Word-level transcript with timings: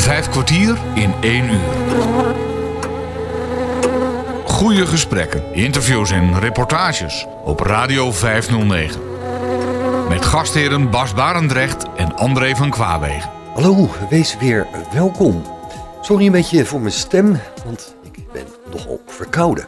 Vijf 0.00 0.28
kwartier 0.28 0.78
in 0.94 1.14
één 1.20 1.44
uur. 1.44 2.34
Goede 4.44 4.86
gesprekken, 4.86 5.42
interviews 5.52 6.10
en 6.10 6.38
reportages 6.38 7.26
op 7.44 7.60
Radio 7.60 8.12
509. 8.12 9.00
Met 10.08 10.24
gastheren 10.24 10.90
Bas 10.90 11.14
Barendrecht 11.14 11.84
en 11.96 12.16
André 12.16 12.56
van 12.56 12.70
Kwaabegen. 12.70 13.30
Hallo, 13.54 13.88
wees 14.10 14.36
weer 14.38 14.66
welkom. 14.92 15.42
Sorry 16.00 16.26
een 16.26 16.32
beetje 16.32 16.64
voor 16.64 16.80
mijn 16.80 16.92
stem, 16.92 17.40
want 17.64 17.94
ik 18.12 18.32
ben 18.32 18.46
nogal 18.72 19.00
verkouden. 19.06 19.64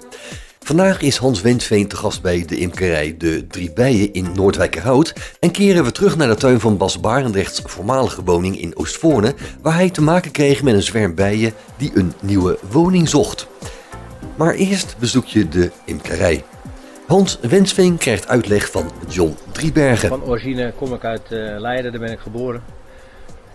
Vandaag 0.73 1.01
is 1.01 1.17
Hans 1.17 1.41
Wensveen 1.41 1.89
te 1.89 1.97
gast 1.97 2.23
bij 2.23 2.45
de 2.47 2.57
imkerij 2.57 3.15
De 3.19 3.47
Drie 3.47 3.73
Bijen 3.73 4.13
in 4.13 4.33
Noordwijkerhout 4.35 5.13
en 5.41 5.51
keren 5.51 5.85
we 5.85 5.93
terug 5.93 6.17
naar 6.17 6.29
de 6.29 6.35
tuin 6.35 6.61
van 6.61 6.77
Bas 6.77 7.01
Barendrechts 7.01 7.63
voormalige 7.65 8.23
woning 8.23 8.61
in 8.61 8.77
Oostvoorne, 8.77 9.35
waar 9.63 9.75
hij 9.75 9.91
te 9.91 10.03
maken 10.03 10.31
kreeg 10.31 10.63
met 10.63 10.75
een 10.75 10.83
zwerm 10.83 11.15
bijen 11.15 11.53
die 11.77 11.91
een 11.95 12.13
nieuwe 12.21 12.59
woning 12.71 13.09
zocht. 13.09 13.47
Maar 14.37 14.55
eerst 14.55 14.97
bezoek 14.99 15.27
je 15.27 15.49
de 15.49 15.71
imkerij. 15.85 16.45
Hans 17.07 17.39
Wensveen 17.41 17.99
krijgt 17.99 18.29
uitleg 18.29 18.71
van 18.71 18.91
John 19.09 19.37
Driebergen. 19.53 20.09
Van 20.09 20.25
origine 20.25 20.73
kom 20.77 20.95
ik 20.95 21.05
uit 21.05 21.33
eh, 21.33 21.39
Leiden, 21.59 21.93
daar 21.93 22.01
ben 22.01 22.13
ik 22.13 22.21
geboren. 22.21 22.63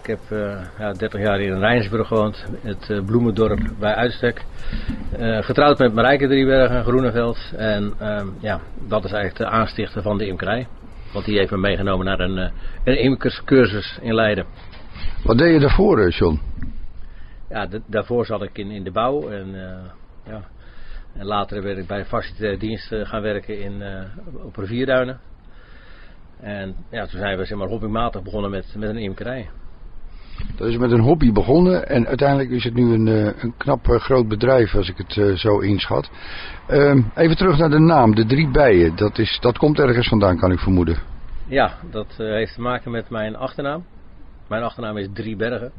Ik 0.08 0.18
heb 0.20 0.40
eh, 0.40 0.62
ja, 0.80 0.92
30 0.94 1.22
jaar 1.22 1.40
in 1.40 1.60
Rijnsburg 1.60 2.08
gewoond, 2.08 2.46
het 2.62 2.90
eh, 2.90 3.06
bloemendorp 3.06 3.60
bij 3.80 3.96
uitstek. 3.96 4.46
Eh, 5.12 5.44
getrouwd 5.44 5.78
met 5.78 5.94
Marijke 5.94 6.28
Driebergen, 6.28 6.84
Groeneveld. 6.84 7.54
En 7.56 7.94
ehm, 8.00 8.28
ja, 8.40 8.62
dat 8.88 9.04
is 9.04 9.12
eigenlijk 9.12 9.50
de 9.52 9.58
aanstichter 9.58 10.02
van 10.02 10.18
de 10.18 10.28
imkerij. 10.28 10.68
Want 11.14 11.26
die 11.26 11.38
heeft 11.38 11.52
me 11.52 11.58
meegenomen 11.58 12.06
naar 12.06 12.20
een, 12.20 12.52
een 12.84 13.00
imkerscursus 13.00 14.00
in 14.02 14.14
Leiden. 14.14 14.46
Wat 15.24 15.38
deed 15.38 15.54
je 15.54 15.60
daarvoor, 15.60 16.10
John? 16.10 16.40
Ja, 17.50 17.68
daarvoor 17.86 18.26
zat 18.26 18.42
ik 18.42 18.58
in, 18.58 18.72
in 18.72 18.84
de 18.84 18.92
bouw. 18.92 19.30
En, 19.30 19.56
ja. 20.26 20.42
en 21.14 21.26
later 21.26 21.62
ben 21.62 21.78
ik 21.78 21.88
bij 21.88 22.06
facilitaire 22.06 22.58
dienst 22.58 22.92
eh, 22.92 23.06
gaan 23.06 23.22
werken 23.22 23.60
in, 23.60 23.84
op 24.44 24.56
rivierduinen. 24.56 25.20
En 26.40 26.76
ja, 26.92 27.06
toen 27.06 27.20
zijn 27.20 27.38
we 27.38 27.46
zeg 27.46 27.58
maar, 27.58 27.68
hobbymatig 27.68 28.24
begonnen 28.24 28.52
met, 28.52 28.76
met 28.78 28.90
een 28.90 28.98
imkerij. 28.98 29.50
Dat 30.56 30.68
is 30.68 30.78
met 30.78 30.92
een 30.92 31.00
hobby 31.00 31.32
begonnen 31.32 31.88
en 31.90 32.08
uiteindelijk 32.08 32.50
is 32.50 32.64
het 32.64 32.74
nu 32.74 32.94
een, 32.94 33.08
eh, 33.08 33.44
een 33.44 33.54
knap 33.58 33.88
eh, 33.88 34.00
groot 34.00 34.28
bedrijf 34.28 34.76
als 34.76 34.90
ik 34.90 34.98
het 34.98 35.18
eh, 35.18 35.36
zo 35.36 35.60
inschat. 35.60 36.10
Ehm, 36.68 37.02
even 37.16 37.38
terug 37.38 37.58
naar 37.58 37.70
de 37.70 37.80
naam, 37.80 38.16
de 38.16 38.26
drie 38.26 38.52
bijen. 38.52 38.96
Dat, 38.96 39.18
is, 39.18 39.38
dat 39.42 39.58
komt 39.58 39.80
ergens 39.80 40.08
vandaan, 40.08 40.38
kan 40.38 40.52
ik 40.52 40.60
vermoeden. 40.60 40.98
Ja, 41.48 41.78
dat 41.92 42.08
heeft 42.18 42.54
te 42.54 42.62
maken 42.62 42.92
met 42.92 43.10
mijn 43.10 43.36
achternaam. 43.36 43.86
Mijn 44.48 44.64
achternaam 44.64 44.98
is 44.98 45.08
Driebergen. 45.14 45.72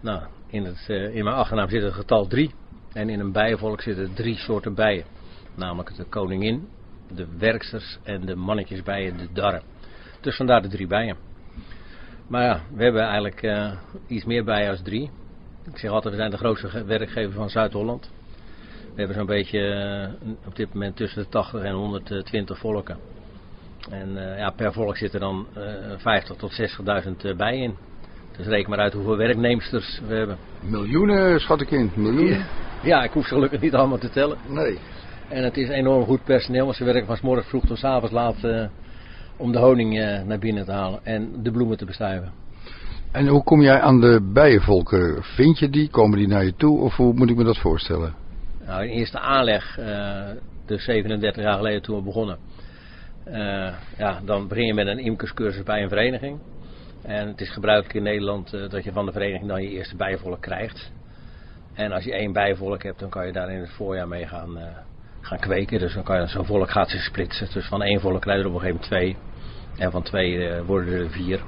Nou, 0.00 0.22
in, 0.46 0.64
het, 0.64 0.84
in 0.88 1.24
mijn 1.24 1.36
achternaam 1.36 1.68
zit 1.68 1.82
het 1.82 1.92
getal 1.92 2.26
3. 2.26 2.50
En 2.92 3.08
in 3.08 3.20
een 3.20 3.32
bijenvolk 3.32 3.80
zitten 3.80 4.14
drie 4.14 4.36
soorten 4.36 4.74
bijen. 4.74 5.04
Namelijk 5.54 5.96
de 5.96 6.04
koningin, 6.04 6.68
de 7.14 7.26
werksters 7.38 7.98
en 8.02 8.26
de 8.26 8.34
mannetjesbijen, 8.34 9.16
de 9.16 9.28
darren. 9.32 9.62
Dus 10.20 10.36
vandaar 10.36 10.62
de 10.62 10.68
drie 10.68 10.86
bijen. 10.86 11.16
Maar 12.28 12.42
ja, 12.44 12.60
we 12.74 12.82
hebben 12.82 13.02
eigenlijk 13.02 13.42
eh, 13.42 13.70
iets 14.06 14.24
meer 14.24 14.44
bijen 14.44 14.70
als 14.70 14.82
drie. 14.82 15.10
Ik 15.72 15.78
zeg 15.78 15.90
altijd, 15.90 16.14
we 16.14 16.20
zijn 16.20 16.30
de 16.30 16.36
grootste 16.36 16.68
ge- 16.68 16.84
werkgever 16.84 17.32
van 17.32 17.50
Zuid-Holland. 17.50 18.10
We 18.94 19.04
hebben 19.04 19.16
zo'n 19.16 19.26
beetje 19.26 19.60
eh, 19.60 20.30
op 20.46 20.56
dit 20.56 20.72
moment 20.72 20.96
tussen 20.96 21.22
de 21.22 21.28
80 21.28 21.62
en 21.62 21.72
120 21.74 22.58
volken. 22.58 22.96
En 23.90 24.30
eh, 24.32 24.38
ja, 24.38 24.50
per 24.50 24.72
volk 24.72 24.96
zitten 24.96 25.20
dan 25.20 25.46
eh 25.54 26.22
50.000 26.30 26.36
tot 26.36 26.60
60.000 27.04 27.10
eh, 27.22 27.36
bijen 27.36 27.62
in. 27.62 27.76
Dus 28.36 28.46
reken 28.46 28.70
maar 28.70 28.78
uit 28.78 28.92
hoeveel 28.92 29.16
werknemsters 29.16 30.00
we 30.08 30.14
hebben. 30.14 30.36
Miljoenen 30.60 31.40
schat 31.40 31.60
ik 31.60 31.70
in. 31.70 31.90
Miljoenen? 31.94 32.46
Ja, 32.82 33.02
ik 33.02 33.10
hoef 33.12 33.26
ze 33.26 33.34
gelukkig 33.34 33.60
niet 33.60 33.74
allemaal 33.74 33.98
te 33.98 34.10
tellen. 34.10 34.38
Nee. 34.48 34.78
En 35.28 35.44
het 35.44 35.56
is 35.56 35.68
enorm 35.68 36.04
goed 36.04 36.24
personeel, 36.24 36.64
want 36.64 36.76
ze 36.76 36.84
werken 36.84 37.06
van 37.06 37.16
's 37.16 37.20
morgens 37.20 37.46
vroeg 37.46 37.66
tot 37.66 37.78
's 37.78 37.84
avonds 37.84 38.12
laat 38.14 38.36
om 39.38 39.52
de 39.52 39.58
honing 39.58 39.98
eh, 39.98 40.22
naar 40.22 40.38
binnen 40.38 40.64
te 40.64 40.72
halen 40.72 41.00
en 41.04 41.42
de 41.42 41.50
bloemen 41.50 41.76
te 41.76 41.84
bestuiven. 41.84 42.32
En 43.12 43.26
hoe 43.26 43.42
kom 43.42 43.62
jij 43.62 43.80
aan 43.80 44.00
de 44.00 44.30
bijenvolken? 44.32 45.22
Vind 45.22 45.58
je 45.58 45.70
die? 45.70 45.90
Komen 45.90 46.18
die 46.18 46.28
naar 46.28 46.44
je 46.44 46.54
toe? 46.54 46.80
Of 46.80 46.96
hoe 46.96 47.14
moet 47.14 47.30
ik 47.30 47.36
me 47.36 47.44
dat 47.44 47.58
voorstellen? 47.58 48.14
Nou, 48.66 48.84
in 48.84 48.90
eerste 48.90 49.18
aanleg, 49.18 49.78
eh 49.78 50.30
dus 50.68 50.84
37 50.84 51.42
jaar 51.42 51.56
geleden 51.56 51.82
toen 51.82 51.96
we 51.96 52.02
begonnen, 52.02 52.38
eh, 53.24 53.72
ja, 53.98 54.20
dan 54.24 54.48
begin 54.48 54.66
je 54.66 54.74
met 54.74 54.86
een 54.86 54.98
imkerscursus 54.98 55.62
bij 55.62 55.82
een 55.82 55.88
vereniging. 55.88 56.40
En 57.02 57.28
het 57.28 57.40
is 57.40 57.52
gebruikelijk 57.52 57.94
in 57.94 58.02
Nederland 58.02 58.54
eh, 58.54 58.68
dat 58.68 58.84
je 58.84 58.92
van 58.92 59.06
de 59.06 59.12
vereniging 59.12 59.48
dan 59.48 59.62
je 59.62 59.68
eerste 59.68 59.96
bijenvolk 59.96 60.40
krijgt. 60.40 60.92
En 61.74 61.92
als 61.92 62.04
je 62.04 62.12
één 62.12 62.32
bijenvolk 62.32 62.82
hebt, 62.82 62.98
dan 62.98 63.10
kan 63.10 63.26
je 63.26 63.32
daar 63.32 63.50
in 63.50 63.60
het 63.60 63.70
voorjaar 63.70 64.08
mee 64.08 64.26
gaan, 64.26 64.58
gaan 65.20 65.38
kweken. 65.38 65.78
Dus 65.78 65.94
dan 65.94 66.02
kan 66.02 66.20
je 66.20 66.26
zo'n 66.26 66.46
volk 66.46 66.70
gaat 66.70 66.90
zich 66.90 67.02
splitsen. 67.02 67.48
Dus 67.52 67.66
van 67.68 67.82
één 67.82 68.00
volk 68.00 68.20
krijg 68.20 68.38
je 68.38 68.42
er 68.42 68.48
op 68.48 68.54
een 68.54 68.60
gegeven 68.60 68.80
moment 68.80 69.16
twee. 69.16 69.27
En 69.78 69.90
van 69.90 70.02
twee 70.02 70.48
eh, 70.48 70.60
worden 70.66 70.94
er 70.94 71.10
vier. 71.10 71.40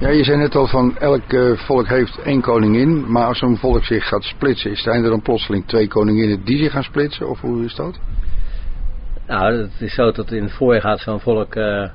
Ja, 0.00 0.08
je 0.08 0.24
zei 0.24 0.38
net 0.38 0.54
al 0.54 0.66
van 0.66 0.98
elk 0.98 1.32
eh, 1.32 1.52
volk 1.52 1.88
heeft 1.88 2.18
één 2.18 2.40
koningin. 2.40 3.10
Maar 3.10 3.26
als 3.26 3.38
zo'n 3.38 3.56
volk 3.56 3.84
zich 3.84 4.08
gaat 4.08 4.22
splitsen, 4.22 4.76
zijn 4.76 5.04
er 5.04 5.10
dan 5.10 5.22
plotseling 5.22 5.66
twee 5.66 5.88
koninginnen 5.88 6.44
die 6.44 6.58
zich 6.58 6.72
gaan 6.72 6.82
splitsen? 6.82 7.28
Of 7.28 7.40
hoe 7.40 7.64
is 7.64 7.74
dat? 7.74 7.98
Nou, 9.26 9.62
het 9.62 9.80
is 9.80 9.94
zo 9.94 10.12
dat 10.12 10.32
in 10.32 10.42
het 10.42 10.52
voorjaar 10.52 10.82
gaat 10.82 11.00
zo'n 11.00 11.20
volk 11.20 11.54
eh, 11.54 11.90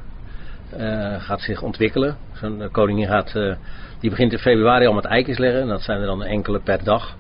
gaat 1.18 1.42
zich 1.42 1.62
ontwikkelen. 1.62 2.18
Zo'n 2.34 2.70
koningin 2.72 3.08
gaat, 3.08 3.34
die 4.00 4.10
begint 4.10 4.32
in 4.32 4.40
februari 4.40 4.86
al 4.86 4.94
met 4.94 5.06
eikens 5.06 5.38
leggen. 5.38 5.62
En 5.62 5.68
dat 5.68 5.82
zijn 5.82 6.00
er 6.00 6.06
dan 6.06 6.24
enkele 6.24 6.60
per 6.60 6.84
dag. 6.84 7.16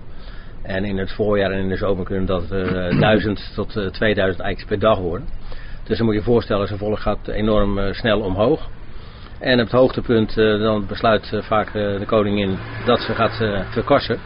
En 0.65 0.85
in 0.85 0.97
het 0.97 1.11
voorjaar 1.11 1.51
en 1.51 1.59
in 1.59 1.69
de 1.69 1.75
zomer 1.75 2.05
kunnen 2.05 2.25
dat 2.25 2.49
1000 2.49 3.51
tot 3.55 3.75
eh, 3.75 3.87
2000 3.87 4.43
eikens 4.43 4.65
per 4.65 4.79
dag 4.79 4.97
worden. 4.97 5.27
Dus 5.85 5.97
dan 5.97 6.05
moet 6.05 6.15
je 6.15 6.21
voorstellen, 6.21 6.67
zo'n 6.67 6.77
volk 6.77 6.99
gaat 6.99 7.27
enorm 7.27 7.79
eh, 7.79 7.93
snel 7.93 8.19
omhoog. 8.19 8.69
En 9.39 9.59
op 9.59 9.65
het 9.65 9.71
hoogtepunt 9.71 10.37
eh, 10.37 10.59
dan 10.59 10.85
besluit 10.87 11.33
eh, 11.33 11.41
vaak 11.41 11.73
de 11.73 12.03
koningin 12.05 12.57
dat 12.85 12.99
ze 12.99 13.13
gaat 13.13 13.65
verkassen. 13.71 14.19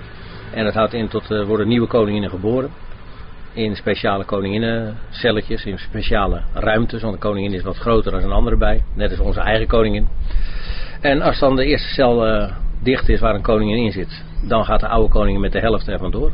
En 0.54 0.64
dat 0.64 0.74
houdt 0.74 0.94
in 0.94 1.08
tot 1.08 1.30
er 1.30 1.46
worden 1.46 1.68
nieuwe 1.68 1.88
koninginnen 1.88 2.30
geboren 2.30 2.70
in 3.54 3.76
speciale 3.76 4.26
koninginnencelletjes, 4.26 5.66
in 5.66 5.78
speciale 5.78 6.42
ruimtes. 6.54 7.02
Want 7.02 7.14
de 7.14 7.20
koningin 7.20 7.54
is 7.54 7.62
wat 7.62 7.78
groter 7.78 8.12
dan 8.12 8.24
een 8.24 8.32
andere 8.32 8.58
bij, 8.58 8.84
net 8.96 9.10
als 9.10 9.20
onze 9.20 9.40
eigen 9.40 9.68
koningin. 9.68 10.08
En 11.02 11.22
als 11.22 11.40
dan 11.40 11.56
de 11.56 11.66
eerste 11.66 11.94
cel 11.94 12.50
dicht 12.84 13.10
is 13.10 13.20
waar 13.20 13.36
een 13.36 13.42
koningin 13.42 13.86
in 13.86 13.92
zit, 13.92 14.24
dan 14.48 14.66
gaat 14.66 14.80
de 14.80 14.88
oude 14.88 15.10
koningin 15.10 15.42
met 15.42 15.52
de 15.52 15.60
helft 15.60 15.88
ervan 15.88 16.12
door. 16.12 16.32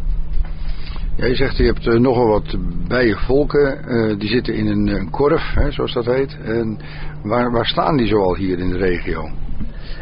Ja, 1.15 1.25
je 1.25 1.35
zegt 1.35 1.57
je 1.57 1.63
hebt 1.63 1.87
eh, 1.87 1.99
nogal 1.99 2.27
wat 2.27 2.57
bijenvolken. 2.87 3.83
eh, 3.87 4.19
die 4.19 4.29
zitten 4.29 4.53
in 4.53 4.67
een, 4.67 4.87
een 4.87 5.09
korf, 5.09 5.53
hè, 5.53 5.71
zoals 5.71 5.93
dat 5.93 6.05
heet. 6.05 6.37
En 6.43 6.79
waar, 7.23 7.51
waar 7.51 7.65
staan 7.65 7.97
die 7.97 8.07
zoal 8.07 8.35
hier 8.35 8.59
in 8.59 8.69
de 8.69 8.77
regio? 8.77 9.29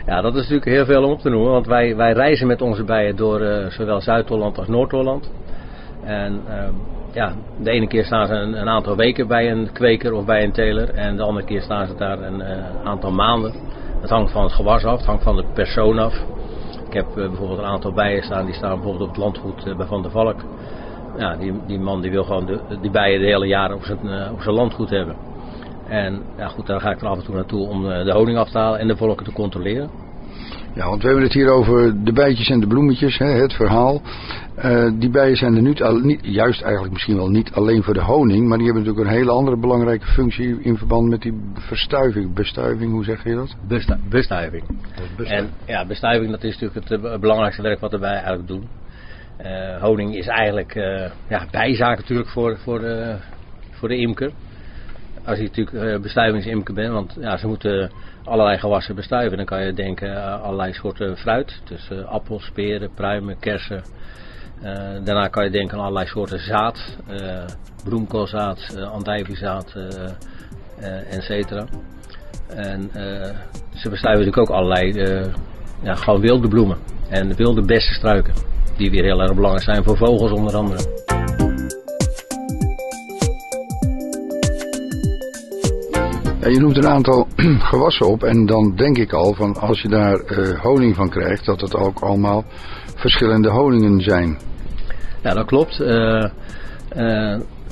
Ja, 0.06 0.22
dat 0.22 0.34
is 0.34 0.40
natuurlijk 0.40 0.66
heel 0.66 0.86
veel 0.86 1.04
om 1.04 1.12
op 1.12 1.20
te 1.20 1.30
noemen, 1.30 1.52
want 1.52 1.68
wij, 1.68 1.96
wij 1.96 2.14
reizen 2.14 2.48
met 2.48 2.62
onze 2.62 2.84
bijen 2.84 3.16
door 3.16 3.42
eh, 3.42 3.70
zowel 3.70 4.02
Zuid-Holland 4.02 4.58
als 4.58 4.68
Noord-Holland. 4.68 5.32
En 6.04 6.42
ehm, 6.48 6.74
ja, 7.14 7.34
de 7.62 7.72
ene 7.72 7.88
keer 7.88 8.06
staan 8.06 8.28
ze 8.28 8.34
een, 8.34 8.62
een 8.62 8.70
aantal 8.70 8.96
weken 8.96 9.28
bij 9.28 9.52
een 9.52 9.72
kweker 9.72 10.14
of 10.14 10.26
bij 10.26 10.44
een 10.44 10.52
teler 10.52 10.90
en 10.90 11.16
de 11.16 11.24
andere 11.24 11.46
keer 11.46 11.62
staan 11.62 11.88
ze 11.88 11.96
daar 11.96 12.22
een 12.22 12.42
eh, 12.42 12.64
aantal 12.84 13.12
maanden. 13.12 13.54
Het 14.02 14.10
hangt 14.10 14.32
van 14.32 14.44
het 14.44 14.54
gewas 14.54 14.84
af, 14.84 14.98
het 14.98 15.06
hangt 15.06 15.24
van 15.24 15.36
de 15.36 15.46
persoon 15.54 16.00
af. 16.00 16.14
Ik 16.88 16.94
heb 16.94 17.08
eh, 17.08 17.14
bijvoorbeeld 17.16 17.60
een 17.60 17.66
aantal 17.66 17.94
bijen 17.94 18.24
staan, 18.24 18.46
die 18.46 18.56
staan 18.56 18.74
bijvoorbeeld 18.74 19.10
op 19.10 19.16
het 19.16 19.24
landgoed 19.24 19.66
eh, 19.66 19.76
bij 19.76 19.86
Van 19.86 20.02
der 20.02 20.12
Valk. 20.12 20.42
Ja, 21.18 21.36
die, 21.36 21.66
die 21.66 21.80
man 21.80 22.02
die 22.02 22.12
wil 22.12 22.24
gewoon 22.24 22.46
de, 22.46 22.78
die 22.82 22.92
bijen 22.92 23.20
de 23.20 23.26
hele 23.26 23.48
jaar 23.48 23.74
op 23.74 23.84
zijn, 23.84 24.00
eh, 24.08 24.32
op 24.32 24.42
zijn 24.42 24.56
landgoed 24.56 24.90
hebben. 24.90 25.16
En 25.88 26.24
ja, 26.38 26.48
goed, 26.48 26.66
daar 26.66 26.82
ga 26.82 26.92
ik 26.92 27.02
er 27.02 27.08
af 27.08 27.18
en 27.18 27.24
toe 27.24 27.36
naartoe 27.36 27.68
om 27.68 27.92
eh, 27.92 28.06
de 28.06 28.12
honing 28.12 28.38
af 28.38 28.50
te 28.50 28.58
halen 28.58 28.80
en 28.80 28.88
de 28.88 28.98
volken 28.98 29.26
te 29.26 29.32
controleren. 29.32 29.90
Ja, 30.74 30.88
want 30.88 31.02
we 31.02 31.08
hebben 31.08 31.24
het 31.26 31.34
hier 31.34 31.50
over 31.50 32.04
de 32.04 32.14
bijtjes 32.14 32.50
en 32.50 32.60
de 32.60 32.68
bloemetjes, 32.68 33.18
hè, 33.18 33.26
het 33.26 33.54
verhaal. 33.54 34.02
Eh, 34.56 34.92
die 35.00 35.10
bijen 35.10 35.36
zijn 35.36 35.66
er 35.66 35.84
al, 35.86 35.98
niet, 35.98 36.20
juist 36.22 36.62
eigenlijk 36.62 36.94
misschien 36.94 37.16
wel 37.16 37.30
niet 37.30 37.52
alleen 37.52 37.84
voor 37.84 37.94
de 37.94 38.02
honing, 38.02 38.48
maar 38.48 38.58
die 38.58 38.66
hebben 38.66 38.84
natuurlijk 38.84 39.10
een 39.10 39.20
hele 39.20 39.32
andere 39.32 39.58
belangrijke 39.58 40.06
functie 40.06 40.62
in 40.62 40.78
verband 40.78 41.10
met 41.10 41.22
die 41.22 41.34
verstuiving. 41.54 42.34
Bestuiving, 42.34 42.92
hoe 42.92 43.04
zeg 43.04 43.24
je 43.24 43.36
dat? 43.36 43.56
Bestu- 43.68 44.00
bestuiving. 44.10 44.64
En 45.18 45.50
ja, 45.66 45.86
bestuiving 45.86 46.32
dat 46.32 46.44
is 46.44 46.60
natuurlijk 46.60 46.90
het 46.90 47.22
belangrijkste 47.22 47.62
werk 47.62 47.80
wat 47.80 47.92
wij 47.92 48.14
eigenlijk 48.14 48.48
doen. 48.48 48.68
Eh, 49.44 49.82
honing 49.82 50.16
is 50.16 50.28
eigenlijk 50.28 50.76
eh, 50.76 51.12
ja, 51.28 51.46
bijzaak 51.52 51.98
natuurlijk 51.98 52.30
voor, 52.30 52.58
voor, 52.58 52.80
de, 52.80 53.16
voor 53.72 53.88
de 53.88 53.98
imker. 53.98 54.32
Als 55.26 55.38
je 55.38 55.44
natuurlijk 55.44 55.78
eh, 55.86 56.02
bestuivingsimker 56.02 56.74
bent, 56.74 56.94
want 56.94 57.18
ja, 57.20 57.38
ze 57.38 57.48
moeten 57.48 57.92
allerlei 58.24 58.58
gewassen 58.58 58.96
bestuiven. 58.96 59.38
Dan 59.38 59.46
kan 59.46 59.66
je 59.66 59.74
denken 59.74 60.24
aan 60.24 60.42
allerlei 60.42 60.74
soorten 60.74 61.18
fruit. 61.18 61.62
Dus 61.64 61.90
eh, 61.90 62.06
appels, 62.06 62.52
peren, 62.54 62.94
pruimen, 62.94 63.40
kersen. 63.40 63.84
Eh, 64.62 64.74
daarna 65.04 65.28
kan 65.28 65.44
je 65.44 65.52
denken 65.52 65.78
aan 65.78 65.84
allerlei 65.84 66.08
soorten 66.08 66.40
zaad. 66.40 66.98
eh 67.08 67.46
bloemkoolzaad, 67.84 68.76
uh, 68.78 68.92
andijviezaad, 68.92 69.74
eh 69.76 70.12
eh, 70.84 71.16
et 71.18 71.24
cetera. 71.24 71.66
En 72.48 72.90
eh, 72.94 73.36
ze 73.74 73.90
bestuiven 73.90 74.26
natuurlijk 74.26 74.38
ook 74.38 74.50
allerlei, 74.50 74.92
eh, 74.92 75.34
ja, 75.82 75.96
gewoon 75.96 76.22
wilde 76.22 76.48
bloemen. 76.48 76.78
En 77.10 77.28
de 77.28 77.36
wilde 77.36 77.66
beste 77.66 77.94
struiken. 77.94 78.34
Die 78.78 78.92
weer 78.92 79.04
heel 79.04 79.22
erg 79.22 79.34
belangrijk 79.34 79.66
zijn 79.66 79.84
voor 79.84 79.98
vogels 79.98 80.32
onder 80.32 80.56
andere. 80.56 80.80
Ja, 86.42 86.50
je 86.50 86.60
noemt 86.60 86.78
een 86.78 86.88
aantal 86.88 87.28
gewassen 87.72 88.08
op 88.08 88.24
en 88.24 88.46
dan 88.46 88.76
denk 88.76 88.98
ik 88.98 89.14
al 89.14 89.34
van 89.34 89.56
als 89.56 89.82
je 89.82 89.88
daar 89.88 90.22
uh, 90.26 90.60
honing 90.60 90.96
van 90.96 91.10
krijgt, 91.10 91.46
dat 91.46 91.62
het 91.62 91.76
ook 91.76 92.00
allemaal 92.00 92.44
verschillende 92.96 93.50
honingen 93.50 94.02
zijn. 94.02 94.38
Ja, 95.22 95.34
dat 95.34 95.46
klopt. 95.46 95.80
Uh, 95.80 95.88
uh, 95.88 96.30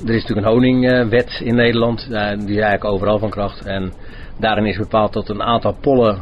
er 0.05 0.15
is 0.15 0.21
natuurlijk 0.21 0.47
een 0.47 0.53
honingwet 0.53 1.41
in 1.43 1.55
Nederland, 1.55 2.05
die 2.07 2.55
is 2.55 2.61
eigenlijk 2.61 2.85
overal 2.85 3.19
van 3.19 3.29
kracht. 3.29 3.65
En 3.65 3.93
daarin 4.39 4.65
is 4.65 4.77
bepaald 4.77 5.13
dat 5.13 5.29
een 5.29 5.43
aantal 5.43 5.75
pollen 5.81 6.19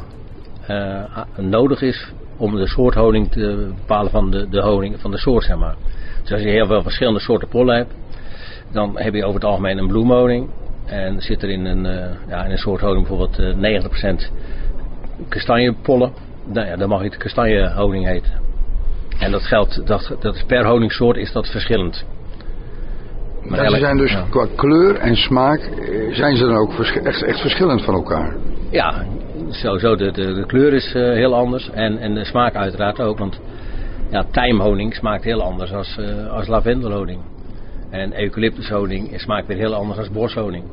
nodig 1.38 1.82
is 1.82 2.12
om 2.40 2.56
de 2.56 2.68
soort 2.68 2.96
honing 2.96 3.32
te 3.32 3.72
bepalen 3.76 4.12
van 4.12 4.32
de, 4.32 4.50
de 4.50 4.62
honing 4.62 5.00
van 5.00 5.12
de 5.12 5.18
soort, 5.18 5.44
zeg 5.44 5.58
maar. 5.58 5.76
Dus 6.22 6.32
als 6.32 6.42
je 6.42 6.48
heel 6.48 6.66
veel 6.66 6.82
verschillende 6.82 7.20
soorten 7.20 7.48
pollen 7.48 7.76
hebt, 7.76 7.94
dan 8.72 9.00
heb 9.00 9.14
je 9.14 9.24
over 9.24 9.36
het 9.36 9.50
algemeen 9.50 9.78
een 9.78 9.88
bloemhoning. 9.88 10.50
En 10.86 11.22
zit 11.22 11.44
er 11.44 11.50
in 11.50 11.66
een, 11.66 11.86
uh, 11.86 12.06
ja, 12.28 12.46
in 12.46 12.52
een 12.52 12.58
soort 12.58 12.82
honing 12.82 13.08
bijvoorbeeld 13.08 13.40
uh, 13.40 13.82
90% 13.84 14.32
kastanjepollen. 15.30 16.12
Nou 16.46 16.68
ja, 16.68 16.76
dan 16.76 16.90
mag 16.90 17.02
het 17.02 17.18
kastanjehoning 17.18 18.06
heten. 18.06 18.32
En 19.20 19.32
dat 19.32 19.42
geldt, 19.42 19.88
dat, 19.88 20.16
dat 20.20 20.36
is 20.36 20.44
per 20.44 20.66
honingsoort 20.66 21.18
is 21.18 21.32
dat 21.32 21.48
verschillend. 21.48 22.06
Maar 23.44 23.64
ja, 23.64 23.70
ze 23.70 23.80
zijn 23.80 23.98
dus 23.98 24.12
ja. 24.12 24.26
qua 24.30 24.48
kleur 24.56 24.96
en 24.96 25.16
smaak, 25.16 25.60
eh, 25.60 26.16
zijn 26.16 26.38
ze 26.38 26.46
dan 26.46 26.56
ook 26.56 26.80
echt, 26.80 27.24
echt 27.24 27.40
verschillend 27.40 27.84
van 27.84 27.94
elkaar? 27.94 28.36
Ja, 28.72 29.06
sowieso. 29.50 29.96
De, 29.96 30.12
de, 30.12 30.34
de 30.34 30.46
kleur 30.46 30.74
is 30.74 30.94
uh, 30.96 31.14
heel 31.14 31.36
anders 31.36 31.70
en, 31.70 31.98
en 31.98 32.14
de 32.14 32.26
smaak 32.26 32.56
uiteraard 32.56 33.02
ook. 33.02 33.18
Want 33.18 33.40
ja, 34.12 34.26
tijmhoning 34.32 34.94
smaakt 34.94 35.24
heel 35.24 35.42
anders 35.42 35.74
als, 35.74 35.98
uh, 36.00 36.28
als 36.28 36.48
lavendelhoning. 36.48 37.22
En 37.90 38.22
eucalyptushoning 38.22 39.20
smaakt 39.20 39.48
weer 39.48 39.58
heel 39.58 39.74
anders 39.74 40.00
als 40.00 40.12
boshoning. 40.12 40.64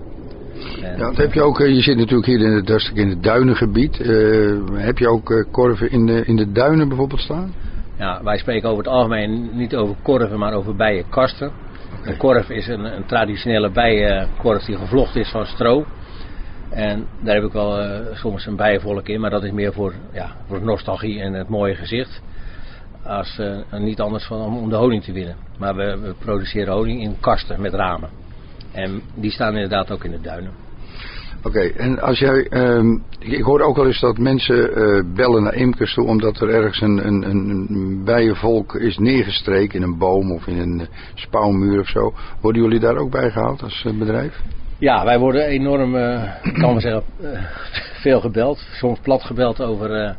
Ja, 0.80 0.96
dat 0.96 1.16
heb 1.16 1.32
je 1.32 1.42
ook, 1.42 1.58
je 1.58 1.80
zit 1.80 1.96
natuurlijk 1.96 2.26
hier 2.26 2.40
in 2.40 2.52
het, 2.52 2.90
in 2.94 3.08
het 3.08 3.22
duinengebied. 3.22 4.00
Uh, 4.00 4.58
heb 4.72 4.98
je 4.98 5.08
ook 5.08 5.46
korven 5.50 5.90
in 5.90 6.06
de, 6.06 6.24
in 6.24 6.36
de 6.36 6.52
duinen 6.52 6.88
bijvoorbeeld 6.88 7.20
staan? 7.20 7.52
Ja, 7.98 8.20
wij 8.22 8.38
spreken 8.38 8.68
over 8.68 8.84
het 8.84 8.92
algemeen 8.92 9.50
niet 9.52 9.76
over 9.76 9.96
korven, 10.02 10.38
maar 10.38 10.52
over 10.52 10.76
bijenkasten. 10.76 11.50
Okay. 11.98 12.12
Een 12.12 12.18
korf 12.18 12.50
is 12.50 12.66
een, 12.68 12.84
een 12.84 13.06
traditionele 13.06 13.70
bijenkorf 13.70 14.64
die 14.64 14.76
gevlochten 14.76 15.20
is 15.20 15.30
van 15.30 15.46
stro. 15.46 15.84
En 16.76 17.06
daar 17.20 17.34
heb 17.34 17.44
ik 17.44 17.52
wel 17.52 17.82
uh, 17.82 17.98
soms 18.12 18.46
een 18.46 18.56
bijenvolk 18.56 19.08
in, 19.08 19.20
maar 19.20 19.30
dat 19.30 19.42
is 19.42 19.50
meer 19.50 19.72
voor, 19.72 19.92
ja, 20.12 20.36
voor 20.46 20.62
nostalgie 20.62 21.20
en 21.20 21.32
het 21.32 21.48
mooie 21.48 21.74
gezicht. 21.74 22.20
Als 23.04 23.38
uh, 23.38 23.80
niet 23.80 24.00
anders 24.00 24.24
van 24.24 24.40
om, 24.40 24.68
de 24.68 24.76
honing 24.76 25.02
te 25.02 25.12
winnen. 25.12 25.36
Maar 25.58 25.76
we, 25.76 25.98
we, 25.98 26.14
produceren 26.18 26.72
honing 26.74 27.02
in 27.02 27.16
kasten 27.20 27.60
met 27.60 27.74
ramen. 27.74 28.08
En 28.72 29.02
die 29.14 29.30
staan 29.30 29.54
inderdaad 29.54 29.90
ook 29.90 30.04
in 30.04 30.10
de 30.10 30.20
duinen. 30.20 30.50
Oké, 31.42 31.60
en 31.60 32.00
als 32.00 32.18
jij, 32.18 32.46
um, 32.52 33.02
ik 33.18 33.42
hoor 33.42 33.60
ook 33.60 33.76
wel 33.76 33.86
eens 33.86 34.00
dat 34.00 34.18
mensen 34.18 34.78
uh, 34.78 35.14
bellen 35.14 35.42
naar 35.42 35.54
imkers 35.54 35.94
toe 35.94 36.06
omdat 36.06 36.40
er 36.40 36.48
ergens 36.48 36.80
een, 36.80 37.06
een, 37.06 37.22
een 37.30 38.04
bijenvolk 38.04 38.74
is 38.74 38.98
neergestreken 38.98 39.76
in 39.76 39.82
een 39.82 39.98
boom 39.98 40.32
of 40.32 40.46
in 40.46 40.58
een 40.58 40.88
spouwmuur 41.14 41.80
of 41.80 41.88
zo. 41.88 42.14
Worden 42.40 42.62
jullie 42.62 42.80
daar 42.80 42.96
ook 42.96 43.10
bij 43.10 43.30
gehaald 43.30 43.62
als 43.62 43.86
bedrijf? 43.98 44.42
Ja, 44.78 45.04
wij 45.04 45.18
worden 45.18 45.46
enorm, 45.46 45.94
uh, 45.94 46.22
kan 46.60 46.74
we 46.74 46.80
zeggen, 46.80 47.02
veel 48.00 48.20
gebeld. 48.20 48.66
Soms 48.72 48.98
plat 48.98 49.24
gebeld 49.24 49.60
over 49.60 50.16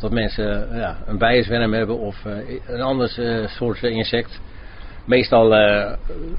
dat 0.00 0.10
mensen 0.10 0.68
ja, 0.74 0.96
een 1.06 1.18
bijenzwerm 1.18 1.72
hebben 1.72 1.98
of 1.98 2.24
een 2.66 2.80
ander 2.80 3.10
soort 3.48 3.82
insect. 3.82 4.40
Meestal 5.04 5.48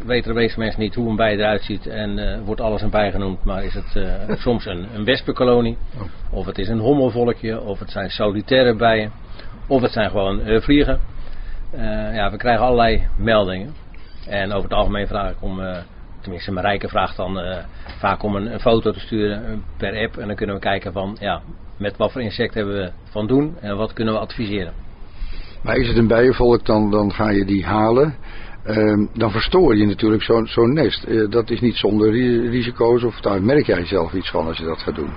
weten 0.06 0.34
de 0.34 0.40
meeste 0.40 0.60
mensen 0.60 0.82
niet 0.82 0.96
hoe 0.96 1.10
een 1.10 1.16
bij 1.16 1.34
eruit 1.34 1.64
ziet 1.64 1.88
en 1.88 2.42
wordt 2.46 2.62
alles 2.62 2.82
een 2.82 2.90
bij 2.90 3.12
genoemd. 3.12 3.44
Maar 3.44 3.64
is 3.64 3.74
het 3.74 4.08
soms 4.40 4.66
een, 4.66 4.88
een 4.94 5.04
wespenkolonie, 5.04 5.78
of 6.32 6.46
het 6.46 6.58
is 6.58 6.68
een 6.68 6.80
hommelvolkje, 6.80 7.62
of 7.62 7.80
het 7.80 7.92
zijn 7.92 8.10
solitaire 8.10 8.76
bijen, 8.76 9.12
of 9.68 9.82
het 9.82 9.92
zijn 9.92 10.10
gewoon 10.10 10.42
vliegen. 10.62 11.00
ja, 12.14 12.32
we 12.32 12.38
krijgen 12.38 12.66
allerlei 12.66 13.08
meldingen. 13.18 13.74
En 14.28 14.52
over 14.52 14.70
het 14.70 14.78
algemeen 14.78 15.08
vraag 15.08 15.32
ik 15.32 15.42
om, 15.42 15.62
tenminste 16.28 16.52
mijn 16.52 16.66
rijke 16.66 16.88
vraagt 16.88 17.18
dan 17.18 17.40
vaak 18.00 18.24
om 18.24 18.36
een, 18.36 18.54
een, 18.54 18.60
foto 18.60 18.92
te 18.92 19.00
sturen 19.00 19.64
per 19.78 20.04
app. 20.04 20.18
En 20.18 20.28
dan 20.28 20.36
kunnen 20.36 20.56
we 20.56 20.62
kijken 20.62 20.94
van, 20.94 21.18
ja, 21.20 21.42
met 21.78 21.98
wat 21.98 22.12
voor 22.12 22.22
insect 22.22 22.54
hebben 22.54 22.74
we 22.74 22.92
van 23.10 23.28
doen 23.28 23.58
en 23.60 23.78
wat 23.78 23.94
kunnen 23.94 24.14
we 24.14 24.20
adviseren. 24.20 24.74
Maar 25.64 25.76
is 25.76 25.88
het 25.88 25.98
een 25.98 26.08
bijenvolk, 26.08 26.66
dan, 26.66 26.92
dan 26.92 27.14
ga 27.14 27.30
je 27.30 27.46
die 27.46 27.66
halen. 27.66 28.16
Uh, 28.66 29.08
dan 29.14 29.32
verstoor 29.32 29.76
je 29.76 29.86
natuurlijk 29.86 30.24
zo'n 30.24 30.48
zo 30.48 30.66
nest. 30.66 31.06
Uh, 31.08 31.30
dat 31.30 31.50
is 31.50 31.60
niet 31.60 31.76
zonder 31.76 32.12
risico's 32.50 33.04
of 33.04 33.20
daar 33.20 33.44
merk 33.44 33.66
jij 33.66 33.86
zelf 33.86 34.14
iets 34.14 34.30
van 34.30 34.48
als 34.48 34.58
je 34.58 34.66
dat 34.66 34.82
gaat 34.82 34.96
doen? 34.96 35.10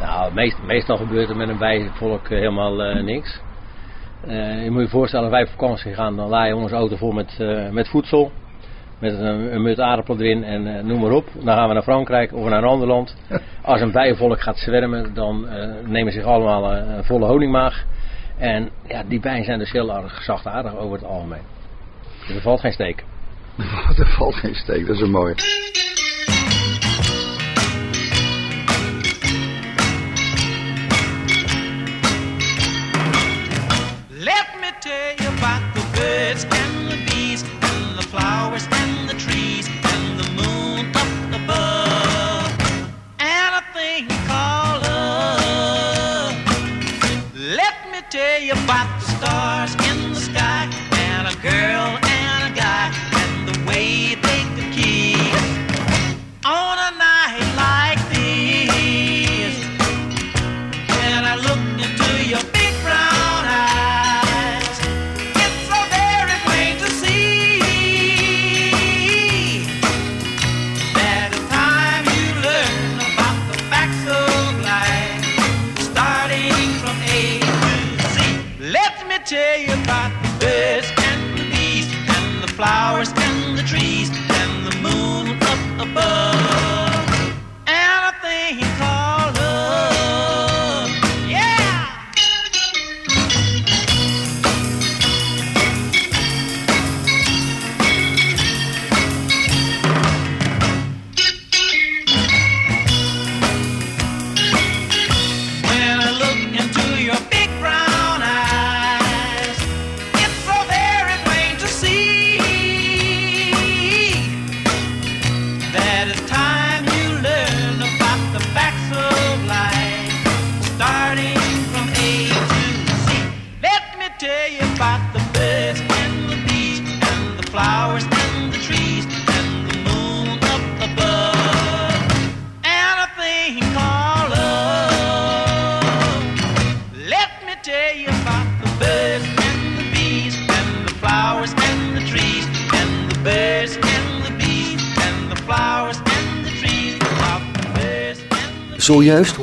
Nou, 0.00 0.34
meest, 0.34 0.56
meestal 0.66 0.96
gebeurt 0.96 1.28
er 1.28 1.36
met 1.36 1.48
een 1.48 1.58
bijenvolk 1.58 2.28
helemaal 2.28 2.96
uh, 2.96 3.02
niks. 3.02 3.40
je 4.64 4.68
moet 4.70 4.82
je 4.82 4.88
voorstellen, 4.88 5.30
wij 5.30 5.42
op 5.42 5.48
vakantie 5.48 5.94
gaan, 5.94 6.16
dan 6.16 6.28
laaien 6.28 6.56
we 6.56 6.62
onze 6.62 6.74
auto 6.74 6.96
vol 6.96 7.12
met, 7.12 7.38
met 7.70 7.88
voedsel. 7.88 8.32
Met 9.00 9.12
een, 9.12 9.54
een 9.54 9.62
mut 9.62 9.80
aardappelen 9.80 10.20
erin 10.20 10.44
en 10.44 10.86
noem 10.86 11.00
maar 11.00 11.10
op. 11.12 11.28
Dan 11.34 11.56
gaan 11.56 11.68
we 11.68 11.74
naar 11.74 11.82
Frankrijk 11.82 12.32
of 12.32 12.48
naar 12.48 12.62
een 12.62 12.68
ander 12.68 12.88
land. 12.88 13.16
Als 13.62 13.80
een 13.80 13.92
bijenvolk 13.92 14.40
gaat 14.40 14.58
zwermen, 14.58 15.14
dan 15.14 15.48
nemen 15.86 16.12
ze 16.12 16.18
zich 16.18 16.28
allemaal 16.28 16.74
een 16.74 17.04
volle 17.04 17.26
honingmaag. 17.26 17.84
En 18.40 18.70
ja, 18.88 19.02
die 19.02 19.20
bijen 19.20 19.44
zijn 19.44 19.58
dus 19.58 19.72
heel 19.72 19.94
erg 19.96 20.22
zachtaardig 20.22 20.76
over 20.76 20.98
het 20.98 21.04
algemeen. 21.06 21.42
Dus 22.26 22.36
er 22.36 22.42
valt 22.42 22.60
geen 22.60 22.72
steek. 22.72 23.04
er 23.96 24.14
valt 24.16 24.34
geen 24.34 24.54
steek, 24.54 24.86
dat 24.86 24.96
is 24.96 25.02
een 25.02 25.10
mooie. 25.10 25.34
Let 34.08 34.46
me 34.60 34.72
tell 34.78 35.14
you 35.16 35.36
about 35.36 35.74
the 35.74 35.90
birds 35.92 36.59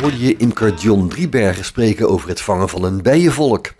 hoorde 0.08 0.26
je 0.26 0.38
imker 0.38 0.74
John 0.74 1.08
Driebergen 1.08 1.66
spreken 1.66 2.10
over 2.10 2.30
het 2.30 2.42
vangen 2.42 2.70
van 2.70 2.84
een 2.84 3.02
bijenvolk. 3.02 3.74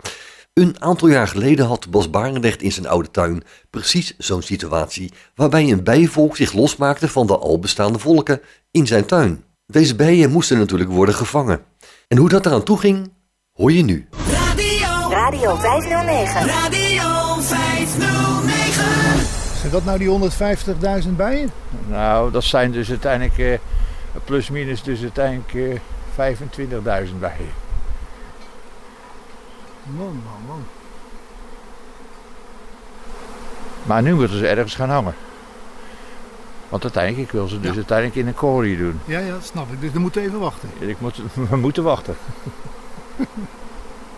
Een 0.54 0.76
aantal 0.78 1.08
jaar 1.08 1.28
geleden 1.28 1.66
had 1.66 1.90
Bas 1.90 2.10
Barendrecht 2.10 2.62
in 2.62 2.72
zijn 2.72 2.86
oude 2.86 3.10
tuin 3.10 3.42
precies 3.70 4.14
zo'n 4.18 4.42
situatie 4.42 5.12
waarbij 5.34 5.70
een 5.70 5.82
bijenvolk 5.82 6.36
zich 6.36 6.52
losmaakte 6.52 7.08
van 7.08 7.26
de 7.26 7.38
al 7.38 7.58
bestaande 7.58 7.98
volken 7.98 8.40
in 8.70 8.86
zijn 8.86 9.06
tuin. 9.06 9.44
Deze 9.66 9.94
bijen 9.94 10.30
moesten 10.30 10.58
natuurlijk 10.58 10.90
worden 10.90 11.14
gevangen. 11.14 11.60
En 12.08 12.16
hoe 12.16 12.28
dat 12.28 12.46
eraan 12.46 12.62
toe 12.62 12.78
ging, 12.78 13.12
hoor 13.52 13.72
je 13.72 13.82
nu. 13.82 14.08
Radio, 14.30 15.10
Radio 15.10 15.56
509. 15.56 16.46
Radio 16.46 17.40
509. 17.40 18.84
Zijn 19.60 19.72
dat 19.72 19.84
nou 19.84 19.98
die 19.98 20.30
150.000 21.02 21.08
bijen? 21.16 21.50
Nou, 21.86 22.30
dat 22.30 22.44
zijn 22.44 22.72
dus 22.72 22.88
uiteindelijk 22.88 23.38
eh, 23.38 23.58
plus 24.24 24.50
minus 24.50 24.82
dus 24.82 25.00
uiteindelijk 25.00 25.54
eh, 25.54 25.80
25.000 26.18 27.18
bijen. 27.18 27.52
Man, 29.96 30.06
man, 30.24 30.40
man. 30.46 30.64
Maar 33.82 34.02
nu 34.02 34.14
moeten 34.14 34.38
ze 34.38 34.46
ergens 34.48 34.74
gaan 34.74 34.90
hangen. 34.90 35.14
Want 36.68 36.82
uiteindelijk, 36.82 37.26
ik 37.26 37.32
wil 37.32 37.48
ze 37.48 37.60
dus 37.60 37.70
Ja. 37.70 37.76
uiteindelijk 37.76 38.18
in 38.18 38.26
een 38.26 38.34
korie 38.34 38.76
doen. 38.76 39.00
Ja, 39.04 39.18
ja, 39.18 39.30
dat 39.30 39.44
snap 39.44 39.72
ik. 39.72 39.80
Dus 39.80 39.90
we 39.92 39.98
moeten 39.98 40.22
even 40.22 40.38
wachten. 40.40 40.68
Ik 40.78 41.00
moet, 41.00 41.20
we 41.50 41.56
moeten 41.56 41.82
wachten. 41.82 42.16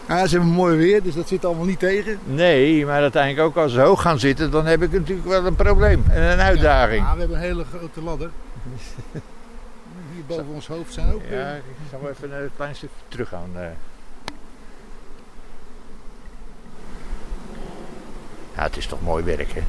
Ja, 0.09 0.27
ze 0.27 0.35
hebben 0.37 0.55
mooi 0.55 0.77
weer, 0.77 1.03
dus 1.03 1.15
dat 1.15 1.29
zit 1.29 1.45
allemaal 1.45 1.65
niet 1.67 1.79
tegen. 1.79 2.19
Nee, 2.25 2.87
maar 2.87 3.01
uiteindelijk 3.01 3.47
ook 3.47 3.57
als 3.57 3.73
ze 3.73 3.81
hoog 3.81 4.03
gaan 4.03 4.19
zitten, 4.19 4.51
dan 4.51 4.67
heb 4.67 4.83
ik 4.83 4.93
natuurlijk 4.93 5.29
wel 5.29 5.47
een 5.47 5.55
probleem 5.57 6.05
en 6.11 6.23
een 6.23 6.41
uitdaging. 6.41 7.03
Ja, 7.07 7.13
we 7.15 7.19
hebben 7.19 7.37
een 7.37 7.43
hele 7.43 7.65
grote 7.77 8.03
ladder. 8.03 8.31
Boven 10.37 10.55
ons 10.55 10.67
hoofd 10.67 10.93
zijn 10.93 11.13
ook... 11.13 11.23
Ja, 11.31 11.51
eh, 11.53 11.57
ik 11.57 11.63
zal 11.91 12.01
maar 12.01 12.11
even 12.11 12.43
een 12.43 12.51
klein 12.57 12.75
stukje 12.75 12.97
terug 13.09 13.29
gaan. 13.29 13.51
eh. 13.55 13.63
Ja, 18.57 18.63
het 18.63 18.77
is 18.77 18.87
toch 18.87 19.03
mooi 19.03 19.25
werk, 19.25 19.53
hè? 19.53 19.63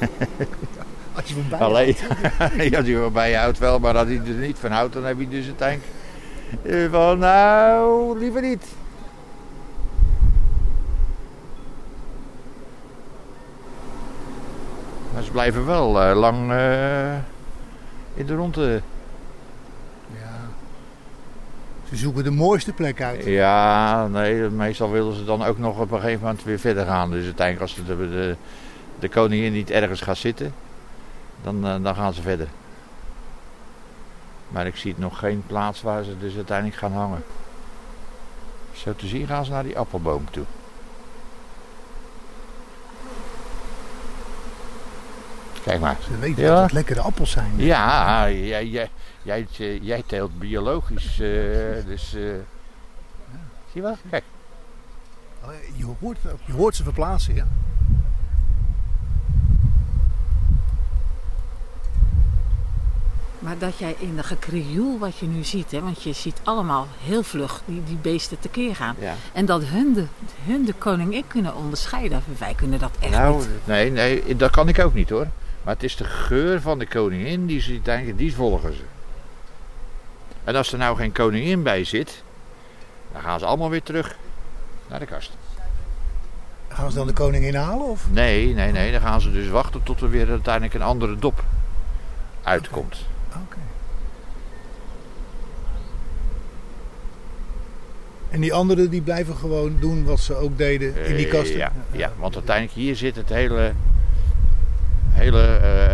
als 1.16 1.24
je 1.28 1.34
van 1.48 1.58
Alleen, 1.60 1.96
als 2.76 2.86
hij 2.86 2.94
er 2.94 3.12
bij 3.12 3.30
je 3.30 3.36
houdt 3.36 3.58
wel, 3.58 3.78
maar 3.78 3.96
als 3.96 4.06
hij 4.08 4.16
er 4.16 4.34
niet 4.34 4.58
van 4.58 4.70
houdt, 4.70 4.92
dan 4.92 5.04
heb 5.04 5.18
je 5.18 5.28
dus 5.28 5.46
uiteindelijk 5.46 5.90
eh, 6.62 6.90
van, 6.90 7.18
nou, 7.18 8.18
liever 8.18 8.42
niet. 8.42 8.64
Maar 15.14 15.22
ze 15.22 15.30
blijven 15.30 15.66
wel 15.66 16.02
eh, 16.02 16.16
lang 16.16 16.50
eh, 16.52 17.14
in 18.14 18.26
de 18.26 18.34
ronde. 18.34 18.82
Ja. 21.90 21.96
Ze 21.96 22.02
zoeken 22.02 22.24
de 22.24 22.30
mooiste 22.30 22.72
plek 22.72 23.02
uit. 23.02 23.24
Ja, 23.24 24.06
nee, 24.06 24.34
meestal 24.50 24.90
willen 24.90 25.14
ze 25.14 25.24
dan 25.24 25.44
ook 25.44 25.58
nog 25.58 25.78
op 25.78 25.90
een 25.90 26.00
gegeven 26.00 26.20
moment 26.22 26.44
weer 26.44 26.58
verder 26.58 26.86
gaan. 26.86 27.10
Dus 27.10 27.24
uiteindelijk 27.24 27.70
als 27.70 27.86
de, 27.86 27.96
de, 27.96 28.36
de 28.98 29.08
koningin 29.08 29.52
niet 29.52 29.70
ergens 29.70 30.00
gaat 30.00 30.16
zitten, 30.16 30.54
dan, 31.42 31.66
eh, 31.66 31.74
dan 31.82 31.94
gaan 31.94 32.12
ze 32.12 32.22
verder. 32.22 32.48
Maar 34.48 34.66
ik 34.66 34.76
zie 34.76 34.94
nog 34.98 35.18
geen 35.18 35.42
plaats 35.46 35.82
waar 35.82 36.04
ze 36.04 36.18
dus 36.18 36.36
uiteindelijk 36.36 36.78
gaan 36.78 36.92
hangen. 36.92 37.22
Zo 38.72 38.94
te 38.96 39.06
zien 39.06 39.26
gaan 39.26 39.44
ze 39.44 39.50
naar 39.50 39.62
die 39.62 39.78
appelboom 39.78 40.24
toe. 40.30 40.44
Kijk 45.64 45.80
maar. 45.80 45.96
Ze 46.02 46.18
weten 46.18 46.42
Ja. 46.42 46.54
dat 46.54 46.62
het 46.62 46.72
lekkere 46.72 47.00
appels 47.00 47.30
zijn. 47.30 47.52
Ja, 47.56 48.30
jij, 48.30 48.66
jij, 48.66 48.90
jij, 49.22 49.46
eh, 49.58 49.82
jij 49.82 50.02
teelt 50.06 50.38
biologisch, 50.38 51.20
eh, 51.20 51.86
dus... 51.86 52.14
eh, 52.14 52.20
Zie 53.72 53.80
je 53.80 53.80
wel? 53.82 53.96
Kijk. 54.10 54.24
Oh, 55.44 55.50
Je 55.76 55.84
hoort, 56.00 56.18
je 56.44 56.52
hoort 56.52 56.76
ze 56.76 56.82
verplaatsen, 56.82 57.34
ja. 57.34 57.46
Maar 63.38 63.58
dat 63.58 63.78
jij 63.78 63.94
in 63.98 64.16
de 64.16 64.22
gekrioel 64.22 64.98
wat 64.98 65.18
je 65.18 65.26
nu 65.26 65.44
ziet, 65.44 65.70
hè, 65.70 65.80
want 65.80 66.02
je 66.02 66.12
ziet 66.12 66.40
allemaal 66.42 66.86
heel 67.04 67.22
vlug 67.22 67.62
die, 67.64 67.82
die 67.84 67.96
beesten 67.96 68.38
tekeer 68.40 68.76
gaan. 68.76 68.96
Ja. 68.98 69.14
En 69.32 69.46
dat 69.46 69.64
hun 69.64 69.92
de, 69.94 70.04
hun 70.44 70.64
de 70.64 70.72
koningin 70.72 71.24
kunnen 71.26 71.54
onderscheiden. 71.54 72.22
Wij 72.38 72.54
kunnen 72.54 72.78
dat 72.78 72.90
echt 73.00 73.10
Nou, 73.12 73.38
niet. 73.38 73.48
nee, 73.64 73.90
nee, 73.90 74.36
dat 74.36 74.50
kan 74.50 74.68
ik 74.68 74.78
ook 74.78 74.94
niet 74.94 75.10
hoor. 75.10 75.26
Maar 75.64 75.74
het 75.74 75.82
is 75.82 75.96
de 75.96 76.04
geur 76.04 76.60
van 76.60 76.78
de 76.78 76.86
koningin, 76.86 77.46
die, 77.46 77.60
ze 77.60 77.80
denken, 77.82 78.16
die 78.16 78.34
volgen 78.34 78.72
ze. 78.72 78.82
En 80.44 80.56
als 80.56 80.72
er 80.72 80.78
nou 80.78 80.96
geen 80.96 81.12
koningin 81.12 81.62
bij 81.62 81.84
zit, 81.84 82.22
dan 83.12 83.22
gaan 83.22 83.38
ze 83.38 83.44
allemaal 83.46 83.70
weer 83.70 83.82
terug 83.82 84.16
naar 84.88 84.98
de 84.98 85.06
kast. 85.06 85.32
Gaan 86.68 86.90
ze 86.90 86.96
dan 86.96 87.06
de 87.06 87.12
koningin 87.12 87.54
halen? 87.54 87.86
Of? 87.86 88.06
Nee, 88.10 88.54
nee, 88.54 88.72
nee, 88.72 88.92
dan 88.92 89.00
gaan 89.00 89.20
ze 89.20 89.32
dus 89.32 89.48
wachten 89.48 89.82
tot 89.82 90.00
er 90.00 90.10
weer 90.10 90.28
uiteindelijk 90.30 90.74
een 90.74 90.82
andere 90.82 91.16
dop 91.18 91.44
uitkomt. 92.42 93.06
Oké. 93.28 93.56
En 98.30 98.40
die 98.40 98.52
anderen 98.54 98.90
die 98.90 99.00
blijven 99.02 99.36
gewoon 99.36 99.76
doen 99.80 100.04
wat 100.04 100.20
ze 100.20 100.34
ook 100.34 100.58
deden 100.58 101.06
in 101.06 101.16
die 101.16 101.26
Eh, 101.26 101.32
kasten? 101.32 101.56
Ja, 101.56 101.72
ja, 101.92 102.12
want 102.18 102.34
uiteindelijk 102.34 102.76
hier 102.76 102.96
zit 102.96 103.16
het 103.16 103.28
hele, 103.28 103.72
hele 105.10 105.42
eh, 105.56 105.89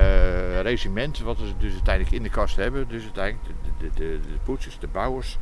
regiment 0.66 1.18
wat 1.18 1.38
ze 1.38 1.52
dus 1.58 1.72
uiteindelijk 1.72 2.14
in 2.14 2.22
de 2.22 2.28
kast 2.28 2.56
hebben. 2.56 2.88
Dus 2.88 3.02
uiteindelijk 3.02 3.48
de, 3.78 3.88
de, 3.88 3.90
de, 3.94 4.20
de 4.20 4.38
poetsers, 4.44 4.78
de 4.78 4.88
bouwers, 4.88 5.38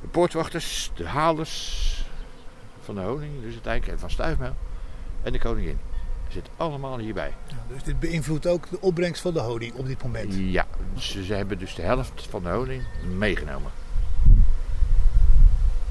de 0.00 0.08
poortwachters, 0.08 0.90
de 0.94 1.06
halers 1.06 2.04
van 2.80 2.94
de 2.94 3.00
honing, 3.00 3.42
dus 3.42 3.52
uiteindelijk 3.52 3.92
en 3.92 3.98
van 3.98 4.10
stuifmeel 4.10 4.56
en 5.22 5.32
de 5.32 5.38
koningin. 5.38 5.78
Zit 6.28 6.48
allemaal 6.56 6.98
hierbij. 6.98 7.34
Ja, 7.46 7.56
dus 7.68 7.82
dit 7.82 8.00
beïnvloedt 8.00 8.46
ook 8.46 8.70
de 8.70 8.80
opbrengst 8.80 9.22
van 9.22 9.32
de 9.32 9.40
honing 9.40 9.74
op 9.74 9.86
dit 9.86 10.02
moment. 10.02 10.34
Ja, 10.34 10.66
ze, 10.96 11.24
ze 11.24 11.34
hebben 11.34 11.58
dus 11.58 11.74
de 11.74 11.82
helft 11.82 12.26
van 12.30 12.42
de 12.42 12.48
honing 12.48 12.82
meegenomen. 13.16 13.70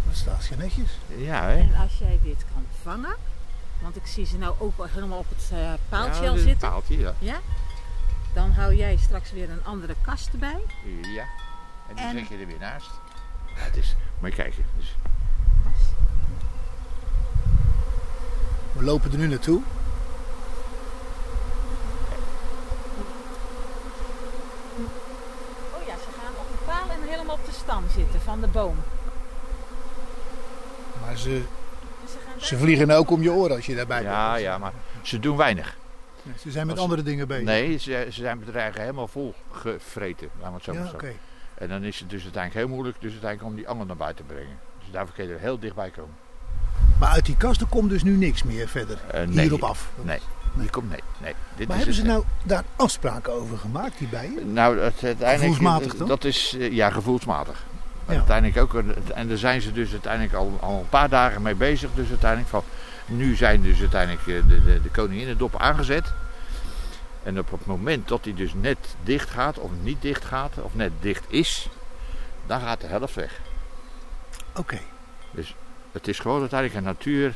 Dat 0.06 0.16
staat 0.16 0.46
je 0.46 0.56
netjes. 0.56 0.98
Ja, 1.18 1.44
hè? 1.44 1.58
En 1.58 1.76
als 1.82 1.98
jij 1.98 2.20
dit 2.24 2.46
kan 2.54 2.66
vangen, 2.82 3.16
want 3.82 3.96
ik 3.96 4.06
zie 4.06 4.26
ze 4.26 4.38
nou 4.38 4.56
ook 4.58 4.88
helemaal 4.90 5.20
op 5.20 5.30
het 5.30 5.50
eh, 5.54 5.74
paaltje 5.90 6.24
ja, 6.24 6.30
al 6.30 6.38
zitten. 6.38 6.70
Paaltje, 6.70 6.98
ja. 6.98 7.14
Ja? 7.20 7.40
Dan 8.38 8.51
hou 8.51 8.75
jij 8.75 8.98
straks 8.98 9.32
weer 9.32 9.50
een 9.50 9.63
andere 9.65 9.96
kast 10.01 10.29
erbij. 10.32 10.58
ja. 11.01 11.25
En 11.89 11.96
die 11.96 12.03
En- 12.06 12.17
zet 12.17 12.27
je 12.27 12.38
er 12.38 12.48
weer 12.48 12.60
naast. 12.60 12.89
Ja, 13.56 13.62
het 13.63 13.77
is, 13.77 13.96
moet 14.20 14.29
je 14.29 14.36
kijken. 14.36 14.65
Dus, 14.77 14.96
We 18.72 18.84
lopen 18.84 19.12
er 19.12 19.17
nu 19.17 19.27
naartoe. 19.27 19.62
Oh 25.75 25.88
ja, 25.88 25.94
ze 25.94 26.10
gaan 26.22 26.34
op 26.39 26.48
de 26.51 26.58
paal 26.65 26.89
en 26.89 27.10
helemaal 27.10 27.36
op 27.36 27.46
de 27.46 27.51
stam 27.51 27.84
zitten 27.96 28.22
van 28.22 28.41
de 28.41 28.48
boom. 28.48 28.75
Maar 31.06 31.17
ze, 31.17 31.41
Dus 32.36 32.48
ze 32.48 32.58
vliegen 32.58 32.91
ook 32.91 33.10
om 33.12 33.22
je 33.22 33.32
oren 33.32 33.56
als 33.56 33.65
je 33.65 33.75
daarbij 33.75 34.03
ja, 34.03 34.32
bent. 34.32 34.44
ja, 34.44 34.58
maar 34.58 34.74
ze 35.01 35.20
doen 35.20 35.38
weinig. 35.38 35.75
Ze 36.39 36.51
zijn 36.51 36.67
met 36.67 36.79
andere 36.79 37.03
dingen 37.03 37.27
bezig. 37.27 37.46
Nee, 37.46 37.77
ze, 37.77 38.07
ze 38.12 38.22
zijn 38.22 38.39
bedreigen 38.39 38.81
helemaal 38.81 39.07
vol 39.07 39.34
gevreten, 39.51 40.29
laten 40.34 40.50
we 40.50 40.55
het 40.55 40.63
zo 40.63 40.74
Ja, 40.74 40.79
maar 40.79 40.89
zeggen. 40.89 41.19
En 41.53 41.69
dan 41.69 41.84
is 41.84 42.00
het 42.00 42.10
dus 42.10 42.24
uiteindelijk 42.24 42.65
heel 42.65 42.75
moeilijk 42.75 42.98
dus 43.01 43.12
uiteindelijk 43.12 43.50
om 43.50 43.55
die 43.55 43.67
angel 43.67 43.86
naar 43.86 43.98
buiten 43.98 44.25
te 44.25 44.34
brengen. 44.34 44.57
Dus 44.79 44.88
daarvoor 44.91 45.15
kun 45.15 45.27
je 45.27 45.34
er 45.34 45.39
heel 45.39 45.60
dichtbij 45.60 45.89
komen. 45.89 46.15
Maar 47.00 47.10
uit 47.10 47.25
die 47.25 47.38
kasten 47.38 47.69
komt 47.69 47.89
dus 47.89 48.03
nu 48.03 48.15
niks 48.15 48.43
meer 48.43 48.67
verder. 48.67 48.98
Eh, 49.12 49.27
nee. 49.27 49.39
Hierop 49.41 49.63
af. 49.63 49.89
Nee, 50.01 50.19
die 50.53 50.69
komt 50.69 50.89
nee. 50.89 51.00
nee. 51.22 51.34
Dit 51.55 51.67
Maar 51.67 51.77
is 51.77 51.84
hebben 51.84 52.03
ze 52.03 52.12
nou 52.12 52.24
daar 52.43 52.63
afspraken 52.75 53.34
over 53.34 53.57
gemaakt, 53.57 53.98
die 53.98 54.07
bijen? 54.07 54.53
Nou, 54.53 54.79
het, 54.79 55.03
uiteindelijk, 55.03 55.39
Gevoelsmatig, 55.39 55.93
toch? 55.93 56.07
Dat 56.07 56.24
is, 56.24 56.55
eh, 56.60 56.72
ja, 56.72 56.89
gevoelsmatig. 56.89 57.65
Ja. 58.07 58.13
uiteindelijk 58.13 58.57
ook, 58.57 58.84
en 59.13 59.27
daar 59.27 59.38
zijn 59.38 59.62
ze 59.62 59.72
dus 59.72 59.91
uiteindelijk 59.91 60.34
al, 60.34 60.57
al 60.62 60.79
een 60.79 60.89
paar 60.89 61.10
dagen 61.10 61.41
mee 61.41 61.55
bezig. 61.55 61.89
Dus 61.96 62.10
uiteindelijk 62.10 62.50
van, 62.50 62.63
nu 63.08 63.36
zijn 63.36 63.62
dus 63.62 63.80
uiteindelijk 63.80 64.28
eh, 64.28 64.36
de, 64.50 64.64
de, 64.64 64.82
de 64.82 64.90
koninginnendop 64.90 65.56
aangezet. 65.58 66.14
En 67.24 67.40
op 67.40 67.52
het 67.52 67.66
moment 67.66 68.08
dat 68.08 68.24
hij 68.24 68.34
dus 68.34 68.54
net 68.54 68.78
dicht 69.04 69.30
gaat, 69.30 69.58
of 69.60 69.72
niet 69.82 70.02
dicht 70.02 70.26
gaat, 70.26 70.54
of 70.62 70.76
net 70.76 70.92
dicht 71.00 71.24
is, 71.28 71.70
dan 72.46 72.60
gaat 72.62 72.82
de 72.82 72.88
helft 72.88 73.16
weg. 73.16 73.40
Oké. 74.56 74.80
Het 75.92 76.08
is 76.08 76.20
gewoon 76.20 76.40
uiteindelijk 76.40 76.80
een 76.80 76.86
natuur 76.86 77.34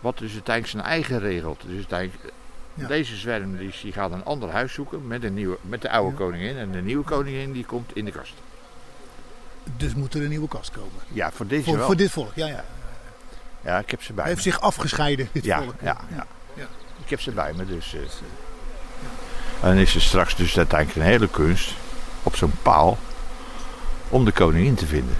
wat 0.00 0.18
dus 0.18 0.32
uiteindelijk 0.32 0.74
zijn 0.76 0.84
eigen 0.92 1.18
regelt. 1.20 1.62
Dus 1.66 1.74
uiteindelijk, 1.76 2.32
Ja. 2.74 2.86
deze 2.86 3.16
zwerm 3.16 3.56
die, 3.58 3.74
die 3.82 3.92
gaat 3.92 4.12
een 4.12 4.24
ander 4.24 4.50
huis 4.50 4.72
zoeken 4.72 5.06
met, 5.06 5.24
een 5.24 5.34
nieuwe, 5.34 5.58
met 5.62 5.82
de 5.82 5.90
oude 5.90 6.10
Ja. 6.10 6.16
koningin. 6.16 6.56
En 6.56 6.70
de 6.70 6.80
nieuwe 6.82 7.04
koningin 7.04 7.52
die 7.52 7.64
komt 7.64 7.96
in 7.96 8.04
de 8.04 8.10
kast. 8.10 8.32
Dus 9.76 9.94
moet 9.94 10.14
er 10.14 10.22
een 10.22 10.28
nieuwe 10.28 10.48
kast 10.48 10.70
komen. 10.70 11.02
Ja, 11.08 11.30
voor 11.32 11.46
deze 11.46 11.64
Voor, 11.64 11.76
wel. 11.76 11.86
voor 11.86 11.96
dit 11.96 12.10
volk, 12.10 12.32
ja, 12.34 12.46
ja. 12.46 12.64
Ja, 13.64 13.78
ik 13.78 13.90
heb 13.90 14.02
ze 14.02 14.12
bij 14.12 14.24
Hij 14.24 14.34
me. 14.34 14.40
heeft 14.40 14.54
zich 14.54 14.60
afgescheiden, 14.64 15.28
dit 15.32 15.44
ja, 15.44 15.58
volk. 15.62 15.74
ja, 15.82 15.96
ja, 16.16 16.26
Ja. 16.54 16.66
Ik 17.04 17.10
heb 17.10 17.20
ze 17.20 17.30
bij 17.30 17.52
me, 17.56 17.66
dus... 17.66 17.94
eh. 17.94 18.00
En 19.60 19.68
dan 19.68 19.76
is 19.76 19.94
er 19.94 20.00
straks 20.00 20.36
dus 20.36 20.56
uiteindelijk 20.56 20.98
een 21.00 21.06
hele 21.12 21.28
kunst 21.28 21.74
op 22.22 22.36
zo'n 22.36 22.52
paal. 22.62 22.98
om 24.08 24.24
de 24.24 24.32
koningin 24.32 24.74
te 24.74 24.86
vinden. 24.86 25.16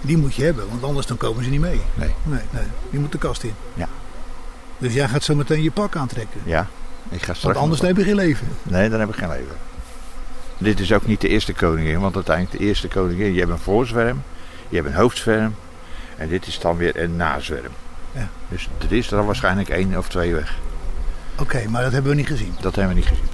Die 0.00 0.16
moet 0.16 0.34
je 0.34 0.44
hebben, 0.44 0.68
want 0.68 0.84
anders 0.84 1.06
dan 1.06 1.16
komen 1.16 1.44
ze 1.44 1.50
niet 1.50 1.60
mee. 1.60 1.80
Nee. 1.94 2.14
Nee, 2.22 2.40
nee. 2.50 2.62
Die 2.90 3.00
moet 3.00 3.12
de 3.12 3.18
kast 3.18 3.42
in. 3.42 3.54
Ja. 3.74 3.88
Dus 4.78 4.92
jij 4.94 5.08
gaat 5.08 5.22
zo 5.24 5.34
meteen 5.34 5.62
je 5.62 5.70
pak 5.70 5.96
aantrekken. 5.96 6.40
Ja, 6.44 6.66
ik 7.08 7.18
ga 7.22 7.34
straks... 7.34 7.42
Want 7.42 7.56
anders 7.56 7.80
nog- 7.80 7.88
heb 7.88 7.98
je 7.98 8.04
geen 8.04 8.14
leven. 8.14 8.48
Nee, 8.62 8.88
dan 8.88 9.00
heb 9.00 9.08
ik 9.08 9.14
geen 9.14 9.28
leven. 9.28 9.56
Dit 10.58 10.80
is 10.80 10.92
ook 10.92 11.06
niet 11.06 11.20
de 11.20 11.28
eerste 11.28 11.52
koningin, 11.52 12.00
want 12.00 12.14
uiteindelijk 12.14 12.58
de 12.58 12.64
eerste 12.64 12.88
koningin, 12.88 13.32
je 13.32 13.38
hebt 13.38 13.50
een 13.52 13.58
voorzwerm, 13.58 14.22
je 14.68 14.76
hebt 14.76 14.88
een 14.88 14.94
hoofdzwerm 14.94 15.54
en 16.16 16.28
dit 16.28 16.46
is 16.46 16.58
dan 16.58 16.76
weer 16.76 17.00
een 17.02 17.16
nazwerm. 17.16 17.72
Ja. 18.12 18.28
Dus 18.48 18.68
er 18.88 18.96
is 18.96 19.10
er 19.10 19.24
waarschijnlijk 19.26 19.68
één 19.68 19.96
of 19.98 20.08
twee 20.08 20.34
weg. 20.34 20.54
Oké, 21.38 21.68
maar 21.68 21.82
dat 21.82 21.92
hebben 21.92 22.10
we 22.10 22.16
niet 22.16 22.26
gezien. 22.26 22.54
Dat 22.60 22.74
hebben 22.74 22.94
we 22.94 23.00
niet 23.00 23.08
gezien. 23.08 23.24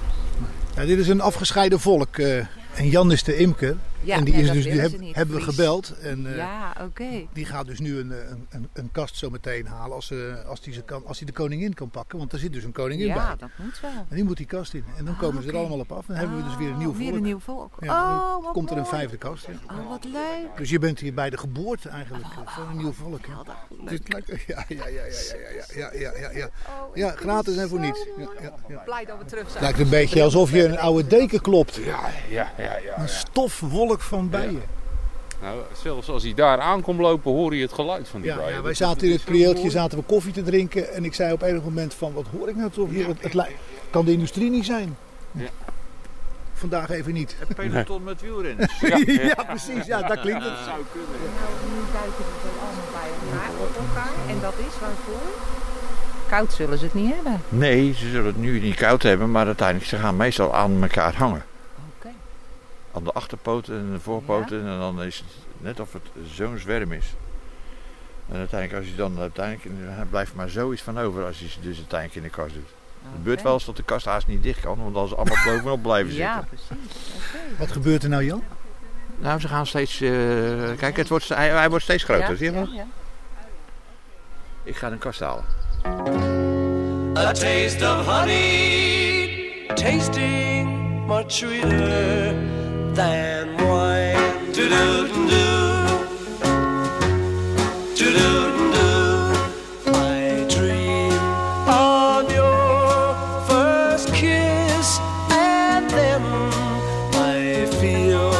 Ja, 0.75 0.85
dit 0.85 0.97
is 0.99 1.07
een 1.07 1.21
afgescheiden 1.21 1.79
volk. 1.79 2.17
eh, 2.17 2.37
en 2.75 2.89
Jan 2.89 3.11
is 3.11 3.23
de 3.23 3.35
imker. 3.37 3.75
Ja, 4.03 4.15
en 4.15 4.23
die, 4.23 4.33
is 4.33 4.51
dus, 4.51 4.65
hebben 5.11 5.35
we 5.35 5.41
gebeld. 5.41 5.99
En, 5.99 6.27
eh, 6.27 6.35
ja, 6.35 6.75
oké. 6.81 7.27
Die 7.33 7.45
gaat 7.45 7.65
dus 7.65 7.79
nu 7.79 7.91
eh, 7.91 7.97
een, 7.97 8.11
een, 8.49 8.69
een, 8.73 8.89
kast 8.91 9.17
zo 9.17 9.29
meteen 9.29 9.67
halen 9.67 9.95
als, 9.95 10.09
hij 10.09 10.43
als, 10.43 10.61
die 10.61 10.73
ze 10.73 10.81
kan, 10.81 11.05
als 11.05 11.19
de 11.19 11.31
koningin 11.31 11.73
kan 11.73 11.89
pakken. 11.89 12.17
Want 12.17 12.31
daar 12.31 12.39
zit 12.39 12.53
dus 12.53 12.63
een 12.63 12.71
koningin 12.71 13.07
ja, 13.07 13.13
bij. 13.13 13.23
Ja, 13.23 13.35
dat 13.35 13.49
moet 13.55 13.79
wel. 13.79 13.91
En 13.91 14.15
die 14.15 14.23
moet 14.23 14.37
die 14.37 14.45
kast 14.45 14.73
in. 14.73 14.83
En 14.97 15.05
dan 15.05 15.13
ah, 15.13 15.19
komen 15.19 15.43
ze 15.43 15.49
er 15.49 15.57
allemaal 15.57 15.79
op 15.79 15.91
af. 15.91 15.99
En 15.99 16.03
dan 16.07 16.15
hebben 16.15 16.37
we 16.37 16.43
dus 16.43 16.57
weer 16.57 16.67
een 16.67 16.73
oh, 16.73 16.79
nieuw 16.79 16.91
volk. 16.91 16.99
Weer 16.99 17.13
een 17.13 17.23
nieuw 17.23 17.39
volk. 17.39 17.77
Oh, 17.79 18.51
komt 18.51 18.69
er 18.71 18.77
een 18.77 18.85
vijfde 18.85 19.17
kast. 19.17 19.45
Ja. 19.45 19.53
Oh, 19.75 19.89
wat 19.89 20.03
leuk. 20.03 20.57
Dus 20.57 20.69
je 20.69 20.79
bent 20.79 20.99
hier 20.99 21.13
bij 21.13 21.29
de 21.29 21.37
geboorte 21.37 21.89
eigenlijk 21.89 22.25
oh, 22.25 22.55
van 22.55 22.69
een 22.69 22.77
nieuw 22.77 22.91
volk. 22.93 23.25
Ja, 23.25 23.43
dat 23.43 23.55
leuk. 23.87 24.29
Ja, 24.47 24.65
ja, 24.67 24.87
ja, 24.87 25.05
ja, 25.05 25.65
ja, 25.75 25.91
ja, 25.93 26.11
ja, 26.17 26.31
ja. 26.31 26.49
Ja, 26.93 27.07
oh, 27.07 27.13
gratis 27.15 27.57
en 27.57 27.69
voor 27.69 27.79
niets. 27.79 28.05
Ja, 28.67 28.77
Blij 28.85 29.05
dat 29.05 29.17
we 29.17 29.25
terug 29.25 29.49
zijn. 29.49 29.63
Lijkt 29.63 29.79
een 29.79 29.89
beetje 29.89 30.23
alsof 30.23 30.51
je 30.51 30.65
een 30.65 30.77
oude 30.77 31.07
deken 31.07 31.41
klopt. 31.41 31.75
Ja, 31.75 31.99
ja, 32.29 32.51
ja. 32.57 32.77
ja, 32.77 32.99
Een 32.99 33.09
stofwolk 33.09 33.90
van 33.99 34.29
bijen. 34.29 34.61
Nou, 35.41 35.59
zelfs 35.81 36.09
als 36.09 36.23
hij 36.23 36.33
daar 36.33 36.59
aankomt 36.59 36.99
lopen, 36.99 37.31
hoor 37.31 37.55
je 37.55 37.61
het 37.61 37.73
geluid 37.73 38.07
van 38.07 38.21
die 38.21 38.29
Ja, 38.29 38.35
bijen. 38.37 38.49
ja, 38.53 38.61
wij 38.61 38.67
Dat- 38.67 38.77
zaten 38.77 38.95
dat 38.95 39.03
in 39.05 39.11
het 39.11 39.23
prieeltje, 39.23 39.69
zaten 39.69 39.97
we 39.97 40.03
koffie 40.03 40.33
te 40.33 40.43
drinken. 40.43 40.93
En 40.93 41.05
ik 41.05 41.13
zei 41.13 41.33
op 41.33 41.41
enig 41.41 41.63
moment 41.63 41.93
van, 41.93 42.13
wat 42.13 42.25
hoor 42.37 42.49
ik 42.49 42.55
nou 42.55 42.69
toch 42.71 42.89
hier? 42.89 43.07
Het, 43.07 43.35
kan 43.89 44.05
de 44.05 44.11
industrie 44.11 44.49
niet 44.49 44.65
zijn. 44.65 44.97
Ja. 45.31 45.47
Vandaag 46.53 46.89
even 46.89 47.13
niet. 47.13 47.35
Een 47.47 47.55
peloton 47.55 48.03
met 48.03 48.21
wielrenners. 48.21 48.79
Ja, 49.35 49.43
precies. 49.43 49.85
Ja, 49.85 50.01
dat 50.01 50.19
klinkt 50.19 50.43
het. 50.43 50.57
zou 50.65 50.79
kunnen. 50.91 51.09
Nou, 51.19 51.51
nu 51.73 51.81
duiken 51.93 52.23
ze 52.25 52.37
zo 52.43 52.49
allemaal 52.65 52.91
bij 52.91 53.09
elkaar 53.31 53.49
op 53.61 53.75
elkaar. 53.87 54.11
En 54.29 54.39
dat 54.41 54.53
is 54.57 54.79
waarvoor? 54.79 55.31
Koud 56.29 56.53
zullen 56.53 56.77
ze 56.77 56.83
het 56.85 56.93
niet 56.93 57.13
hebben. 57.13 57.41
Nee, 57.49 57.93
ze 57.93 58.09
zullen 58.09 58.25
het 58.25 58.37
nu 58.37 58.59
niet 58.59 58.75
koud 58.75 59.03
hebben, 59.03 59.31
maar 59.31 59.45
uiteindelijk 59.45 59.87
ze 59.89 59.97
gaan 59.97 60.15
meestal 60.15 60.55
aan 60.55 60.81
elkaar 60.81 61.15
hangen. 61.15 61.43
Aan 62.93 63.03
de 63.03 63.11
achterpoten 63.11 63.75
en 63.79 63.91
de 63.91 63.99
voorpoten. 63.99 64.59
En 64.67 64.79
dan 64.79 65.03
is 65.03 65.17
het 65.17 65.27
net 65.57 65.79
of 65.79 65.93
het 65.93 66.01
zo'n 66.33 66.57
zwerm 66.57 66.91
is. 66.91 67.05
En 68.29 68.37
uiteindelijk, 68.37 68.79
als 68.81 68.89
je 68.89 68.95
dan 68.97 69.19
uiteindelijk, 69.19 69.65
er 69.99 70.05
blijft 70.07 70.35
maar 70.35 70.49
zoiets 70.49 70.81
van 70.81 70.99
over 70.99 71.25
als 71.25 71.39
je 71.39 71.47
ze 71.49 71.59
dus 71.61 71.77
uiteindelijk 71.77 72.15
in 72.19 72.23
de 72.23 72.29
kast 72.29 72.53
doet. 72.53 72.67
Het 73.03 73.11
gebeurt 73.15 73.41
wel 73.41 73.53
eens 73.53 73.65
dat 73.65 73.75
de 73.75 73.83
kast 73.83 74.05
haast 74.05 74.27
niet 74.27 74.43
dicht 74.43 74.59
kan, 74.59 74.77
want 74.77 74.93
dan 74.93 75.07
ze 75.07 75.15
allemaal 75.15 75.43
bovenop 75.53 75.81
blijven 75.81 76.11
zitten. 76.11 76.29
Ja, 76.29 76.45
precies. 76.47 76.67
Oké. 76.69 77.57
Wat 77.57 77.71
gebeurt 77.71 78.03
er 78.03 78.09
nou, 78.09 78.23
Jan? 78.23 78.43
Nou, 79.19 79.39
ze 79.39 79.47
gaan 79.47 79.67
steeds. 79.67 80.01
eh, 80.01 80.09
kijk, 80.77 80.97
het 80.97 81.07
wordt, 81.07 81.29
hij, 81.29 81.49
hij 81.49 81.69
wordt 81.69 81.83
steeds 81.83 82.03
groter, 82.03 82.29
Ja, 82.29 82.35
zie 82.35 82.45
je 82.45 82.51
wel? 82.51 82.67
ja, 82.67 82.73
ja. 82.73 82.85
Ik 84.63 84.75
ga 84.75 84.91
een 84.91 84.97
kast 84.97 85.19
halen. 85.19 85.43
A 87.17 87.31
taste 87.31 87.95
of 87.99 88.05
honey, 88.05 89.65
tasting 89.73 91.05
much 91.07 91.31
sweeter 91.31 92.33
than 92.93 93.55
wine. 93.67 94.51
Do 94.51 94.67
do 94.67 95.07
do, 95.07 95.47
do 97.95 98.05
do 98.17 98.31
do. 98.75 98.89
I 99.87 100.45
dream 100.49 101.13
of 101.67 102.31
your 102.31 103.15
first 103.47 104.13
kiss, 104.13 104.99
and 105.31 105.89
then 105.89 106.21
I 107.15 107.65
feel 107.79 108.31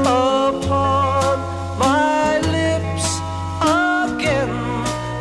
upon 0.00 1.38
my 1.78 2.38
lips 2.56 3.06
again. 3.60 4.50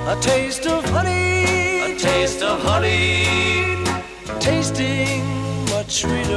A 0.08 0.16
taste 0.22 0.66
of 0.68 0.86
honey, 0.86 1.92
a 1.92 1.98
taste 2.00 2.42
of 2.44 2.62
honey, 2.62 3.84
tasting 4.40 5.26
much 5.66 5.92
sweeter 6.02 6.29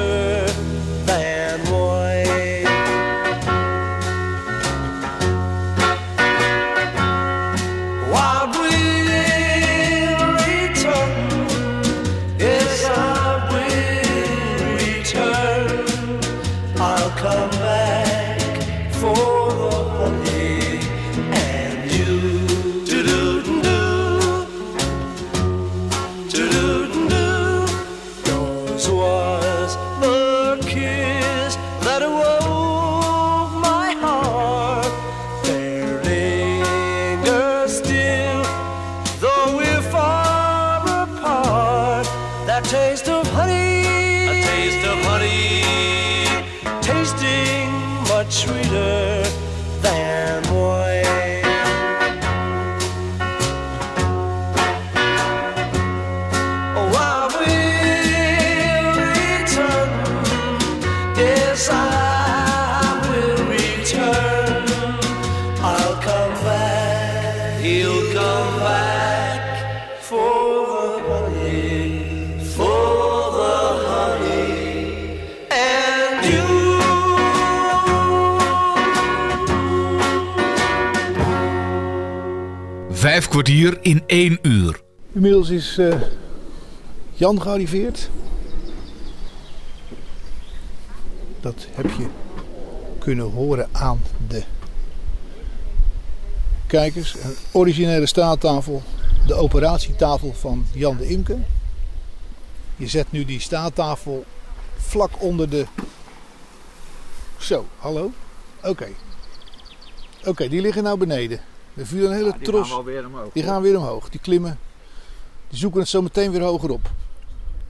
Kwartier 83.62 83.92
in 83.92 84.03
één 84.07 84.38
uur. 84.42 84.81
Inmiddels 85.12 85.48
is 85.48 85.79
eh, 85.79 86.01
Jan 87.12 87.42
gearriveerd. 87.42 88.11
Dat 91.40 91.66
heb 91.70 91.90
je 91.98 92.07
kunnen 92.98 93.31
horen 93.31 93.68
aan 93.72 94.01
de 94.29 94.42
kijkers. 96.66 97.14
Een 97.14 97.35
originele 97.53 98.07
staattafel. 98.07 98.83
De 99.27 99.35
operatietafel 99.35 100.33
van 100.33 100.66
Jan 100.72 100.96
de 100.96 101.07
Imke. 101.07 101.38
Je 102.77 102.88
zet 102.88 103.12
nu 103.12 103.25
die 103.25 103.40
staattafel 103.40 104.25
vlak 104.77 105.22
onder 105.22 105.51
de... 105.51 105.66
Zo, 107.38 107.66
hallo? 107.79 108.11
Oké. 108.62 108.88
Oké, 110.25 110.48
die 110.48 110.61
liggen 110.61 110.83
nou 110.83 110.98
beneden. 110.98 111.40
Er 111.75 111.87
viel 111.87 112.07
een 112.07 112.13
hele 112.13 112.35
tros... 112.43 112.83
weer 112.85 113.07
omhoog. 113.07 113.33
Die 113.33 113.43
gaan 113.43 113.63
weer 113.63 113.79
omhoog. 113.79 114.09
Die 114.09 114.21
klimmen. 114.21 114.59
Die 115.49 115.59
zoeken 115.59 115.81
het 115.81 115.89
zo 115.89 116.03
meteen 116.03 116.31
weer 116.31 116.43
hoger 116.43 116.71
op. 116.71 116.91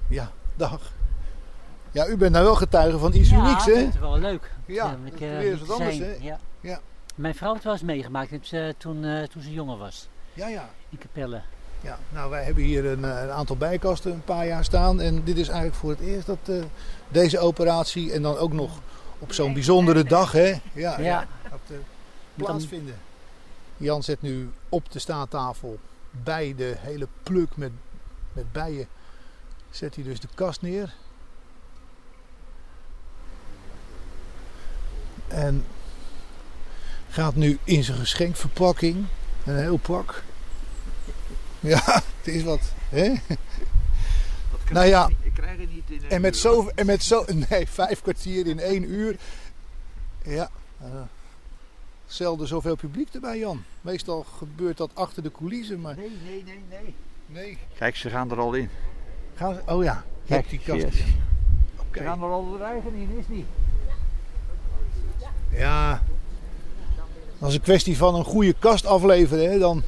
Ja, 0.08 0.30
dag. 0.56 0.92
Ja, 1.90 2.06
u 2.06 2.16
bent 2.16 2.32
nou 2.32 2.44
wel 2.44 2.54
getuige 2.54 2.98
van 2.98 3.14
iets 3.14 3.30
unieks, 3.30 3.64
hè? 3.64 3.84
dat 3.84 3.94
is 3.94 4.00
wel 4.00 4.18
leuk. 4.18 4.50
Ja, 4.66 4.96
is 5.04 5.12
keer 5.14 5.38
weer 5.38 5.58
te 5.58 5.64
wat 5.64 5.78
anders, 5.78 5.96
zijn. 5.96 6.10
hè? 6.10 6.16
Ja. 6.26 6.38
Ja. 6.60 6.80
Mijn 7.14 7.34
vrouw 7.34 7.52
heeft 7.52 7.64
het 7.64 7.72
wel 7.72 7.80
eens 7.82 7.92
meegemaakt 7.92 8.30
heeft 8.30 8.46
ze, 8.48 8.74
toen, 8.78 9.04
eh, 9.04 9.22
toen 9.22 9.42
ze 9.42 9.52
jonger 9.52 9.78
was. 9.78 10.08
Ja, 10.34 10.46
ja. 10.48 10.70
In 10.88 10.98
Capelle. 10.98 11.42
Ja, 11.80 11.98
nou 12.08 12.30
wij 12.30 12.44
hebben 12.44 12.62
hier 12.62 12.86
een, 12.86 13.04
eh, 13.04 13.22
een 13.22 13.30
aantal 13.30 13.56
bijkasten 13.56 14.12
een 14.12 14.24
paar 14.24 14.46
jaar 14.46 14.64
staan. 14.64 15.00
En 15.00 15.24
dit 15.24 15.36
is 15.36 15.46
eigenlijk 15.48 15.76
voor 15.78 15.90
het 15.90 16.00
eerst 16.00 16.26
dat 16.26 16.38
eh, 16.44 16.54
deze 17.08 17.38
operatie 17.38 18.12
en 18.12 18.22
dan 18.22 18.36
ook 18.36 18.52
nog 18.52 18.70
op 19.18 19.32
zo'n 19.32 19.52
bijzondere 19.52 20.04
dag, 20.04 20.32
hè? 20.32 20.48
Ja, 20.48 20.60
ja. 20.72 20.98
Ja. 20.98 21.26
dat 21.50 21.60
eh, 21.66 21.76
plaatsvinden. 22.34 22.94
Jan 23.82 24.02
zet 24.02 24.22
nu 24.22 24.50
op 24.68 24.92
de 24.92 24.98
staattafel 24.98 25.78
bij 26.10 26.54
de 26.56 26.74
hele 26.78 27.08
pluk 27.22 27.56
met, 27.56 27.72
met 28.32 28.52
bijen. 28.52 28.88
Zet 29.70 29.94
hij 29.94 30.04
dus 30.04 30.20
de 30.20 30.28
kast 30.34 30.62
neer. 30.62 30.94
En 35.28 35.64
gaat 37.08 37.34
nu 37.34 37.58
in 37.64 37.84
zijn 37.84 37.98
geschenkverpakking. 37.98 39.06
Een 39.44 39.56
heel 39.58 39.76
pak. 39.76 40.22
Ja, 41.60 41.82
het 41.84 42.34
is 42.34 42.42
wat. 42.42 42.72
Hè? 42.88 43.14
Nou 44.70 44.86
ja, 44.86 45.10
Ik 45.20 45.34
krijg 45.34 45.58
het 45.58 45.72
niet 45.74 45.90
in 46.02 46.10
en 46.10 46.20
met, 46.20 46.34
uur, 46.34 46.40
zo, 46.40 46.70
en 46.74 46.86
met 46.86 47.02
zo. 47.02 47.24
Nee, 47.48 47.68
vijf 47.68 48.02
kwartier 48.02 48.46
in 48.46 48.60
één 48.60 48.90
uur. 48.90 49.16
Ja. 50.24 50.50
Zelden 52.12 52.46
zoveel 52.46 52.76
publiek 52.76 53.08
erbij, 53.14 53.38
Jan. 53.38 53.62
Meestal 53.80 54.24
gebeurt 54.38 54.76
dat 54.76 54.90
achter 54.94 55.22
de 55.22 55.30
coulissen, 55.32 55.80
maar. 55.80 55.96
Nee, 55.96 56.10
nee, 56.24 56.42
nee, 56.44 56.60
nee. 56.70 56.94
Nee. 57.26 57.58
Kijk, 57.78 57.96
ze 57.96 58.10
gaan 58.10 58.30
er 58.30 58.38
al 58.38 58.52
in. 58.54 58.68
Gaan 59.34 59.54
ze- 59.54 59.72
oh 59.72 59.82
ja, 59.82 60.04
je 60.22 60.34
hebt 60.34 60.50
die 60.50 60.58
kast. 60.58 60.80
yes. 60.82 61.02
Oké. 61.76 61.98
Ze 61.98 62.04
gaan 62.04 62.22
er 62.22 62.28
al 62.30 62.50
de 62.58 62.64
eigen 62.64 62.94
in, 62.94 63.16
is 63.18 63.28
niet. 63.28 63.46
Ja. 65.50 66.02
Als 67.38 67.54
een 67.54 67.60
kwestie 67.60 67.96
van 67.96 68.14
een 68.14 68.24
goede 68.24 68.54
kast 68.58 68.86
afleveren, 68.86 69.50
hè, 69.50 69.58
dan. 69.58 69.82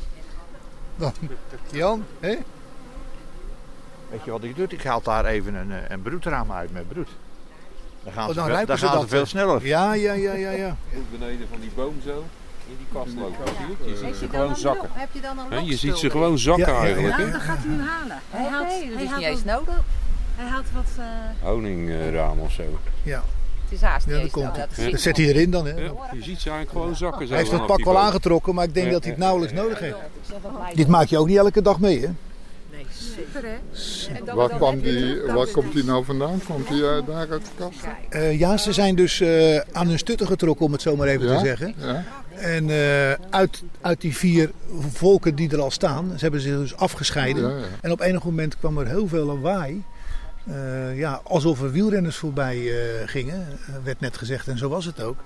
dan 0.97 1.13
Jan, 1.73 2.05
hè? 2.21 2.37
Weet 4.11 4.25
je 4.25 4.31
wat 4.31 4.45
ik 4.45 4.57
doe? 4.57 4.67
Ik 4.69 4.83
haal 4.83 5.03
daar 5.03 5.25
even 5.25 5.55
een, 5.55 5.73
eh, 5.73 5.89
een 5.89 6.03
broedraam 6.03 6.53
uit 6.53 6.73
met 6.73 6.89
broed. 6.89 7.09
Dan 8.05 8.13
gaan 8.13 8.23
Oh, 8.23 8.29
ze, 8.29 8.35
dan 8.35 8.79
ze 8.79 8.87
gaan 8.87 8.95
dat, 8.95 9.03
ze 9.03 9.09
veel 9.09 9.27
sneller. 9.27 9.67
Ja, 9.67 9.93
ja, 9.93 10.13
ja, 10.13 10.33
ja, 10.33 10.51
ja. 10.51 10.77
beneden 11.11 11.47
van 11.51 11.61
die 11.61 11.71
boom 11.75 11.95
zo 12.05 12.25
in 12.69 12.77
die 12.79 12.87
kast 12.93 13.15
lopen. 13.17 13.55
Zie 13.85 13.91
je? 13.93 13.97
Ziet 13.97 14.17
ze 14.17 14.29
gewoon 14.29 14.57
zakken. 14.57 14.89
Heb 14.93 15.09
je 15.13 15.21
dan 15.21 15.39
een 15.51 15.65
Je 15.67 15.77
ziet 15.77 15.97
ze 15.97 16.11
gewoon 16.11 16.39
zakken 16.39 16.67
Ja, 16.67 16.73
ja, 16.73 16.79
ja. 16.79 16.85
eigenlijk. 16.85 17.17
Hè? 17.17 17.31
dat 17.31 17.41
gaat 17.41 17.59
hij 17.61 17.69
nu 17.77 17.83
halen. 17.83 18.19
Hij 18.31 18.49
haalt, 18.51 18.67
Nee, 18.69 18.85
dat 18.87 18.95
hij 18.95 19.03
is 19.05 19.09
haalt 19.11 19.21
niet 19.21 19.29
eens 19.31 19.43
wat- 19.45 19.55
nodig. 19.67 19.83
Hij 20.37 20.47
haalt 20.51 20.67
wat... 20.75 20.85
eh, 20.99 21.05
Honingraam 21.49 22.39
of 22.41 22.53
zo. 22.53 22.63
ja. 23.03 23.23
Het 23.65 23.73
is 23.73 23.81
haast 23.89 24.07
Ja, 24.07 24.13
niet 24.13 24.23
dat 24.23 24.31
komt. 24.31 24.55
Dat 24.55 24.91
Dat 24.91 25.01
zet 25.01 25.17
hij 25.17 25.27
erin 25.27 25.51
dan, 25.51 25.67
hè? 25.67 25.73
Ja, 25.73 25.93
je 26.13 26.23
ziet 26.23 26.41
ze 26.41 26.51
eigenlijk 26.51 26.71
gewoon 26.71 26.97
zakken. 26.97 27.23
Zo 27.27 27.29
Hij 27.29 27.39
heeft 27.39 27.51
het 27.51 27.61
vanaf 27.61 27.77
pak 27.77 27.85
wel 27.87 27.99
aangetrokken, 28.03 28.55
maar 28.55 28.65
ik 28.65 28.75
denk 28.75 28.87
Ja, 28.87 28.93
dat 28.93 29.03
hij 29.03 29.11
het 29.13 29.21
ja, 29.21 29.25
nauwelijks 29.27 29.57
ja, 29.57 29.63
nodig 29.63 29.79
ja. 29.81 29.85
heeft. 29.85 30.77
Dit 30.77 30.89
maak 30.89 31.07
je 31.09 31.19
ook 31.19 31.27
niet 31.27 31.37
elke 31.37 31.63
dag 31.63 31.79
mee, 31.81 32.01
hè? 32.01 32.09
Super 33.17 33.43
hè? 33.49 34.35
Waar, 34.35 34.49
kwam 34.49 34.81
die, 34.81 35.21
waar 35.27 35.47
komt 35.47 35.73
die 35.73 35.85
nou 35.85 36.05
vandaan? 36.05 36.41
Komt 36.47 36.69
die 36.69 36.85
uit 36.85 37.07
daar 37.07 37.31
uit 37.31 37.43
de 37.45 37.51
kast? 37.59 37.79
Eh, 38.09 38.39
ja, 38.39 38.57
ze 38.57 38.73
zijn 38.73 38.95
dus 38.95 39.21
eh, 39.21 39.57
aan 39.73 39.89
hun 39.89 39.99
stutten 39.99 40.27
getrokken, 40.27 40.67
om 40.67 40.73
het 40.73 40.83
zo 40.83 40.97
maar 40.97 41.09
even 41.09 41.27
Ja? 41.27 41.39
te 41.39 41.45
zeggen. 41.45 41.75
Ja? 41.79 42.05
En 42.35 42.71
eh, 42.71 43.13
uit, 43.31 43.63
uit 43.81 44.01
die 44.01 44.17
vier 44.17 44.51
volken 44.93 45.35
die 45.35 45.51
er 45.51 45.61
al 45.61 45.71
staan, 45.71 46.11
ze 46.15 46.19
hebben 46.23 46.41
zich 46.41 46.57
dus 46.57 46.77
afgescheiden. 46.77 47.51
Ja, 47.51 47.57
ja. 47.57 47.65
En 47.81 47.93
op 47.93 48.01
enig 48.01 48.25
moment 48.25 48.59
kwam 48.59 48.79
er 48.79 48.87
heel 48.87 49.09
veel 49.09 49.25
lawaai. 49.25 49.83
Eh, 50.47 50.99
ja, 50.99 51.21
alsof 51.25 51.63
er 51.63 51.71
wielrenners 51.73 52.17
voorbij 52.17 52.57
eh, 52.57 53.09
gingen, 53.09 53.47
eh, 53.67 53.75
werd 53.85 54.01
net 54.01 54.17
gezegd. 54.17 54.49
En 54.49 54.59
zo 54.59 54.69
was 54.69 54.85
het 54.85 55.03
ook. 55.03 55.17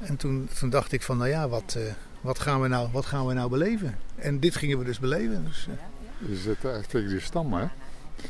En 0.00 0.16
toen, 0.16 0.48
toen 0.58 0.70
dacht 0.70 0.92
ik 0.92 1.02
van, 1.02 1.16
nou 1.16 1.30
ja, 1.30 1.48
wat, 1.48 1.74
eh, 1.76 1.82
wat, 2.20 2.38
gaan 2.38 2.60
we 2.60 2.68
nou, 2.68 2.88
wat 2.92 3.06
gaan 3.06 3.26
we 3.26 3.32
nou 3.34 3.50
beleven? 3.50 3.98
En 4.16 4.40
dit 4.40 4.56
gingen 4.56 4.78
we 4.78 4.84
dus 4.84 4.98
beleven. 4.98 5.44
Dus, 5.46 5.66
eh, 5.70 5.74
Je 6.18 6.36
zit 6.36 6.64
echt 6.64 6.90
tegen 6.90 7.08
die 7.08 7.20
stam, 7.20 7.52
hè? 7.52 7.66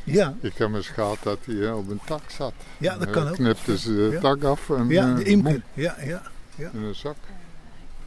ja, 0.04 0.34
Ik 0.40 0.54
heb 0.56 0.74
eens 0.74 0.88
gehad 0.88 1.18
dat 1.22 1.38
hij 1.44 1.66
eh, 1.66 1.76
op 1.76 1.90
een 1.90 2.00
tak 2.06 2.30
zat. 2.30 2.52
ja, 2.78 2.96
dat 2.98 3.06
Eh, 3.06 3.12
kan 3.12 3.28
ook. 3.28 3.34
knipte 3.34 3.78
ze 3.78 3.94
de 3.94 4.08
Ja. 4.12 4.20
tak 4.20 4.42
af 4.44 4.70
en 4.70 4.88
Ja, 4.88 5.08
eh, 5.10 5.16
de 5.16 5.24
imker. 5.24 5.62
Ja, 5.74 5.96
ja, 6.04 6.22
ja. 6.54 6.70
in 6.72 6.82
een 6.82 6.94
zak. 6.94 7.16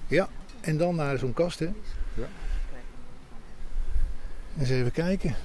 Ja, 0.07 0.29
en 0.61 0.77
dan 0.77 0.95
naar 0.95 1.17
zo'n 1.17 1.33
kast, 1.33 1.59
hè? 1.59 1.69
Ja. 2.13 2.27
Eens 4.59 4.69
even 4.69 4.91
kijken. 4.91 5.35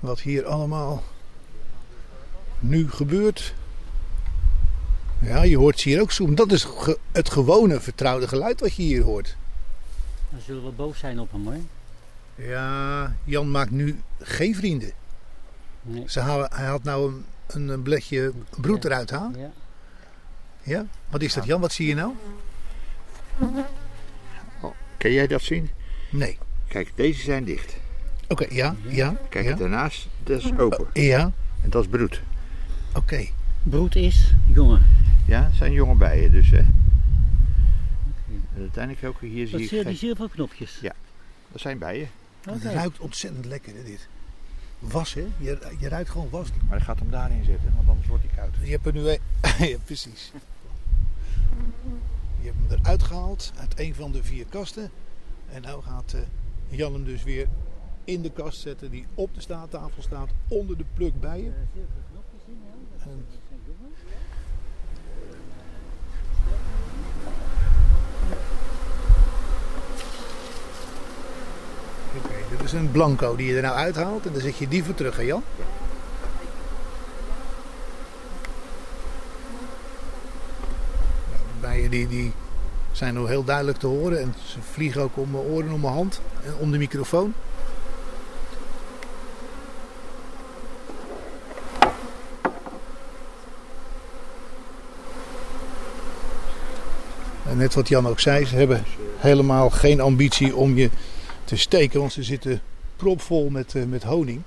Wat 0.00 0.20
hier 0.20 0.44
allemaal 0.46 1.02
nu 2.58 2.90
gebeurt. 2.90 3.54
Ja, 5.20 5.42
je 5.42 5.56
hoort 5.58 5.80
ze 5.80 5.88
hier 5.88 6.00
ook 6.00 6.12
zoemen. 6.12 6.36
Dat 6.36 6.52
is 6.52 6.66
het 7.12 7.30
gewone 7.30 7.80
vertrouwde 7.80 8.28
geluid 8.28 8.60
wat 8.60 8.74
je 8.74 8.82
hier 8.82 9.02
hoort. 9.02 9.36
Dan 10.32 10.40
zullen 10.40 10.64
we 10.64 10.70
boos 10.70 10.98
zijn 10.98 11.20
op 11.20 11.32
hem 11.32 11.44
hoor. 11.44 11.56
Ja, 12.34 13.14
Jan 13.24 13.50
maakt 13.50 13.70
nu 13.70 14.00
geen 14.20 14.54
vrienden. 14.54 14.90
Nee. 15.82 16.04
Ze 16.06 16.20
halen, 16.20 16.50
hij 16.54 16.66
had 16.66 16.82
nou 16.82 17.12
een, 17.12 17.24
een, 17.46 17.68
een 17.68 17.82
bledje 17.82 18.32
broed 18.60 18.84
eruit 18.84 19.10
halen. 19.10 19.40
Ja. 19.40 19.50
Ja? 20.62 20.86
Wat 21.08 21.22
is 21.22 21.34
dat 21.34 21.44
Jan? 21.44 21.60
Wat 21.60 21.72
zie 21.72 21.86
je 21.86 21.94
nou? 21.94 22.12
Kun 24.96 25.12
jij 25.12 25.26
dat 25.26 25.42
zien? 25.42 25.70
Nee. 26.10 26.38
Kijk, 26.68 26.92
deze 26.94 27.22
zijn 27.22 27.44
dicht. 27.44 27.76
Oké, 28.28 28.46
ja, 28.50 28.74
ja. 28.88 29.16
Kijk, 29.28 29.44
ja. 29.44 29.54
daarnaast, 29.56 30.08
dat 30.22 30.38
is 30.42 30.58
open. 30.58 30.86
Ja, 30.92 31.32
En 31.62 31.70
dat 31.70 31.82
is 31.82 31.88
broed. 31.90 32.22
oké. 32.94 33.26
Broed 33.62 33.96
is 33.96 34.34
jongen. 34.46 34.82
Ja, 35.26 35.44
het 35.44 35.54
zijn 35.54 35.72
jonge 35.72 35.94
bijen 35.94 36.32
dus, 36.32 36.50
hè. 36.50 36.62
Uiteindelijk 38.62 39.06
ook 39.06 39.20
hier 39.20 39.46
zie 39.46 39.58
Dat 39.58 39.68
zie 39.68 39.78
je, 39.78 39.84
die 39.84 39.96
zilverknopjes. 39.96 40.78
Ja. 40.80 40.94
Dat 41.52 41.60
zijn 41.60 41.78
bijen. 41.78 42.08
Het 42.40 42.62
ruikt 42.62 42.98
ontzettend 42.98 43.44
lekker, 43.44 43.74
hè, 43.74 43.84
dit. 43.84 44.08
Was, 44.78 45.14
hè? 45.14 45.26
Je, 45.38 45.58
je 45.78 45.88
ruikt 45.88 46.10
gewoon 46.10 46.30
was. 46.30 46.48
Maar 46.68 46.78
ik 46.78 46.84
ga 46.84 46.94
hem 46.94 47.10
daarin 47.10 47.44
zetten, 47.44 47.72
want 47.76 47.88
anders 47.88 48.06
wordt 48.06 48.24
hij 48.26 48.34
koud. 48.36 48.54
Je 48.62 48.70
hebt 48.70 48.86
er 48.86 48.92
nu 48.92 49.08
een... 49.08 49.18
ja, 49.68 49.76
precies. 49.84 50.32
Je 52.40 52.46
hebt 52.46 52.56
hem 52.68 52.78
eruit 52.78 53.02
gehaald 53.02 53.52
uit 53.56 53.78
een 53.78 53.94
van 53.94 54.12
de 54.12 54.24
vier 54.24 54.46
kasten. 54.48 54.90
En 55.52 55.62
nou 55.62 55.82
gaat 55.82 56.12
eh, 56.12 56.20
Jan 56.68 56.92
hem 56.92 57.04
dus 57.04 57.22
weer 57.22 57.48
in 58.04 58.22
de 58.22 58.30
kast 58.30 58.60
zetten 58.60 58.90
die 58.90 59.06
op 59.14 59.34
de 59.34 59.40
staattafel 59.40 60.02
staat, 60.02 60.28
onder 60.48 60.76
de 60.76 60.84
pluk 60.94 61.20
bijen. 61.20 61.54
En- 62.98 63.24
Oké, 72.16 72.34
dit 72.50 72.62
is 72.64 72.72
een 72.72 72.90
blanco 72.90 73.36
die 73.36 73.46
je 73.46 73.56
er 73.56 73.62
nou 73.62 73.76
uithaalt 73.76 74.26
en 74.26 74.32
dan 74.32 74.42
zet 74.42 74.56
je 74.56 74.68
die 74.68 74.84
voor 74.84 74.94
terug, 74.94 75.16
hè 75.16 75.22
Jan? 75.22 75.42
De 81.26 81.60
bijen 81.60 81.90
die, 81.90 82.08
die 82.08 82.32
zijn 82.92 83.14
nog 83.14 83.28
heel 83.28 83.44
duidelijk 83.44 83.78
te 83.78 83.86
horen 83.86 84.20
en 84.20 84.34
ze 84.46 84.58
vliegen 84.72 85.02
ook 85.02 85.16
om 85.16 85.30
mijn 85.30 85.44
oren, 85.44 85.72
om 85.72 85.80
mijn 85.80 85.92
hand 85.92 86.20
en 86.44 86.54
om 86.58 86.70
de 86.70 86.78
microfoon. 86.78 87.34
En 97.48 97.56
net 97.56 97.74
wat 97.74 97.88
Jan 97.88 98.08
ook 98.08 98.20
zei, 98.20 98.44
ze 98.44 98.56
hebben 98.56 98.84
helemaal 99.16 99.70
geen 99.70 100.00
ambitie 100.00 100.56
om 100.56 100.76
je 100.76 100.90
te 101.52 101.58
steken, 101.58 102.00
want 102.00 102.12
ze 102.12 102.22
zitten 102.22 102.60
propvol 102.96 103.50
met, 103.50 103.74
eh, 103.74 103.84
met 103.84 104.02
honing. 104.02 104.42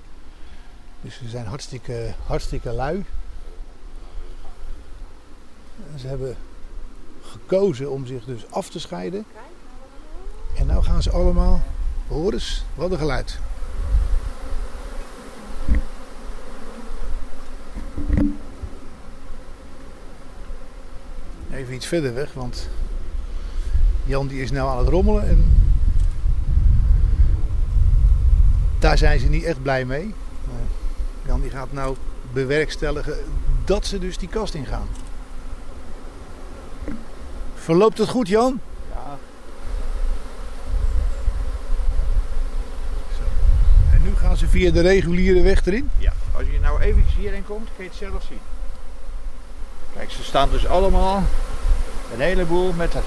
Dus 1.02 1.18
ze 1.18 1.30
zijn 1.30 1.46
hartstikke, 1.46 2.14
hartstikke 2.26 2.72
lui. 2.72 3.06
Ze 5.96 6.08
hebben 6.08 6.38
gekozen 7.22 7.92
om 7.92 8.06
zich 8.06 8.24
dus 8.24 8.42
af 8.50 8.70
te 8.70 8.80
scheiden. 8.80 9.26
En 10.58 10.66
nou 10.66 10.84
gaan 10.84 11.02
ze 11.02 11.12
allemaal, 11.12 11.62
hoor 12.08 12.34
eens, 12.34 12.64
wat 12.76 12.92
een 12.92 12.98
geluid. 12.98 13.40
Even 21.52 21.74
iets 21.74 21.88
verder 21.88 22.14
weg, 22.14 22.34
want 22.34 22.70
Jan 24.06 24.28
die 24.28 24.42
is 24.42 24.52
nou 24.52 24.70
aan 24.70 24.78
het 24.78 24.88
rommelen 24.88 25.28
en 25.28 25.55
daar 28.86 28.98
zijn 28.98 29.20
ze 29.20 29.28
niet 29.28 29.44
echt 29.44 29.62
blij 29.62 29.86
mee. 29.86 30.14
Maar 30.44 30.68
Jan 31.26 31.42
die 31.42 31.50
gaat 31.50 31.72
nou 31.72 31.96
bewerkstelligen 32.34 33.14
dat 33.64 33.86
ze 33.86 34.00
dus 34.00 34.18
die 34.18 34.30
kast 34.30 34.54
ingaan. 34.54 34.88
Verloopt 37.56 37.98
het 37.98 38.10
goed 38.10 38.28
Jan? 38.28 38.60
Ja. 38.90 39.18
En 43.94 44.02
nu 44.04 44.16
gaan 44.16 44.38
ze 44.38 44.48
via 44.48 44.72
de 44.72 44.82
reguliere 44.82 45.42
weg 45.42 45.66
erin. 45.66 45.90
Ja, 45.98 46.14
als 46.36 46.46
je 46.52 46.60
nou 46.60 46.82
even 46.82 47.04
hierin 47.18 47.46
komt, 47.46 47.70
kun 47.76 47.84
je 47.84 47.90
het 47.90 48.00
zelf 48.00 48.24
zien. 48.24 48.40
Kijk, 49.96 50.12
ze 50.12 50.24
staan 50.24 50.50
dus 50.50 50.68
allemaal 50.68 51.24
een 52.14 52.22
heleboel 52.22 52.74
met 52.74 52.92
de 52.92 53.02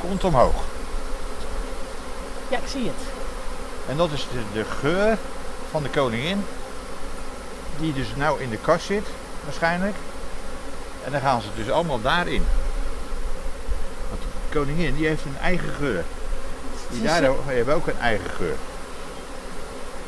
kont 0.00 0.24
omhoog. 0.24 0.64
Ja, 2.50 2.58
ik 2.58 2.66
zie 2.66 2.84
het. 2.84 3.11
En 3.88 3.96
dat 3.96 4.10
is 4.12 4.26
de, 4.32 4.58
de 4.60 4.64
geur 4.64 5.16
van 5.70 5.82
de 5.82 5.88
koningin, 5.88 6.44
die 7.78 7.92
dus 7.92 8.06
nou 8.16 8.40
in 8.40 8.50
de 8.50 8.58
kast 8.58 8.86
zit, 8.86 9.06
waarschijnlijk. 9.44 9.94
En 11.04 11.12
dan 11.12 11.20
gaan 11.20 11.40
ze 11.40 11.48
dus 11.56 11.70
allemaal 11.70 12.00
daarin. 12.00 12.44
Want 14.08 14.22
de 14.22 14.58
koningin 14.58 14.96
die 14.96 15.06
heeft 15.06 15.24
een 15.24 15.36
eigen 15.42 15.70
geur. 15.78 16.04
Die 16.90 17.02
daar 17.02 17.22
hebben 17.46 17.74
ook 17.74 17.86
een 17.86 18.00
eigen 18.00 18.30
geur. 18.36 18.54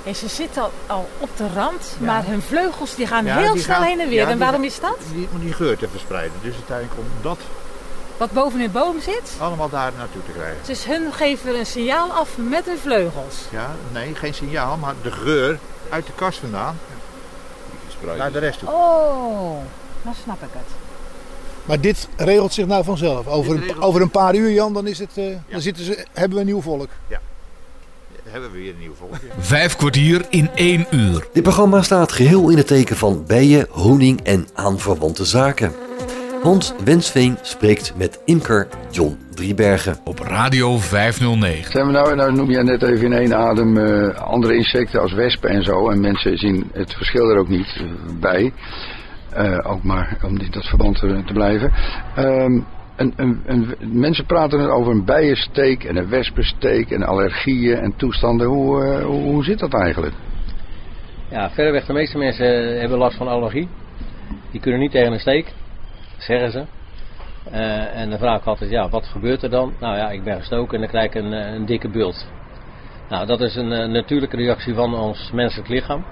En 0.04 0.14
ze 0.14 0.28
zitten 0.28 0.62
al, 0.62 0.72
al 0.86 1.08
op 1.18 1.28
de 1.36 1.46
rand, 1.54 1.96
Ja. 1.98 2.06
maar 2.06 2.26
hun 2.26 2.42
vleugels 2.42 2.94
die 2.94 3.06
gaan 3.06 3.24
Ja, 3.24 3.36
heel 3.38 3.52
die 3.52 3.62
snel 3.62 3.76
gaan- 3.76 3.84
heen 3.84 4.00
en 4.00 4.08
weer. 4.08 4.20
ja, 4.24 4.28
en 4.30 4.38
waarom 4.38 4.64
is 4.64 4.80
dat? 4.80 4.96
Die, 5.12 5.28
om 5.32 5.40
die 5.40 5.52
geur 5.52 5.76
te 5.78 5.88
verspreiden. 5.88 6.32
Dus 6.42 6.54
uiteindelijk 6.54 6.98
om 6.98 7.06
dat 7.22 7.38
Wat 8.16 8.32
boven 8.32 8.60
in 8.60 8.72
boom 8.72 9.00
zit. 9.00 9.32
allemaal 9.38 9.68
daar 9.68 9.92
naartoe 9.98 10.22
te 10.24 10.30
krijgen. 10.30 10.58
Dus 10.66 10.84
hun 10.84 11.12
geven 11.12 11.58
een 11.58 11.66
signaal 11.66 12.10
af 12.10 12.36
met 12.36 12.64
hun 12.64 12.78
vleugels. 12.78 13.34
Ja, 13.50 13.70
nee, 13.92 14.14
geen 14.14 14.34
signaal, 14.34 14.76
maar 14.76 14.94
de 15.02 15.10
geur 15.10 15.58
uit 15.90 16.06
de 16.06 16.12
kast 16.12 16.38
vandaan 16.38 16.76
naar 18.16 18.32
de 18.32 18.38
rest 18.38 18.58
toe. 18.58 18.68
Oh, 18.68 19.56
dan 20.02 20.14
snap 20.22 20.42
ik 20.42 20.48
het. 20.52 20.68
Maar 21.64 21.80
dit 21.80 22.08
regelt 22.16 22.52
zich 22.52 22.66
nou 22.66 22.84
vanzelf. 22.84 23.26
Over, 23.26 23.54
een, 23.54 23.82
over 23.82 24.00
een 24.00 24.10
paar 24.10 24.34
uur, 24.34 24.50
Jan, 24.50 24.72
dan, 24.72 24.86
is 24.86 24.98
het, 24.98 25.10
eh, 25.14 25.24
dan 25.48 25.60
zitten 25.60 25.84
ze, 25.84 26.06
hebben 26.12 26.34
we 26.34 26.40
een 26.40 26.46
nieuw 26.46 26.60
volk. 26.60 26.88
Hebben 28.22 28.52
we 28.52 28.58
weer 28.58 28.72
een 28.72 28.78
nieuw 28.78 28.94
volkje. 28.98 29.26
Vijf 29.38 29.76
kwartier 29.76 30.26
in 30.28 30.50
één 30.54 30.86
uur. 30.90 31.26
Dit 31.32 31.42
programma 31.42 31.82
staat 31.82 32.12
geheel 32.12 32.50
in 32.50 32.56
het 32.56 32.66
teken 32.66 32.96
van 32.96 33.24
bijen, 33.26 33.66
honing 33.70 34.20
en 34.22 34.48
aanverwante 34.54 35.24
zaken. 35.24 35.74
Hans 36.44 36.74
Wensveen 36.84 37.36
spreekt 37.42 37.94
met 37.96 38.22
imker 38.24 38.68
John 38.90 39.18
Driebergen. 39.34 39.96
Op 40.04 40.18
Radio 40.18 40.76
509. 40.78 41.70
Zijn 41.72 41.86
we 41.86 41.92
nou, 41.92 42.14
nou 42.14 42.32
noem 42.32 42.50
jij 42.50 42.62
net 42.62 42.82
even 42.82 43.04
in 43.04 43.12
één 43.12 43.34
adem 43.36 43.76
eh, 43.78 44.14
andere 44.20 44.54
insecten 44.56 45.00
als 45.00 45.12
wespen 45.12 45.50
en 45.50 45.62
zo. 45.62 45.90
En 45.90 46.00
mensen 46.00 46.36
zien 46.38 46.70
het 46.72 46.92
verschil 46.94 47.28
er 47.30 47.38
ook 47.38 47.48
niet 47.48 47.76
eh, 47.80 47.84
bij. 48.20 48.52
Eh, 49.30 49.58
ook 49.72 49.82
maar 49.82 50.16
om 50.22 50.38
in 50.38 50.50
dat 50.50 50.64
verband 50.66 50.98
te, 50.98 51.22
te 51.26 51.32
blijven. 51.32 51.72
Ehm, 52.14 52.60
een, 52.96 53.12
een, 53.16 53.42
een- 53.46 53.74
mensen 54.00 54.26
praten 54.26 54.58
er 54.60 54.70
over 54.70 54.92
een 54.92 55.04
bijensteek 55.04 55.84
en 55.84 55.96
een 55.96 56.08
wespensteek 56.08 56.90
en 56.90 57.02
allergieën 57.02 57.78
en 57.78 57.96
toestanden. 57.96 58.46
Hoe, 58.46 58.84
eh, 58.84 59.04
hoe, 59.04 59.22
hoe 59.22 59.44
zit 59.44 59.58
dat 59.58 59.74
eigenlijk? 59.74 60.14
Ja, 61.30 61.50
verreweg 61.50 61.86
de 61.86 61.92
meeste 61.92 62.18
mensen 62.18 62.78
hebben 62.80 62.98
last 62.98 63.16
van 63.16 63.28
allergie. 63.28 63.68
Die 64.50 64.60
kunnen 64.60 64.80
niet 64.80 64.90
tegen 64.90 65.12
een 65.12 65.20
steek, 65.20 65.52
zeggen 66.18 66.50
ze. 66.50 66.64
Eh, 67.50 68.00
en 68.00 68.10
dan 68.10 68.18
vraag 68.18 68.40
ik 68.40 68.46
altijd, 68.46 68.70
ja, 68.70 68.88
wat 68.88 69.06
gebeurt 69.06 69.42
er 69.42 69.50
dan? 69.50 69.72
Nou 69.80 69.96
ja, 69.96 70.10
ik 70.10 70.24
ben 70.24 70.38
gestoken 70.38 70.74
en 70.74 70.80
dan 70.80 70.88
krijg 70.88 71.06
ik 71.06 71.14
een, 71.14 71.32
eh, 71.32 71.52
een 71.52 71.66
dikke 71.66 71.88
bult. 71.88 72.26
Nou, 73.08 73.26
dat 73.26 73.40
is 73.40 73.56
een 73.56 73.72
eh, 73.72 73.88
natuurlijke 73.88 74.36
reactie 74.36 74.74
van 74.74 74.94
ons 74.94 75.30
menselijk 75.32 75.68
lichaam. 75.68 76.04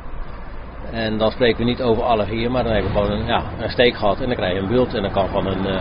En 0.93 1.19
dan 1.19 1.31
spreken 1.31 1.59
we 1.59 1.65
niet 1.65 1.83
over 1.83 2.03
allergieën, 2.03 2.51
maar 2.51 2.65
dan 2.65 2.73
heb 2.73 2.83
je 2.83 2.91
gewoon 2.91 3.11
een, 3.11 3.27
ja, 3.27 3.43
een 3.61 3.71
steek 3.71 3.97
gehad 3.97 4.21
en 4.21 4.27
dan 4.27 4.37
krijg 4.37 4.55
je 4.55 4.61
een 4.61 4.69
bult. 4.69 4.95
En 4.95 5.03
dat 5.03 5.13
kan 5.13 5.29
van 5.29 5.47
een, 5.47 5.81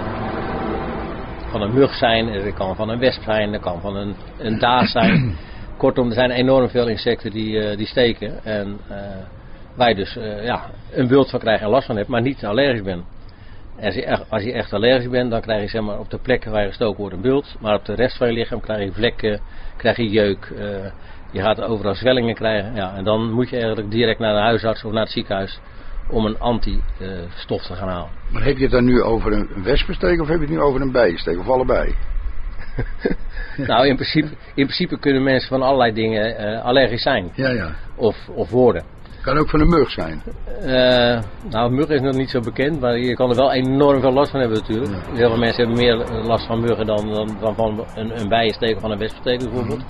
van 1.50 1.62
een 1.62 1.74
mug 1.74 1.94
zijn, 1.94 2.44
dat 2.44 2.54
kan 2.54 2.76
van 2.76 2.90
een 2.90 3.00
wesp 3.00 3.24
zijn, 3.24 3.52
dat 3.52 3.62
kan 3.62 3.82
van 3.82 3.96
een, 3.96 4.16
een 4.38 4.60
daas 4.60 4.92
zijn. 4.92 5.36
Kortom, 5.78 6.08
er 6.08 6.14
zijn 6.14 6.32
enorm 6.32 6.70
veel 6.70 6.88
insecten 6.88 7.32
die, 7.32 7.76
die 7.76 7.88
steken. 7.88 8.44
En 8.44 8.80
je 9.78 9.96
dus 9.96 10.18
ja, 10.44 10.62
een 10.92 11.08
bult 11.08 11.30
van 11.30 11.40
krijgt 11.40 11.64
en 11.64 11.70
last 11.70 11.86
van 11.86 11.96
hebt, 11.96 12.10
maar 12.10 12.22
niet 12.22 12.46
allergisch 12.46 12.84
bent. 12.84 13.04
Als 13.82 13.94
je, 13.94 14.06
echt, 14.06 14.26
als 14.30 14.44
je 14.44 14.54
echt 14.54 14.74
allergisch 14.74 15.10
bent, 15.10 15.32
dan 15.32 15.42
krijg 15.42 15.62
je 15.62 15.68
zeg 15.68 15.82
maar, 15.82 16.00
op 16.00 16.10
de 16.10 16.18
plekken 16.18 16.52
waar 16.52 16.62
je 16.62 16.68
gestoken 16.68 17.00
wordt 17.00 17.16
een 17.16 17.22
bult. 17.22 17.56
Maar 17.60 17.76
op 17.76 17.86
de 17.86 17.96
rest 17.96 18.18
van 18.18 18.28
je 18.28 18.34
lichaam 18.34 18.62
krijg 18.62 18.84
je 18.84 18.92
vlekken, 18.92 19.40
krijg 19.78 19.98
je 19.98 20.10
jeuk. 20.10 20.52
eh, 20.58 20.92
je 21.32 21.42
gaat 21.42 21.62
overal 21.62 21.96
zwellingen 21.96 22.36
krijgen. 22.36 22.76
Ja, 22.76 22.96
en 22.96 23.04
dan 23.04 23.32
moet 23.32 23.50
je 23.50 23.58
eigenlijk 23.58 23.92
direct 23.92 24.20
naar 24.20 24.34
de 24.34 24.40
huisarts 24.40 24.84
of 24.84 24.92
naar 24.92 25.04
het 25.04 25.12
ziekenhuis 25.12 25.60
om 26.10 26.26
een 26.26 26.40
antistof 26.40 27.62
te 27.62 27.76
gaan 27.76 27.88
halen. 27.88 28.10
Maar 28.32 28.44
heb 28.44 28.58
je 28.58 28.64
het 28.64 28.72
dan 28.72 28.86
nu 28.86 29.02
over 29.02 29.32
een 29.34 29.64
wespensteek 29.64 30.22
of 30.22 30.28
heb 30.28 30.36
je 30.36 30.46
het 30.46 30.54
nu 30.54 30.60
over 30.60 30.82
een 30.82 30.92
bijensteek 30.92 31.40
of 31.40 31.50
allebei? 31.50 31.96
nou, 33.68 33.88
in 33.88 33.96
principe, 33.96 34.28
in 34.28 34.66
principe 34.66 35.00
kunnen 35.00 35.24
mensen 35.24 35.50
van 35.50 35.62
allerlei 35.62 35.94
dingen 35.94 36.38
eh, 36.38 36.66
allergisch 36.66 37.02
zijn. 37.02 37.32
Ja, 37.34 37.50
ja. 37.50 37.76
Of, 37.96 38.30
of 38.30 38.50
worden. 38.50 38.84
Kan 39.22 39.38
ook 39.38 39.50
van 39.50 39.60
een 39.60 39.70
mug 39.70 39.92
zijn. 39.92 40.24
Eh, 40.62 41.20
nou, 41.50 41.72
muggen 41.72 41.96
is 41.96 42.02
nog 42.02 42.16
niet 42.16 42.30
zo 42.30 42.40
bekend, 42.40 42.80
maar 42.80 42.98
je 42.98 43.14
kan 43.14 43.30
er 43.30 43.36
wel 43.36 43.52
enorm 43.52 44.02
veel 44.02 44.14
last 44.14 44.32
van 44.32 44.40
hebben 44.40 44.60
natuurlijk. 44.60 44.92
Heel 45.14 45.30
veel 45.30 45.38
mensen 45.38 45.66
hebben 45.66 45.84
meer 45.84 46.24
last 46.24 46.46
van 46.46 46.60
muggen 46.60 46.86
dan, 46.86 47.14
dan, 47.14 47.38
dan 47.40 47.56
van 47.56 47.86
een, 47.96 48.20
een 48.20 48.28
bijensteek 48.28 48.76
of 48.76 48.82
van 48.82 48.92
een 48.92 48.98
wespensteek 48.98 49.40
bijvoorbeeld. 49.40 49.84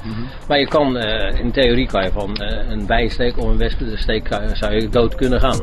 Maar 0.48 0.60
je 0.60 0.68
kan, 0.68 0.98
eh, 0.98 1.40
in 1.40 1.52
theorie 1.52 1.88
kan 1.88 2.04
je 2.04 2.12
van 2.12 2.36
eh, 2.36 2.70
een 2.70 2.86
bijensteek 2.86 3.38
of 3.38 3.46
een 3.46 3.58
wespensteek 3.58 4.28
zou 4.54 4.74
je 4.74 4.90
dood 4.90 5.16
kunnen 5.16 5.40
gaan. 5.40 5.60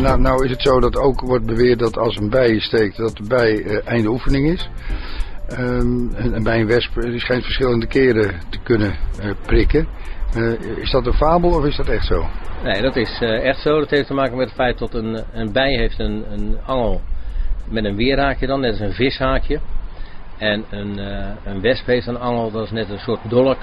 Nou, 0.00 0.20
nou 0.20 0.44
is 0.44 0.50
het 0.50 0.62
zo 0.62 0.80
dat 0.80 0.96
ook 0.96 1.20
wordt 1.20 1.46
beweerd 1.46 1.78
dat 1.78 1.98
als 1.98 2.16
een 2.16 2.30
bij 2.30 2.60
steekt, 2.60 2.96
dat 2.96 3.16
de 3.16 3.24
bij 3.28 3.80
einde 3.84 4.08
oefening 4.08 4.48
is. 4.48 4.70
Ehm, 5.50 6.14
en, 6.14 6.42
bij 6.42 6.60
een 6.60 6.66
wesp 6.66 6.96
eh, 6.96 7.10
die 7.10 7.20
schijnt 7.20 7.44
verschillende 7.44 7.86
keren 7.86 8.40
te 8.50 8.58
kunnen 8.62 8.94
eh, 9.20 9.30
prikken. 9.46 9.88
Eh, 10.34 10.52
is 10.76 10.90
dat 10.90 11.06
een 11.06 11.12
fabel 11.12 11.50
of 11.50 11.64
is 11.64 11.76
dat 11.76 11.88
echt 11.88 12.06
zo? 12.06 12.26
Nee, 12.62 12.82
dat 12.82 12.96
is 12.96 13.20
echt 13.20 13.60
zo. 13.60 13.78
Dat 13.78 13.90
heeft 13.90 14.06
te 14.06 14.14
maken 14.14 14.36
met 14.36 14.46
het 14.46 14.56
feit 14.56 14.78
dat 14.78 14.94
een, 14.94 15.24
een 15.32 15.52
bij 15.52 15.76
heeft 15.76 15.98
een, 15.98 16.24
een 16.32 16.56
angel 16.66 17.00
met 17.68 17.84
een 17.84 17.96
weerhaakje 17.96 18.46
dan, 18.46 18.60
net 18.60 18.70
als 18.70 18.80
een 18.80 18.92
vishaakje. 18.92 19.60
En 20.38 20.64
een, 20.70 20.98
een 21.44 21.60
wesp 21.60 21.86
heeft 21.86 22.06
een 22.06 22.18
angel, 22.18 22.50
dat 22.50 22.64
is 22.64 22.70
net 22.70 22.90
een 22.90 22.98
soort 22.98 23.20
dolk. 23.28 23.58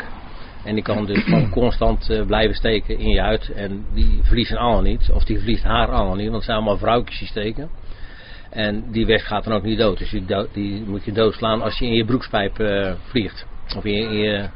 En 0.63 0.73
die 0.73 0.83
kan 0.83 1.05
dus 1.05 1.23
gewoon 1.23 1.49
constant 1.59 2.23
blijven 2.27 2.55
steken 2.55 2.99
in 2.99 3.09
je 3.09 3.19
huid. 3.19 3.49
En 3.49 3.85
die 3.93 4.19
verliest 4.23 4.51
een 4.51 4.57
angel 4.57 4.81
niet, 4.81 5.09
of 5.13 5.23
die 5.23 5.37
verliest 5.37 5.63
haar 5.63 5.87
angel 5.87 6.15
niet, 6.15 6.23
want 6.23 6.35
het 6.35 6.43
zijn 6.43 6.57
allemaal 6.57 6.77
vrouwtjes 6.77 7.19
die 7.19 7.27
steken. 7.27 7.69
En 8.49 8.83
die 8.91 9.05
wesp 9.05 9.25
gaat 9.25 9.43
dan 9.43 9.53
ook 9.53 9.63
niet 9.63 9.77
dood. 9.77 9.97
Dus 9.97 10.09
die, 10.09 10.25
dood- 10.25 10.53
die 10.53 10.83
moet 10.85 11.05
je 11.05 11.11
doodslaan 11.11 11.61
als 11.61 11.77
je 11.79 11.85
in 11.85 11.93
je 11.93 12.05
broekspijp 12.05 12.59
eh, 12.59 12.91
vliegt. 13.07 13.45
Of 13.77 13.83
in 13.85 13.93
je, 13.93 14.01
in 14.01 14.17
je, 14.17 14.49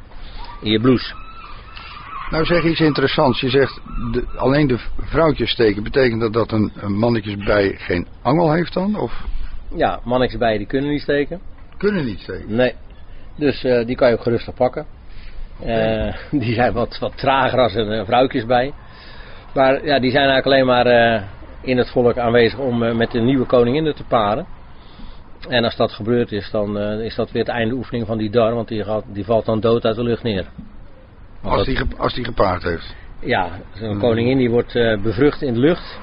in 0.61 0.71
je 0.71 0.79
blouse. 0.79 1.13
Nou 2.29 2.45
zeg 2.45 2.63
iets 2.63 2.79
interessants. 2.79 3.39
Je 3.41 3.49
zegt 3.49 3.81
de, 4.11 4.25
alleen 4.37 4.67
de 4.67 4.77
vrouwtjes 4.99 5.49
steken. 5.51 5.83
Betekent 5.83 6.21
dat 6.21 6.33
dat 6.33 6.51
een, 6.51 6.71
een 6.75 6.93
mannetjesbij 6.97 7.75
geen 7.77 8.07
angel 8.21 8.51
heeft 8.51 8.73
dan? 8.73 8.95
Of 8.99 9.23
Ja, 9.75 9.99
mannetjesbijen 10.03 10.57
die 10.57 10.67
kunnen 10.67 10.89
niet 10.89 11.01
steken. 11.01 11.39
kunnen 11.77 12.05
niet 12.05 12.19
steken? 12.19 12.55
Nee. 12.55 12.73
Dus 13.37 13.63
eh, 13.63 13.85
die 13.85 13.95
kan 13.95 14.09
je 14.09 14.15
ook 14.15 14.21
gerustig 14.23 14.53
pakken. 14.53 14.85
Eh, 15.63 16.13
die 16.41 16.53
zijn 16.53 16.73
wat, 16.73 16.97
wat 16.99 17.17
trager 17.17 17.59
als 17.59 17.73
een 17.75 17.91
eh, 17.91 18.05
vrouwtjes 18.05 18.45
bij. 18.45 18.73
Maar 19.53 19.85
ja, 19.85 19.99
die 19.99 20.11
zijn 20.11 20.29
eigenlijk 20.29 20.45
alleen 20.45 20.65
maar 20.65 21.23
in 21.61 21.77
het 21.77 21.89
volk 21.89 22.17
aanwezig 22.17 22.59
om 22.59 22.83
eh, 22.83 22.95
met 22.95 23.11
de 23.11 23.19
nieuwe 23.19 23.45
koningin 23.45 23.93
te 23.93 24.03
paren. 24.07 24.45
En 25.49 25.63
als 25.63 25.75
dat 25.75 25.91
gebeurd 25.91 26.31
is, 26.31 26.51
dan 26.51 26.77
eh, 26.77 27.05
is 27.05 27.15
dat 27.15 27.31
weer 27.31 27.43
het 27.43 27.51
einde 27.51 27.73
oefening 27.75 28.07
van 28.07 28.17
die 28.17 28.29
dar, 28.29 28.53
want 28.53 28.67
die, 28.67 28.83
gaat, 28.83 29.03
die 29.13 29.25
valt 29.25 29.45
dan 29.45 29.59
dood 29.59 29.85
uit 29.85 29.95
de 29.95 30.03
lucht 30.03 30.23
neer. 30.23 30.45
Want 31.41 31.57
Als 31.57 31.65
die, 31.65 31.79
als 31.97 32.13
die 32.13 32.25
gepaard 32.25 32.63
heeft. 32.63 32.95
ja, 33.19 33.49
zo'n 33.73 33.99
koningin 33.99 34.37
die 34.37 34.49
wordt 34.49 34.75
eh, 34.75 35.01
bevrucht 35.01 35.41
in 35.41 35.53
de 35.53 35.59
lucht. 35.59 35.99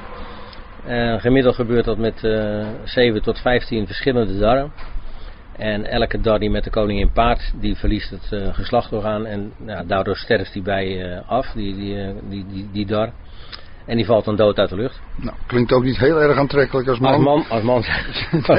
Gemiddeld 1.17 1.55
gebeurt 1.55 1.85
dat 1.85 1.99
met 1.99 2.25
eh 2.25 2.67
7 2.85 3.23
tot 3.23 3.39
15 3.39 3.87
verschillende 3.87 4.39
darren. 4.39 4.73
En 5.57 5.85
elke 5.85 6.21
dar 6.21 6.39
die 6.39 6.51
met 6.51 6.65
de 6.65 6.71
koningin 6.71 7.13
paart, 7.13 7.53
die 7.61 7.77
verliest 7.77 8.11
het 8.11 8.33
eh, 8.33 8.55
geslachtorgaan. 8.55 9.27
En 9.27 9.53
ja, 9.67 9.85
daardoor 9.85 10.17
sterft 10.17 10.53
die 10.53 10.63
bij 10.63 11.21
af, 11.27 11.53
die, 11.53 11.75
die, 11.75 12.15
die, 12.29 12.47
die, 12.47 12.69
die 12.73 12.87
dar. 12.87 13.13
En 13.89 13.97
die 13.97 14.07
valt 14.07 14.25
dan 14.25 14.37
dood 14.37 14.59
uit 14.59 14.69
de 14.69 14.77
lucht. 14.77 15.01
Nou, 15.17 15.37
klinkt 15.47 15.73
ook 15.73 15.83
niet 15.83 15.99
heel 15.99 16.21
erg 16.23 16.39
aantrekkelijk 16.39 16.89
als 16.89 16.99
man. 16.99 17.13
Als 17.13 17.23
man, 17.23 17.45
als 17.49 17.63
man 17.63 17.85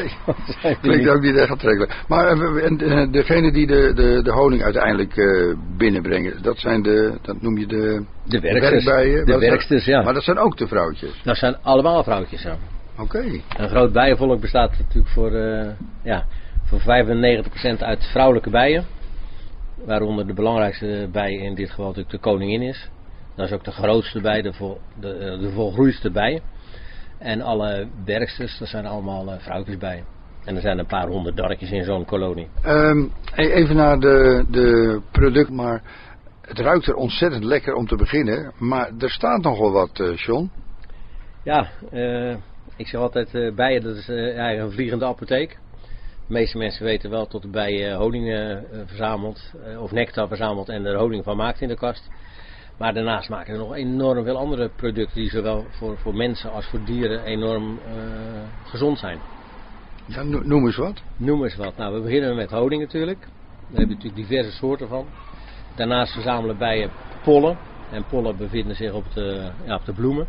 Nee, 0.64 0.76
klinkt 0.82 1.10
ook 1.10 1.22
niet 1.22 1.36
echt 1.36 1.50
aantrekkelijk. 1.50 2.04
Maar 2.08 2.28
eh, 2.28 2.66
en, 2.66 2.80
eh, 2.80 3.12
degene 3.12 3.52
die 3.52 3.68
de, 3.68 3.94
de, 3.94 4.22
de 4.24 4.32
honing 4.32 4.64
uiteindelijk 4.64 5.18
eh, 5.18 5.56
binnenbrengen, 5.78 6.42
dat 6.42 6.60
zijn 6.60 6.82
de, 6.82 7.18
dat 7.22 7.42
noem 7.42 7.58
je 7.58 7.66
de, 7.66 8.04
De 8.26 8.40
werksters. 8.40 8.86
werkbijen. 8.86 9.26
De 9.26 9.38
werksters, 9.38 9.86
ja. 9.86 10.02
Maar 10.02 10.14
dat 10.14 10.24
zijn 10.24 10.38
ook 10.38 10.58
de 10.58 10.68
vrouwtjes. 10.68 11.22
Dat 11.24 11.38
zijn 11.38 11.58
allemaal 11.62 12.04
vrouwtjes, 12.04 12.42
ja. 12.42 12.58
Oké. 12.98 13.24
Een 13.58 13.70
groot 13.70 13.92
bijenvolk 13.92 14.42
bestaat 14.42 14.78
natuurlijk 14.78 15.14
voor, 15.14 15.32
ja, 16.04 16.26
voor 16.64 16.80
95% 16.80 17.80
uit 17.80 18.06
vrouwelijke 18.12 18.50
bijen. 18.50 18.86
Waaronder 19.86 20.28
de 20.28 20.34
belangrijkste 20.34 21.10
bij 21.12 21.34
in 21.34 21.56
dit 21.56 21.70
geval 21.70 21.86
natuurlijk 21.86 22.14
de 22.14 22.20
koningin 22.20 22.62
is. 22.62 22.90
Dat 23.36 23.48
is 23.48 23.54
ook 23.54 23.64
de 23.64 23.72
grootste 23.72 24.22
bij, 24.22 24.42
de, 24.42 24.54
vol, 24.54 24.78
de, 25.00 25.14
eh, 25.14 25.40
de 25.40 25.52
volgroeidste 25.52 26.12
bij. 26.12 26.42
En 27.18 27.42
alle 27.42 27.88
werksters, 28.06 28.58
dat 28.58 28.68
zijn 28.68 28.86
allemaal 28.86 29.32
eh, 29.32 29.40
vrouwtjesbijen. 29.40 30.06
En 30.46 30.56
er 30.56 30.62
zijn 30.62 30.80
een 30.80 30.86
paar 30.86 31.08
honderd 31.08 31.38
darretjes 31.38 31.72
in 31.72 31.84
zo'n 31.84 32.06
kolonie. 32.06 32.48
Ehm, 32.64 33.04
e- 33.36 33.52
even 33.52 33.76
naar 33.76 34.00
de, 34.00 34.46
de 34.50 35.02
product, 35.12 35.50
maar 35.50 35.82
het 36.42 36.60
ruikt 36.60 36.88
er 36.88 36.96
ontzettend 36.96 37.44
lekker 37.44 37.74
om 37.74 37.88
te 37.88 37.96
beginnen. 37.96 38.52
Maar 38.58 38.92
er 39.00 39.10
staat 39.10 39.42
nogal 39.42 39.72
wat, 39.72 40.00
eh 40.00 40.16
John. 40.16 40.52
Ja, 41.44 41.70
ik 42.76 42.88
zeg 42.88 43.02
altijd 43.02 43.56
bijen, 43.56 43.82
dat 43.82 43.96
is 43.96 44.10
eigenlijk 44.10 44.60
een 44.60 44.72
vliegende 44.72 45.06
apotheek. 45.06 45.58
De 46.28 46.34
meeste 46.34 46.58
mensen 46.58 46.86
weten 46.86 47.10
wel 47.10 47.28
tot 47.28 47.42
de 47.42 47.48
bij 47.48 47.94
honing 47.94 48.60
verzamelt, 48.86 49.54
of 49.80 49.92
nectar 49.92 50.28
verzamelt 50.28 50.70
en 50.70 50.86
er 50.86 50.98
honing 50.98 51.24
van 51.24 51.38
maakt 51.38 51.62
in 51.62 51.68
de 51.68 51.78
kast. 51.78 52.10
Maar 52.80 52.94
daarnaast 52.94 53.30
maken 53.30 53.54
er 53.54 53.60
nog 53.60 53.76
enorm 53.76 54.24
veel 54.24 54.38
andere 54.38 54.70
producten 54.76 55.22
die 55.22 55.30
zowel 55.30 55.66
voor, 55.70 55.98
voor 55.98 56.16
mensen 56.16 56.52
als 56.52 56.66
voor 56.66 56.84
dieren 56.84 57.24
enorm 57.24 57.80
eh, 57.86 58.70
gezond 58.70 59.00
zijn. 59.00 59.20
Ja, 60.06 60.24
no- 60.24 60.44
noem 60.44 60.66
eens 60.66 60.76
wat. 60.76 61.02
Noem 61.18 61.44
eens 61.44 61.56
wat. 61.56 61.78
Nou, 61.78 61.94
we 61.94 62.02
beginnen 62.02 62.36
met 62.36 62.50
honing 62.50 62.82
natuurlijk. 62.82 63.20
Daar 63.20 63.80
heb 63.80 63.88
je 63.90 63.96
natuurlijk 63.96 64.16
diverse 64.16 64.52
soorten 64.52 64.88
van. 64.88 65.06
Daarnaast 65.76 66.14
verzamelen 66.14 66.58
bijen 66.58 66.92
pollen. 67.24 67.58
En 67.92 68.06
pollen 68.06 68.38
bevinden 68.38 68.76
zich 68.76 68.94
op 68.94 69.14
de, 69.14 69.52
ja, 69.66 69.76
op 69.76 69.86
de 69.86 69.94
bloemen. 69.94 70.28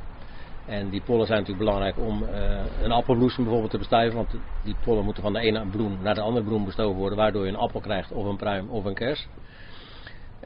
En 0.67 0.89
die 0.89 1.03
pollen 1.03 1.27
zijn 1.27 1.39
natuurlijk 1.39 1.67
belangrijk 1.67 1.99
om 1.99 2.23
eh, 2.23 2.83
een 2.83 2.93
appelbloesem 2.93 3.43
bijvoorbeeld 3.43 3.73
te 3.73 3.79
bestuiven. 3.79 4.17
Want 4.17 4.35
die 4.65 4.77
pollen 4.85 5.05
moeten 5.05 5.23
van 5.23 5.33
de 5.33 5.41
ene 5.41 5.67
bloem 5.71 5.99
naar 6.03 6.15
de 6.15 6.21
andere 6.21 6.45
bloem 6.45 6.65
bestoven 6.65 6.99
worden. 6.99 7.19
Waardoor 7.19 7.45
je 7.45 7.51
een 7.53 7.57
appel 7.57 7.81
krijgt 7.81 8.13
of 8.13 8.25
een 8.25 8.37
pruim 8.37 8.69
of 8.69 8.85
een 8.85 8.95
kers. 8.95 9.27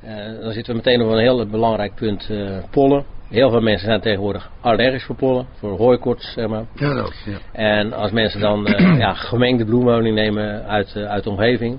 Eh, 0.04 0.40
dan 0.40 0.52
zitten 0.52 0.74
we 0.74 0.80
meteen 0.84 1.02
op 1.02 1.12
een 1.12 1.18
heel 1.18 1.46
belangrijk 1.46 1.94
punt 1.94 2.30
eh, 2.30 2.58
pollen. 2.70 3.04
Heel 3.28 3.50
veel 3.50 3.60
mensen 3.60 3.86
zijn 3.86 4.00
tegenwoordig 4.00 4.50
allergisch 4.60 5.04
voor 5.04 5.16
pollen. 5.16 5.46
Voor 5.58 5.76
hooikoorts 5.76 6.32
zeg 6.32 6.48
maar. 6.48 6.64
Ja, 6.74 6.94
dat. 6.94 7.14
Ja. 7.24 7.38
En 7.52 7.92
als 7.92 8.10
mensen 8.10 8.40
dan 8.40 8.66
eh, 8.66 8.98
ja, 9.04 9.14
gemengde 9.14 9.64
bloemhoning 9.64 10.14
nemen 10.14 10.66
uit, 10.66 10.96
uit 10.96 11.24
de 11.24 11.30
omgeving. 11.30 11.78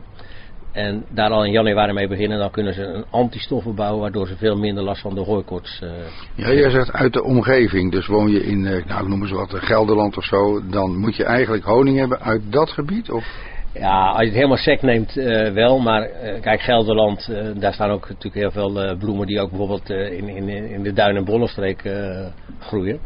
En 0.76 1.06
daar 1.10 1.30
al 1.30 1.46
in 1.46 1.52
januari 1.52 1.94
mee 1.94 2.08
beginnen, 2.08 2.40
dan 2.40 2.52
kunnen 2.52 2.74
ze 2.74 2.84
een 2.84 3.06
antistoffen 3.10 3.76
bouwen 3.76 4.02
waardoor 4.02 4.28
ze 4.28 4.38
veel 4.38 4.58
minder 4.58 4.84
last 4.84 5.02
van 5.02 5.16
de 5.16 5.22
hooikoorts 5.22 5.80
eh, 5.82 5.90
Ja, 6.36 6.54
jij 6.54 6.70
zegt 6.70 6.92
uit 6.92 7.14
de 7.14 7.24
omgeving. 7.24 7.92
Dus 7.92 8.08
woon 8.08 8.32
je 8.32 8.44
in, 8.44 8.66
eh, 8.66 8.86
nou 8.86 9.08
noemen 9.10 9.28
ze 9.28 9.36
wat, 9.36 9.54
eh, 9.54 9.62
Gelderland 9.62 10.18
of 10.18 10.24
zo. 10.24 10.62
Dan 10.70 10.98
moet 10.98 11.16
je 11.16 11.24
eigenlijk 11.24 11.64
honing 11.64 11.98
hebben 11.98 12.20
uit 12.20 12.42
dat 12.50 12.70
gebied? 12.70 13.12
Of? 13.12 13.26
Ja, 13.80 14.08
als 14.10 14.20
je 14.20 14.26
het 14.26 14.36
helemaal 14.36 14.58
sec 14.58 14.82
neemt, 14.82 15.18
eh, 15.18 15.54
wel. 15.54 15.80
Maar 15.80 16.02
eh, 16.02 16.42
kijk, 16.42 16.62
Gelderland, 16.62 17.30
eh, 17.30 17.46
daar 17.56 17.74
staan 17.74 17.92
ook 17.92 18.10
natuurlijk 18.10 18.36
heel 18.36 18.52
veel 18.52 18.98
bloemen 18.98 19.28
die 19.28 19.40
ook 19.42 19.50
bijvoorbeeld 19.50 19.90
in, 19.90 20.30
in, 20.30 20.50
in 20.50 20.84
de 20.84 20.94
Duin- 20.94 21.16
en 21.16 21.26
Bollenstreek 21.26 21.82
groeien. 22.60 23.00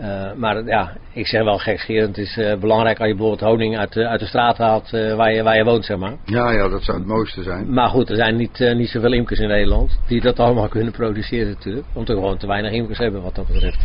Eh, 0.00 0.32
maar 0.36 0.64
ja, 0.64 0.92
ik 1.12 1.26
zeg 1.26 1.42
wel 1.44 1.58
gekscherend, 1.58 2.16
het 2.16 2.26
is 2.26 2.36
eh, 2.36 2.58
belangrijk 2.58 2.98
als 2.98 3.08
je 3.08 3.14
bijvoorbeeld 3.14 3.50
honing 3.50 3.78
uit, 3.78 3.92
de- 3.92 4.06
uit 4.08 4.20
de 4.20 4.26
straat 4.26 4.58
haalt 4.58 4.92
eh, 4.92 5.14
waar, 5.16 5.32
je, 5.32 5.42
waar 5.42 5.56
je 5.56 5.64
woont, 5.64 5.84
zeg 5.84 5.96
maar. 5.98 6.14
Ja, 6.24 6.50
ja, 6.50 6.68
dat 6.68 6.82
zou 6.82 6.98
het 6.98 7.06
mooiste 7.06 7.42
zijn. 7.42 7.72
Maar 7.72 7.88
goed, 7.88 8.10
er 8.10 8.16
zijn 8.16 8.36
niet, 8.36 8.58
niet 8.74 8.88
zoveel 8.88 9.12
imkers 9.12 9.38
in 9.38 9.48
Nederland 9.48 9.98
die 10.06 10.20
dat 10.20 10.38
allemaal 10.38 10.68
kunnen 10.76 10.92
produceren 10.92 11.48
natuurlijk. 11.48 11.86
Omdat 11.92 12.14
we 12.16 12.22
gewoon 12.22 12.38
te 12.38 12.46
weinig 12.46 12.72
imkers 12.72 12.98
hebben 12.98 13.22
wat 13.22 13.34
dat 13.34 13.46
betreft. 13.46 13.78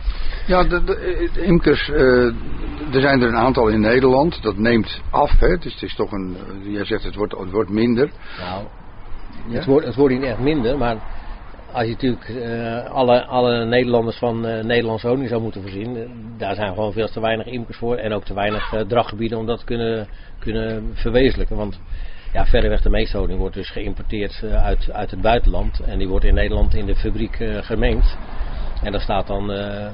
Ja, 0.47 0.63
de, 0.63 0.83
de, 0.83 1.29
imkers, 1.45 1.89
er 1.89 3.01
zijn 3.01 3.21
er 3.21 3.27
een 3.27 3.35
aantal 3.37 3.67
in 3.67 3.79
Nederland. 3.81 4.41
Dat 4.41 4.57
neemt 4.57 5.01
af, 5.09 5.39
hè. 5.39 5.57
Dus 5.57 5.73
het 5.73 5.83
is 5.83 5.95
toch 5.95 6.11
een, 6.11 6.37
jij 6.63 6.85
zegt 6.85 7.03
het 7.03 7.15
wordt, 7.15 7.37
het 7.37 7.51
wordt 7.51 7.69
minder. 7.69 8.09
Nou, 8.39 8.63
Ja? 9.47 9.55
het, 9.55 9.65
wordt, 9.65 9.85
het 9.85 9.95
wordt 9.95 10.13
niet 10.15 10.23
echt 10.23 10.39
minder, 10.39 10.77
maar 10.77 10.95
als 11.75 11.85
je 11.85 11.91
natuurlijk 11.91 12.29
eh, 12.29 12.91
alle, 12.91 13.25
alle 13.25 13.65
Nederlanders 13.65 14.17
van 14.17 14.45
eh, 14.45 14.63
Nederlandse 14.63 15.07
honing 15.07 15.29
zou 15.29 15.41
moeten 15.41 15.61
voorzien, 15.61 15.97
eh, 15.97 16.09
daar 16.37 16.55
zijn 16.55 16.73
gewoon 16.73 16.93
veel 16.93 17.07
te 17.07 17.19
weinig 17.19 17.45
imkers 17.45 17.77
voor 17.77 17.95
en 17.95 18.13
ook 18.13 18.25
te 18.25 18.33
weinig 18.33 18.73
eh, 18.73 18.81
draggebieden 18.81 19.37
om 19.37 19.45
dat 19.45 19.59
te 19.59 19.65
kunnen, 19.65 20.07
kunnen 20.39 20.91
verwezenlijken. 20.93 21.55
Want 21.55 21.79
ja, 22.33 22.45
verreweg 22.45 22.81
de 22.81 22.89
meeste 22.89 23.17
honing 23.17 23.39
wordt 23.39 23.55
dus 23.55 23.69
geïmporteerd 23.69 24.43
uit, 24.43 24.91
uit 24.91 25.11
het 25.11 25.21
buitenland 25.21 25.79
en 25.79 25.97
die 25.97 26.07
wordt 26.07 26.25
in 26.25 26.33
Nederland 26.33 26.75
in 26.75 26.85
de 26.85 26.95
fabriek 26.95 27.37
gemengd. 27.61 28.17
En 28.83 28.91
dat 28.91 29.01
staat 29.01 29.27
dan 29.27 29.45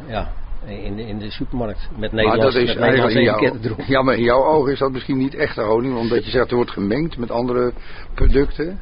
ja, 0.08 0.32
in, 0.66 0.96
de, 0.96 1.08
in 1.08 1.20
de 1.20 1.32
supermarkt 1.32 1.90
met 1.98 2.12
Maar 2.12 2.24
dat 2.24 2.54
Nederlandse, 2.54 2.62
is 2.62 2.68
met 2.68 2.76
in 2.76 2.82
Nederlandse 2.82 3.22
jouw, 3.22 3.76
ja, 3.88 4.02
maar 4.02 4.16
in 4.16 4.24
jouw 4.24 4.44
ogen 4.44 4.72
is 4.72 4.80
dat 4.80 4.92
misschien 4.92 5.18
niet 5.18 5.36
echte 5.36 5.62
honing. 5.62 5.98
Omdat 5.98 6.26
je 6.26 6.32
zegt 6.32 6.50
er 6.50 6.56
wordt 6.56 6.72
gemengd 6.72 7.18
met 7.18 7.32
andere 7.32 7.74
producten. 8.14 8.80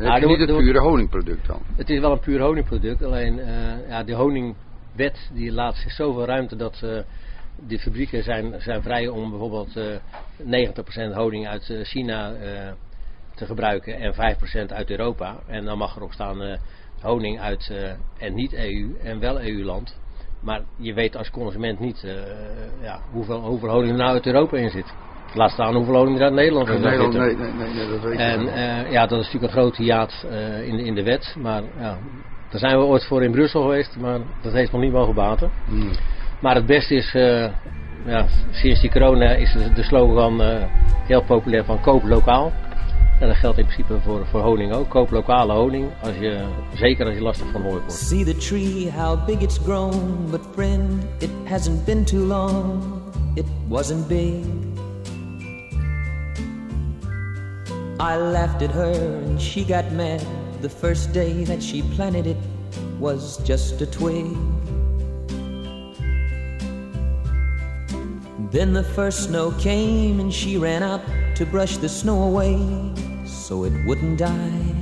Heb 0.00 0.22
je 0.22 0.28
er 0.28 0.38
niet 0.38 0.48
het 0.48 0.56
pure 0.56 0.78
honingproduct 0.78 1.46
dan. 1.46 1.62
Het 1.76 1.90
is 1.90 2.00
wel 2.00 2.12
een 2.12 2.20
puur 2.20 2.40
honingproduct, 2.40 3.02
alleen 3.02 3.38
eh, 3.38 3.88
ja, 3.88 4.02
de 4.02 4.14
honingwet 4.14 5.30
die 5.32 5.52
laat 5.52 5.76
zich 5.76 5.92
zoveel 5.92 6.24
ruimte 6.24 6.56
dat 6.56 6.82
eh 6.82 6.98
de 7.68 7.78
fabrieken 7.78 8.22
zijn, 8.22 8.54
zijn 8.58 8.82
vrij 8.82 9.08
om 9.08 9.30
bijvoorbeeld 9.30 9.76
eh 9.76 11.12
90% 11.12 11.14
honing 11.14 11.46
uit 11.48 11.70
eh, 11.70 11.84
China 11.84 12.32
eh, 12.32 12.72
te 13.34 13.46
gebruiken 13.46 13.94
en 13.94 14.14
5% 14.14 14.72
uit 14.72 14.90
Europa. 14.90 15.38
En 15.46 15.64
dan 15.64 15.78
mag 15.78 15.96
erop 15.96 16.12
staan 16.12 16.42
eh, 16.42 16.58
honing 17.00 17.40
uit 17.40 17.70
eh, 17.70 17.90
en 18.18 18.34
niet 18.34 18.52
EU 18.52 18.96
en 19.02 19.20
wel 19.20 19.40
EU-land. 19.40 19.96
Maar 20.40 20.62
je 20.76 20.94
weet 20.94 21.16
als 21.16 21.30
consument 21.30 21.78
niet 21.78 22.04
eh, 22.04 22.12
ja, 22.82 23.00
hoeveel, 23.10 23.40
hoeveel 23.40 23.68
honing 23.68 23.90
er 23.90 23.96
nou 23.96 24.12
uit 24.12 24.26
Europa 24.26 24.56
in 24.56 24.70
zit. 24.70 24.94
Laat 25.34 25.50
staan 25.50 25.74
hoeveel 25.74 25.94
honing 25.94 26.16
er 26.18 26.24
uit 26.24 26.32
Nederland 26.32 26.68
in 26.68 26.80
Nederland, 26.80 27.12
nee, 27.12 27.36
nee, 27.36 27.52
nee, 27.52 27.74
nee, 27.74 27.88
dat 27.88 28.00
weet 28.00 28.12
ik 28.12 28.18
En 28.18 28.48
eh, 28.48 28.92
ja, 28.92 29.06
dat 29.06 29.18
is 29.18 29.24
natuurlijk 29.24 29.52
een 29.52 29.58
grote 29.60 29.82
hiaat 29.82 30.26
eh, 30.30 30.66
in, 30.68 30.76
de- 30.76 30.84
in 30.84 30.94
de 30.94 31.02
wet. 31.02 31.34
Maar 31.38 31.62
ja, 31.78 31.98
daar 32.50 32.60
zijn 32.60 32.78
we 32.78 32.84
ooit 32.84 33.04
voor 33.04 33.22
in 33.22 33.30
Brussel 33.30 33.62
geweest, 33.62 33.96
maar 34.00 34.18
dat 34.42 34.52
heeft 34.52 34.72
nog 34.72 34.80
niet 34.80 34.92
mogen 34.92 35.14
baten. 35.14 35.50
Hmm. 35.68 35.90
Maar 36.40 36.54
het 36.54 36.66
beste 36.66 36.94
is, 36.94 37.14
eh, 37.14 37.46
ja, 38.06 38.26
sinds 38.50 38.80
die 38.80 38.90
corona 38.90 39.30
is 39.30 39.52
de, 39.74 39.82
slogan 39.82 40.42
eh, 40.42 40.62
heel 41.06 41.22
populair 41.22 41.64
van 41.64 41.80
koop 41.80 42.04
lokaal. 42.04 42.52
En 43.20 43.26
dat 43.26 43.36
geldt 43.36 43.58
in 43.58 43.64
principe 43.64 44.00
voor, 44.00 44.26
voor 44.26 44.40
honing 44.40 44.72
ook. 44.72 44.88
Koop 44.88 45.10
lokale 45.10 45.52
honing, 45.52 45.88
als 46.02 46.14
je, 46.20 46.44
zeker 46.74 47.06
als 47.06 47.14
je 47.14 47.22
lastig 47.22 47.46
van 47.52 47.60
hooi 47.62 47.74
wordt. 47.74 47.92
See 47.92 48.24
the 48.24 48.36
tree, 48.36 48.90
how 48.96 49.26
big 49.26 49.40
it's 49.40 49.58
grown. 49.58 50.26
But 50.30 50.40
friend, 50.54 51.04
it 51.18 51.30
hasn't 51.48 51.84
been 51.84 52.04
too 52.04 52.20
long. 52.26 52.82
It 53.34 53.44
wasn't 53.68 54.08
big. 54.08 54.34
I 58.00 58.16
laughed 58.16 58.62
at 58.62 58.70
her 58.70 58.92
and 58.92 59.38
she 59.38 59.62
got 59.62 59.92
mad. 59.92 60.26
The 60.62 60.70
first 60.70 61.12
day 61.12 61.44
that 61.44 61.62
she 61.62 61.82
planted 61.82 62.26
it 62.26 62.38
was 62.98 63.36
just 63.44 63.82
a 63.82 63.86
twig. 63.86 64.24
Then 68.50 68.72
the 68.72 68.82
first 68.94 69.24
snow 69.24 69.50
came 69.60 70.18
and 70.18 70.32
she 70.32 70.56
ran 70.56 70.82
out 70.82 71.02
to 71.34 71.44
brush 71.44 71.76
the 71.76 71.90
snow 71.90 72.22
away 72.22 72.56
so 73.26 73.64
it 73.64 73.84
wouldn't 73.84 74.18
die. 74.18 74.74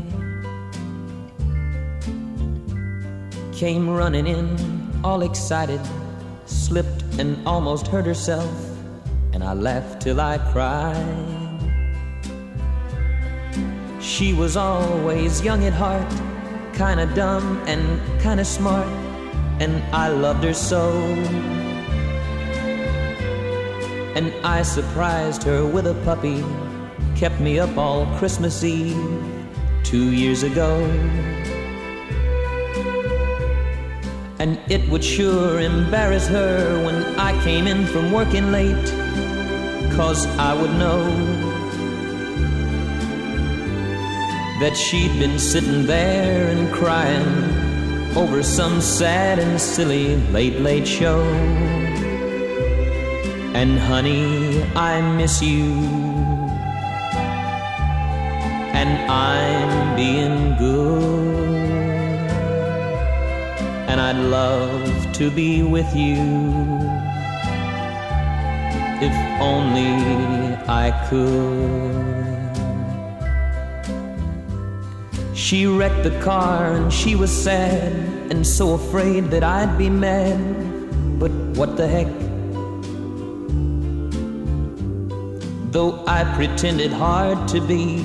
Came 3.53 3.91
running 3.91 4.29
in, 4.29 5.01
all 5.03 5.23
excited, 5.23 5.81
slipped 6.47 7.03
and 7.19 7.45
almost 7.49 7.89
hurt 7.89 8.07
herself, 8.07 8.49
and 9.33 9.43
I 9.43 9.55
laughed 9.55 10.03
till 10.03 10.21
I 10.21 10.39
cried. 10.53 11.38
She 14.19 14.33
was 14.33 14.57
always 14.57 15.43
young 15.43 15.65
at 15.65 15.73
heart, 15.73 16.11
kinda 16.75 17.07
dumb 17.15 17.63
and 17.69 17.81
kinda 18.21 18.45
smart, 18.45 18.89
and 19.61 19.81
I 19.93 20.09
loved 20.09 20.43
her 20.43 20.55
so. 20.55 20.91
And 24.17 24.33
I 24.43 24.63
surprised 24.63 25.45
her 25.45 25.65
with 25.65 25.87
a 25.87 25.95
puppy, 26.05 26.45
kept 27.15 27.39
me 27.39 27.61
up 27.61 27.79
all 27.79 28.07
Christmas 28.19 28.65
Eve 28.65 28.99
two 29.85 30.11
years 30.11 30.43
ago. 30.43 30.73
And 34.41 34.59
it 34.69 34.83
would 34.91 35.05
sure 35.05 35.61
embarrass 35.61 36.27
her 36.27 36.85
when 36.85 36.97
I 37.21 37.41
came 37.45 37.69
in 37.69 37.87
from 37.87 38.11
working 38.11 38.51
late, 38.51 38.89
cause 39.97 40.27
I 40.39 40.55
would 40.61 40.75
know 40.77 41.38
that 44.61 44.77
she'd 44.77 45.17
been 45.21 45.39
sitting 45.39 45.87
there 45.87 46.49
and 46.49 46.73
crying 46.73 48.17
over 48.17 48.43
some 48.43 48.81
sad 48.81 49.39
and 49.39 49.61
silly 49.61 50.17
late, 50.33 50.59
late 50.61 50.87
show. 50.87 51.23
And 53.55 53.79
honey, 53.79 54.65
I 54.75 55.01
miss 55.17 55.41
you. 55.41 55.75
And 58.75 59.11
I'm 59.11 59.97
being 59.97 60.57
good. 60.57 62.29
And 63.89 64.01
I'd 64.01 64.17
love 64.17 65.13
to 65.15 65.31
be 65.31 65.63
with 65.63 65.95
you. 65.95 66.19
If 69.01 69.15
only 69.41 70.57
I 70.67 70.91
could. 71.09 72.28
She 75.49 75.65
wrecked 75.65 76.03
the 76.03 76.11
car 76.21 76.73
and 76.73 76.93
she 76.93 77.15
was 77.15 77.31
sad 77.31 77.91
and 78.31 78.47
so 78.47 78.75
afraid 78.75 79.31
that 79.31 79.43
I'd 79.43 79.79
be 79.79 79.89
mad. 79.89 80.39
But 81.19 81.31
what 81.57 81.75
the 81.79 81.89
heck? 81.89 82.07
Though 85.73 86.05
I 86.07 86.25
pretended 86.37 86.93
hard 86.93 87.49
to 87.49 87.63
be, 87.63 88.05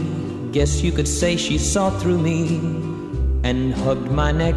guess 0.53 0.81
you 0.81 0.93
could 0.93 1.05
say 1.05 1.35
she 1.35 1.57
saw 1.57 1.89
through 1.99 2.19
me 2.19 2.59
and 3.43 3.73
hugged 3.73 4.09
my 4.09 4.31
neck. 4.31 4.55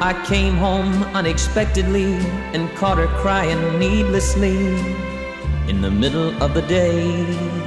I 0.00 0.18
came 0.24 0.56
home 0.56 1.02
unexpectedly 1.12 2.14
and 2.54 2.74
caught 2.76 2.96
her 2.96 3.08
crying 3.20 3.78
needlessly 3.78 4.56
in 5.68 5.82
the 5.82 5.90
middle 5.90 6.30
of 6.42 6.54
the 6.54 6.62
day. 6.62 7.63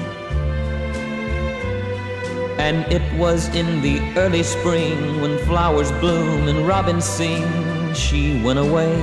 And 2.57 2.91
it 2.91 3.03
was 3.17 3.47
in 3.55 3.81
the 3.81 3.99
early 4.17 4.43
spring 4.43 5.21
when 5.21 5.37
flowers 5.45 5.91
bloom 5.93 6.47
and 6.47 6.67
robins 6.67 7.05
sing, 7.05 7.45
she 7.93 8.41
went 8.43 8.59
away. 8.59 8.93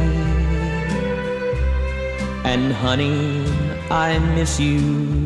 And 2.45 2.73
honey, 2.73 3.45
I 3.91 4.19
miss 4.19 4.61
you. 4.61 5.25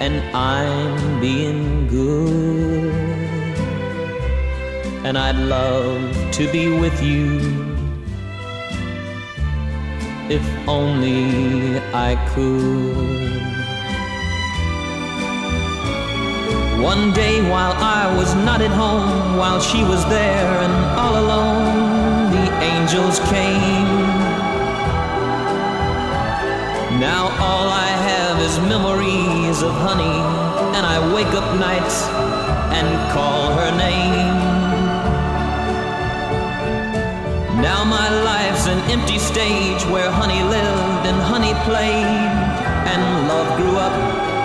and 0.00 0.22
I'm 0.36 1.20
being 1.20 1.86
good. 1.88 2.92
And 5.04 5.16
I'd 5.16 5.36
love 5.36 6.32
to 6.32 6.52
be 6.52 6.68
with 6.68 7.02
you 7.02 7.40
if 10.28 10.44
only 10.68 11.78
I 11.94 12.14
could. 12.34 13.35
One 16.86 17.12
day 17.12 17.42
while 17.42 17.72
I 17.72 18.16
was 18.16 18.32
not 18.36 18.62
at 18.62 18.70
home, 18.70 19.36
while 19.36 19.58
she 19.58 19.82
was 19.82 20.06
there 20.06 20.52
and 20.64 20.74
all 20.94 21.18
alone, 21.18 22.30
the 22.30 22.46
angels 22.62 23.18
came. 23.26 23.90
Now 27.02 27.24
all 27.42 27.66
I 27.66 27.90
have 28.10 28.36
is 28.40 28.54
memories 28.70 29.62
of 29.62 29.72
honey, 29.72 30.18
and 30.76 30.86
I 30.86 31.12
wake 31.12 31.34
up 31.34 31.58
nights 31.58 32.04
and 32.78 32.86
call 33.10 33.50
her 33.58 33.70
name. 33.76 34.36
Now 37.60 37.82
my 37.82 38.08
life's 38.30 38.68
an 38.68 38.78
empty 38.92 39.18
stage 39.18 39.82
where 39.90 40.08
honey 40.08 40.40
lived 40.44 41.04
and 41.10 41.18
honey 41.32 41.54
played, 41.66 42.30
and 42.94 43.26
love 43.26 43.48
grew 43.58 43.76
up. 43.76 44.35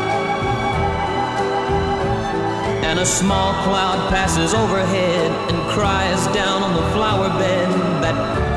And 2.91 2.99
a 2.99 3.05
small 3.05 3.53
cloud 3.63 4.09
passes 4.09 4.53
overhead 4.53 5.31
and 5.49 5.57
cries 5.71 6.27
down 6.35 6.61
on 6.61 6.73
the 6.73 6.81
flower 6.91 7.29
bed 7.39 7.69
that 8.03 8.13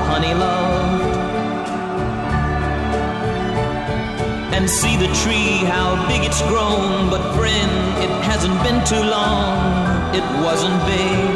honey 0.09 0.35
loved. 0.35 1.16
And 4.53 4.68
see 4.68 4.97
the 4.97 5.07
tree, 5.22 5.59
how 5.70 6.09
big 6.09 6.24
it's 6.24 6.43
grown. 6.49 7.11
But 7.11 7.22
friend, 7.37 7.70
it 8.03 8.11
hasn't 8.24 8.61
been 8.64 8.85
too 8.85 9.09
long, 9.09 10.12
it 10.12 10.26
wasn't 10.43 10.74
big. 10.85 11.30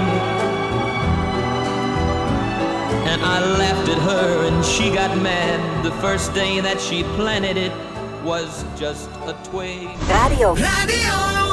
And 3.12 3.22
I 3.22 3.38
laughed 3.59 3.88
at 3.90 3.99
her 3.99 4.49
and 4.49 4.64
she 4.64 4.90
got 4.90 5.16
mad. 5.18 5.84
The 5.84 5.92
first 6.03 6.34
day 6.34 6.59
that 6.62 6.80
she 6.80 7.05
planted 7.14 7.57
it 7.57 7.72
was 8.24 8.64
just 8.76 9.09
a 9.28 9.36
twig. 9.44 9.86
Radio. 10.09 10.55
Radio 10.55 10.55
509. 10.57 11.47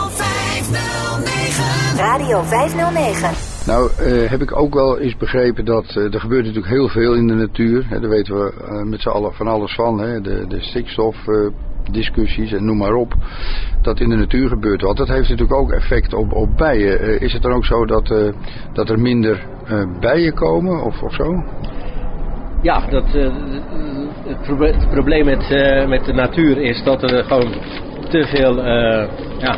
Radio 1.97 2.41
509. 2.41 3.29
Nou, 3.65 3.89
eh, 3.97 4.29
heb 4.29 4.41
ik 4.41 4.55
ook 4.59 4.73
wel 4.73 4.99
eens 4.99 5.17
begrepen 5.17 5.65
dat 5.65 5.85
eh, 5.95 6.13
er 6.13 6.19
gebeurt 6.19 6.45
natuurlijk 6.45 6.73
heel 6.73 6.87
veel 6.87 7.13
in 7.13 7.27
de 7.27 7.33
natuur. 7.33 7.85
Hè, 7.89 7.99
daar 7.99 8.09
weten 8.09 8.35
we 8.35 8.53
eh, 8.67 8.83
met 8.83 9.01
z'n 9.01 9.09
allen 9.09 9.33
van 9.33 9.47
alles 9.47 9.75
van. 9.75 9.99
Hè, 9.99 10.21
de, 10.21 10.45
de 10.47 10.61
stikstofdiscussies 10.61 12.51
en 12.51 12.65
noem 12.65 12.77
maar 12.77 12.93
op. 12.93 13.13
Dat 13.81 13.99
in 13.99 14.09
de 14.09 14.15
natuur 14.15 14.49
gebeurt 14.49 14.81
wat. 14.81 14.97
Dat 14.97 15.07
heeft 15.07 15.29
natuurlijk 15.29 15.59
ook 15.59 15.71
effect 15.71 16.13
op, 16.13 16.33
op 16.33 16.57
bijen. 16.57 16.99
Eh, 16.99 17.21
is 17.21 17.33
het 17.33 17.41
dan 17.41 17.53
ook 17.53 17.65
zo 17.65 17.85
dat, 17.85 18.11
eh, 18.11 18.33
dat 18.73 18.89
er 18.89 18.99
minder 18.99 19.45
eh, 19.65 19.83
bijen 19.99 20.33
komen 20.33 20.83
of, 20.83 21.01
of 21.01 21.13
zo? 21.13 21.43
Ja, 22.61 22.79
dat, 22.89 23.15
eh, 23.15 23.33
het, 24.27 24.41
proble- 24.41 24.73
het 24.73 24.89
probleem 24.89 25.25
met, 25.25 25.51
eh, 25.51 25.87
met 25.87 26.05
de 26.05 26.13
natuur 26.13 26.57
is 26.57 26.83
dat 26.83 27.03
er 27.03 27.23
gewoon 27.23 27.53
te 28.09 28.25
veel 28.27 28.63
eh, 28.63 29.07
ja, 29.37 29.57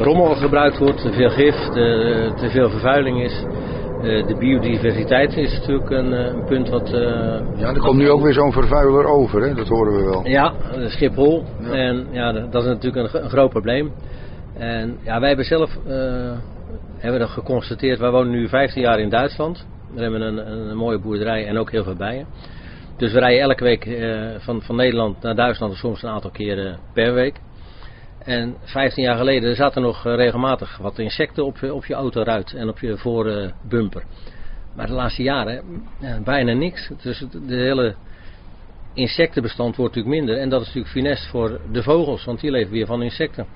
rommel 0.00 0.34
gebruikt 0.34 0.78
wordt, 0.78 1.00
te 1.02 1.12
veel 1.12 1.30
gif, 1.30 1.54
te, 1.54 2.32
te 2.36 2.48
veel 2.50 2.70
vervuiling 2.70 3.22
is. 3.22 3.44
Eh, 4.02 4.26
de 4.26 4.36
biodiversiteit 4.38 5.36
is 5.36 5.52
natuurlijk 5.58 5.90
een, 5.90 6.12
eh, 6.12 6.24
een 6.26 6.44
punt 6.44 6.68
wat... 6.68 6.92
eh, 6.92 7.00
Ja, 7.56 7.68
er 7.68 7.78
komt 7.80 7.98
nu 7.98 8.10
ook 8.10 8.22
weer 8.22 8.32
zo'n 8.32 8.52
vervuiler 8.52 9.04
over, 9.06 9.42
hè? 9.42 9.54
dat 9.54 9.68
horen 9.68 9.92
we 9.94 10.04
wel. 10.04 10.26
ja, 10.26 10.52
Schiphol. 10.86 11.44
En 11.70 12.06
ja, 12.10 12.32
dat 12.32 12.62
is 12.62 12.68
natuurlijk 12.68 12.96
een, 13.02 13.08
gro- 13.08 13.18
een 13.20 13.30
groot 13.30 13.50
probleem. 13.50 13.92
En 14.58 14.96
ja, 15.04 15.18
wij 15.18 15.28
hebben 15.28 15.46
zelf 15.46 15.70
hebben 16.98 17.20
dat 17.20 17.28
geconstateerd. 17.28 17.98
Wij 17.98 18.10
wonen 18.10 18.30
nu 18.32 18.48
15 18.48 18.82
jaar 18.82 18.98
in 19.00 19.08
Duitsland. 19.08 19.66
We 19.94 20.02
hebben 20.02 20.20
een, 20.20 20.36
een, 20.52 20.68
een 20.70 20.76
mooie 20.76 20.98
boerderij 20.98 21.46
en 21.46 21.58
ook 21.58 21.70
heel 21.70 21.84
veel 21.84 21.96
bijen. 21.96 22.26
Dus 22.96 23.12
we 23.12 23.18
rijden 23.18 23.40
elke 23.42 23.64
week 23.64 23.86
eh, 23.86 24.20
van, 24.38 24.62
van 24.62 24.76
Nederland 24.76 25.22
naar 25.22 25.34
Duitsland, 25.34 25.74
soms 25.74 26.02
een 26.02 26.08
aantal 26.08 26.30
keren 26.30 26.78
per 26.92 27.14
week. 27.14 27.40
En 28.28 28.56
15 28.62 29.02
jaar 29.04 29.16
geleden 29.16 29.56
zaten 29.56 29.82
nog 29.82 30.06
eh, 30.06 30.14
regelmatig 30.14 30.76
wat 30.76 30.98
insecten 30.98 31.44
op, 31.44 31.58
je- 31.58 31.74
op 31.74 31.84
je 31.86 31.94
autoruit 31.94 32.54
en 32.54 32.68
op 32.68 32.78
je 32.78 32.96
voorbumper. 32.96 34.02
maar 34.74 34.86
de 34.86 34.92
laatste 34.92 35.22
jaren 35.22 35.62
ja, 36.00 36.20
bijna 36.20 36.52
niks. 36.52 36.90
Dus 37.02 37.24
de 37.46 37.54
hele 37.56 37.94
insectenbestand 38.94 39.76
wordt 39.76 39.94
natuurlijk 39.94 40.24
minder. 40.24 40.42
En 40.42 40.48
dat 40.48 40.60
is 40.60 40.66
natuurlijk 40.66 40.94
funest 40.94 41.26
voor 41.30 41.60
de 41.72 41.82
vogels, 41.82 42.24
want 42.24 42.40
die 42.40 42.50
leven 42.50 42.72
weer 42.72 42.86
van 42.86 43.02
insecten. 43.02 43.46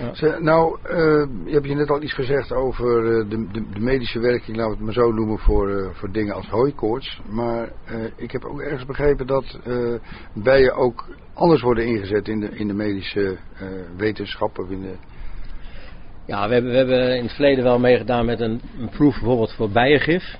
Ja. 0.00 0.14
Ze- 0.14 0.36
nou, 0.40 0.78
eh, 0.82 0.96
je 1.44 1.52
hebt 1.52 1.66
je 1.66 1.74
net 1.74 1.90
al 1.90 2.02
iets 2.02 2.14
gezegd 2.14 2.52
over 2.52 2.96
eh, 3.18 3.28
de, 3.30 3.46
de, 3.52 3.64
de 3.72 3.80
medische 3.80 4.18
werking, 4.20 4.56
laten 4.56 4.70
we 4.70 4.76
het 4.76 4.84
maar 4.84 5.04
zo 5.04 5.12
noemen, 5.12 5.38
voor, 5.38 5.70
eh, 5.70 5.88
voor 5.92 6.12
dingen 6.12 6.34
als 6.34 6.48
hooikoorts. 6.48 7.20
Maar 7.30 7.68
eh, 7.84 7.96
ik 8.16 8.30
heb 8.30 8.44
ook 8.44 8.60
ergens 8.60 8.86
begrepen 8.86 9.26
dat 9.26 9.58
eh, 9.64 9.94
bijen 10.34 10.74
ook 10.74 11.08
anders 11.34 11.62
worden 11.62 11.86
ingezet 11.86 12.28
in 12.28 12.40
de, 12.40 12.48
in 12.48 12.68
de 12.68 12.74
medische 12.74 13.36
eh, 13.58 13.66
wetenschap. 13.96 14.58
Of 14.58 14.70
in 14.70 14.82
de, 14.82 14.94
Ja, 16.26 16.48
we 16.48 16.52
hebben, 16.54 16.70
we 16.70 16.76
hebben 16.76 17.16
in 17.16 17.22
het 17.22 17.32
verleden 17.32 17.64
wel 17.64 17.78
meegedaan 17.78 18.26
met 18.26 18.40
een, 18.40 18.60
een 18.80 18.88
proef 18.88 19.14
bijvoorbeeld 19.14 19.52
voor 19.52 19.70
bijengif. 19.70 20.36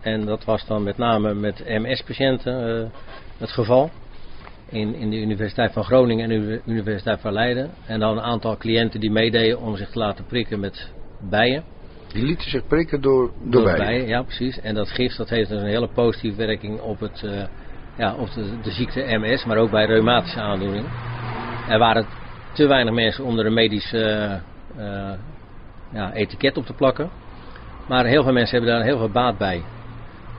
En 0.00 0.24
dat 0.24 0.44
was 0.44 0.66
dan 0.66 0.82
met 0.82 0.96
name 0.98 1.34
met 1.34 1.64
MS-patiënten 1.66 2.80
eh, 2.82 2.88
het 3.38 3.50
geval. 3.50 3.90
In, 4.68 4.94
in 4.94 5.10
de 5.10 5.16
Universiteit 5.16 5.72
van 5.72 5.84
Groningen 5.84 6.30
en 6.30 6.40
de 6.40 6.60
Universiteit 6.66 7.20
van 7.20 7.32
Leiden. 7.32 7.70
En 7.86 8.00
dan 8.00 8.16
een 8.16 8.22
aantal 8.22 8.56
cliënten 8.56 9.00
die 9.00 9.10
meededen 9.10 9.60
om 9.60 9.76
zich 9.76 9.90
te 9.90 9.98
laten 9.98 10.24
prikken 10.26 10.60
met 10.60 10.92
bijen. 11.20 11.64
die 12.12 12.24
lieten 12.24 12.50
zich 12.50 12.66
prikken 12.66 13.00
door, 13.00 13.30
door, 13.44 13.62
bijen. 13.62 13.78
bijen. 13.78 14.06
Ja, 14.06 14.22
precies. 14.22 14.60
En 14.60 14.74
dat 14.74 14.90
gif 14.90 15.16
dat 15.16 15.28
heeft 15.28 15.48
dus 15.48 15.60
een 15.60 15.68
hele 15.68 15.88
positieve 15.88 16.36
werking 16.36 16.80
op, 16.80 17.00
het, 17.00 17.22
eh, 17.22 17.44
ja, 17.96 18.14
op 18.14 18.32
de, 18.32 18.60
de 18.62 18.70
ziekte 18.70 19.04
MS, 19.08 19.44
maar 19.44 19.56
ook 19.56 19.70
bij 19.70 19.86
reumatische 19.86 20.40
aandoeningen. 20.40 20.90
Er 21.68 21.78
waren 21.78 22.06
te 22.52 22.66
weinig 22.66 22.94
mensen 22.94 23.24
om 23.24 23.38
er 23.38 23.46
een 23.46 23.54
medisch 23.54 23.92
eh, 23.92 24.32
eh, 24.32 24.40
ja, 25.92 26.12
etiket 26.12 26.56
op 26.56 26.66
te 26.66 26.72
plakken. 26.72 27.10
Maar 27.88 28.04
heel 28.04 28.22
veel 28.22 28.32
mensen 28.32 28.56
hebben 28.56 28.74
daar 28.76 28.86
heel 28.86 28.98
veel 28.98 29.10
baat 29.10 29.38
bij. 29.38 29.62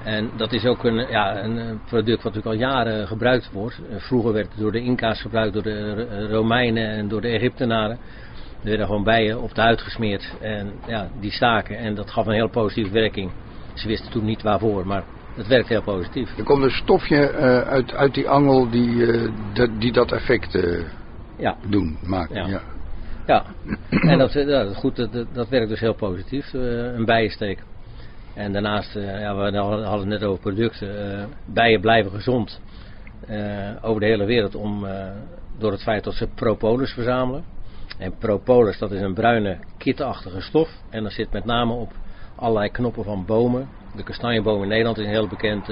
En 0.08 0.30
dat 0.38 0.54
is 0.54 0.66
ook 0.66 0.84
een, 0.84 0.96
ja, 1.10 1.44
een 1.44 1.58
eh, 1.60 1.66
product 1.86 2.24
wat 2.24 2.34
natuurlijk 2.34 2.64
al 2.64 2.70
jaren 2.70 3.08
gebruikt 3.08 3.52
wordt. 3.52 3.80
Eh, 3.90 4.00
Vroeger 4.00 4.34
werd 4.34 4.48
het 4.52 4.60
door 4.62 4.72
de 4.72 4.80
Inca's 4.82 5.22
gebruikt, 5.22 5.54
door 5.54 5.64
de 5.64 5.94
Ro- 5.94 6.28
Romeinen 6.36 6.90
en 6.90 7.08
door 7.08 7.22
de 7.22 7.28
Egyptenaren. 7.28 7.98
Er 8.62 8.70
werden 8.70 8.86
gewoon 8.86 9.04
bijen 9.04 9.42
op 9.42 9.54
de 9.56 9.62
huid 9.62 9.82
gesmeerd 9.82 10.38
en 10.42 10.72
ja, 10.86 11.08
die 11.20 11.32
staken. 11.32 11.78
En 11.78 11.96
dat 11.96 12.12
gaf 12.12 12.26
een 12.26 12.34
heel 12.34 12.50
positieve 12.50 12.92
werking. 12.92 13.32
Ze 13.74 13.88
wisten 13.88 14.12
toen 14.12 14.26
niet 14.26 14.42
waarvoor, 14.42 14.88
maar 14.88 15.04
het 15.36 15.48
werkt 15.48 15.68
heel 15.68 15.82
positief. 15.84 16.38
Er 16.38 16.44
komt 16.44 16.64
een 16.64 16.70
stofje 16.70 17.28
eh, 17.30 17.60
uit, 17.62 17.94
uit 17.94 18.14
die 18.14 18.30
angel 18.30 18.70
die, 18.70 19.12
eh, 19.12 19.30
dat- 19.54 19.80
die 19.80 19.92
dat 19.92 20.12
effect 20.12 20.56
eh, 20.56 20.84
Ja. 21.38 21.58
doen, 21.70 21.98
maken. 22.06 22.36
Ja. 22.36 22.48
Ja. 22.48 22.62
Ja, 23.26 23.46
en 23.90 24.18
dat, 24.18 24.34
ja, 24.34 24.64
dat, 24.64 24.76
goed, 24.76 24.96
dat, 24.96 25.26
dat- 25.34 25.50
werkt 25.50 25.70
dus 25.70 25.80
heel 25.80 25.96
positief, 25.96 26.54
eh, 26.54 26.62
een 26.96 27.06
bijensteek. 27.06 27.60
En 28.38 28.52
daarnaast, 28.52 28.96
eh, 28.96 29.20
ja, 29.20 29.36
we 29.36 29.58
hadden 29.58 30.00
het 30.00 30.20
net 30.20 30.24
over 30.24 30.42
producten. 30.42 31.20
eh, 31.20 31.26
bijen 31.46 31.82
blijven 31.82 32.12
gezond 32.12 32.62
eh, 33.28 33.70
over 33.82 34.00
de 34.00 34.08
hele 34.08 34.26
wereld 34.26 34.56
om, 34.56 34.88
door 35.58 35.72
het 35.72 35.82
feit 35.82 36.04
dat 36.04 36.14
ze 36.14 36.28
propolis 36.28 36.92
verzamelen. 36.92 37.44
En 37.98 38.18
propolis, 38.18 38.78
dat 38.78 38.92
is 38.92 39.02
een 39.02 39.14
bruine 39.14 39.60
kitachtige 39.78 40.42
stof. 40.42 40.70
En 40.90 41.04
dat 41.04 41.12
zit 41.12 41.32
met 41.32 41.46
name 41.46 41.74
op 41.74 41.92
allerlei 42.36 42.70
knoppen 42.72 43.04
van 43.04 43.26
bomen. 43.26 43.68
De 43.96 44.04
kastanjeboom 44.04 44.62
in 44.62 44.68
Nederland 44.68 44.98
is 44.98 45.06
een 45.06 45.12
heel 45.12 45.28
bekend 45.28 45.70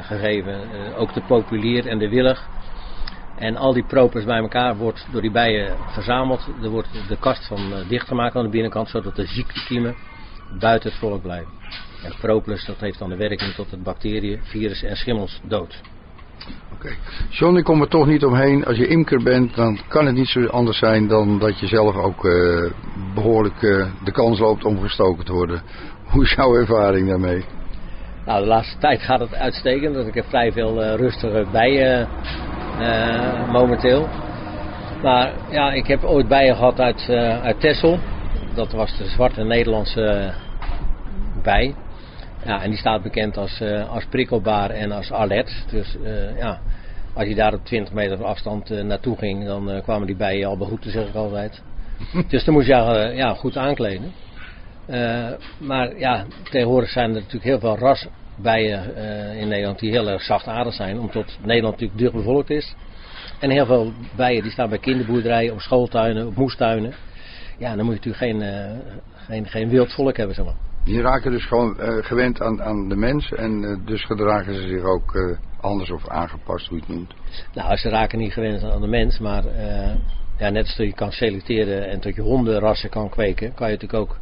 gegeven. 0.00 0.94
Ook 0.96 1.14
de 1.14 1.22
populier 1.22 1.86
en 1.86 1.98
de 1.98 2.08
willig. 2.08 2.48
En 3.36 3.56
al 3.56 3.72
die 3.72 3.84
propers 3.84 4.24
bij 4.24 4.38
elkaar 4.38 4.76
wordt 4.76 5.06
door 5.12 5.20
die 5.20 5.30
bijen 5.30 5.76
verzameld. 5.86 6.48
Er 6.62 6.70
wordt 6.70 7.08
de 7.08 7.18
kast 7.18 7.46
van 7.46 7.72
dichtgemaakt 7.88 8.36
aan 8.36 8.44
de 8.44 8.50
binnenkant, 8.50 8.88
zodat 8.88 9.16
de 9.16 9.26
ziektekiemen 9.26 9.94
buiten 10.58 10.90
het 10.90 10.98
volk 10.98 11.22
blijven. 11.22 11.52
En 12.02 12.12
propolis 12.20 12.64
dat 12.64 12.80
heeft 12.80 12.98
dan 12.98 13.08
de 13.08 13.16
werking 13.16 13.54
tot 13.54 13.70
het 13.70 13.82
bacteriën, 13.82 14.40
virussen 14.42 14.88
en 14.88 14.96
schimmels 14.96 15.40
dood. 15.48 15.82
Oké. 16.72 16.88
John, 17.30 17.56
ik 17.56 17.64
kom 17.64 17.80
er 17.80 17.88
toch 17.88 18.06
niet 18.06 18.24
omheen. 18.24 18.64
Als 18.64 18.76
je 18.76 18.86
imker 18.86 19.22
bent, 19.22 19.54
dan 19.54 19.78
kan 19.88 20.06
het 20.06 20.14
niet 20.14 20.28
zo 20.28 20.46
anders 20.46 20.78
zijn 20.78 21.08
dan 21.08 21.38
dat 21.38 21.60
je 21.60 21.66
zelf 21.66 21.96
ook 21.96 22.24
eh, 22.24 22.70
behoorlijk 23.14 23.62
eh, 23.62 23.86
de 24.04 24.12
kans 24.12 24.38
loopt 24.38 24.64
om 24.64 24.80
gestoken 24.80 25.24
te 25.24 25.32
worden. 25.32 25.62
Hoe 26.10 26.22
is 26.22 26.32
jouw 26.32 26.54
ervaring 26.54 27.08
daarmee? 27.08 27.44
Nou, 28.26 28.40
de 28.40 28.46
laatste 28.46 28.78
tijd 28.78 29.00
gaat 29.00 29.20
het 29.20 29.34
uitstekend. 29.34 29.94
Dus 29.94 30.06
ik 30.06 30.14
heb 30.14 30.24
vrij 30.28 30.52
veel 30.52 30.82
eh, 30.82 30.94
rustige 30.94 31.46
bijen 31.52 32.08
momenteel. 33.52 34.08
Maar 35.02 35.32
ja, 35.50 35.72
ik 35.72 35.86
heb 35.86 36.04
ooit 36.04 36.28
bijen 36.28 36.56
gehad 36.56 36.80
uit, 36.80 37.08
uit 37.42 37.60
Texel. 37.60 37.98
Dat 38.56 38.72
was 38.72 38.96
de 38.96 39.06
zwarte 39.06 39.44
Nederlandse 39.44 40.04
eh, 40.04 40.34
bij. 41.42 41.74
Ja, 42.44 42.62
en 42.62 42.70
die 42.70 42.78
staat 42.78 43.02
bekend 43.02 43.36
als, 43.36 43.60
eh, 43.60 43.90
als 43.90 44.04
prikkelbaar 44.04 44.70
en 44.70 44.92
als 44.92 45.12
alert. 45.12 45.64
Dus 45.70 45.96
eh, 46.04 46.38
ja, 46.38 46.60
als 47.14 47.28
je 47.28 47.34
daar 47.34 47.54
op 47.54 47.64
20 47.64 47.94
meter 47.94 48.24
afstand 48.24 48.68
naartoe 48.68 49.16
ging, 49.16 49.44
dan 49.44 49.80
kwamen 49.82 50.06
die 50.06 50.16
bijen 50.16 50.48
al 50.48 50.56
begroeten, 50.56 50.90
zeg 50.90 51.08
ik 51.08 51.14
altijd. 51.14 51.62
dus 52.28 52.44
dan 52.44 52.54
moet 52.54 52.66
je 52.66 53.12
ja, 53.14 53.34
goed 53.34 53.56
aankleden. 53.56 54.12
Maar 55.58 55.98
ja, 55.98 56.24
tegenwoordig 56.50 56.90
zijn 56.90 57.08
er 57.08 57.14
natuurlijk 57.14 57.44
heel 57.44 57.60
veel 57.60 57.78
rasbijen 57.78 58.96
in 59.36 59.48
Nederland 59.48 59.78
die 59.78 59.90
heel 59.90 60.08
erg 60.08 60.22
zachtaardig 60.22 60.74
zijn. 60.74 60.98
Omdat 60.98 61.38
Nederland 61.42 61.72
natuurlijk 61.80 61.98
dicht 61.98 62.12
bevolkt 62.12 62.50
is. 62.50 62.74
En 63.40 63.50
heel 63.50 63.66
veel 63.66 63.92
bijen 64.16 64.42
die 64.42 64.52
staan 64.52 64.68
bij 64.68 64.78
kinderboerderijen, 64.78 65.52
op 65.52 65.60
schooltuinen, 65.60 66.26
op 66.26 66.36
moestuinen. 66.36 66.94
Ja, 67.58 67.76
dan 67.76 67.84
moet 67.84 68.02
je 68.02 68.10
natuurlijk 68.10 68.40
geen, 68.40 68.42
eh, 68.42 68.78
geen, 69.14 69.46
geen 69.46 69.68
wild 69.68 69.92
volk 69.92 70.16
hebben, 70.16 70.34
zeg 70.34 70.44
maar. 70.44 70.54
Die 70.84 71.00
raken 71.00 71.30
dus 71.30 71.46
gewoon 71.46 71.78
eh, 71.78 72.04
gewend 72.04 72.40
aan, 72.40 72.62
aan 72.62 72.88
de 72.88 72.96
mens 72.96 73.32
en 73.32 73.64
eh, 73.64 73.86
dus 73.86 74.04
gedragen 74.04 74.54
ze 74.54 74.68
zich 74.68 74.82
ook 74.82 75.38
anders 75.60 75.90
of 75.90 76.08
aangepast, 76.08 76.66
hoe 76.66 76.78
je 76.78 76.84
het 76.86 76.94
noemt. 76.94 77.14
Nou, 77.54 77.76
ze 77.76 77.88
raken 77.88 78.18
niet 78.18 78.32
gewend 78.32 78.62
aan 78.62 78.80
de 78.80 78.86
mens, 78.86 79.18
maar 79.18 79.44
ja, 80.38 80.50
net 80.50 80.64
als 80.64 80.76
dat 80.76 80.86
je 80.86 80.92
kan 80.92 81.12
selecteren 81.12 81.88
en 81.88 82.00
tot 82.00 82.14
je 82.14 82.22
hondenrassen 82.22 82.90
kan 82.90 83.08
kweken, 83.08 83.54
kan 83.54 83.70
je 83.70 83.72
natuurlijk 83.72 84.10
ook 84.10 84.18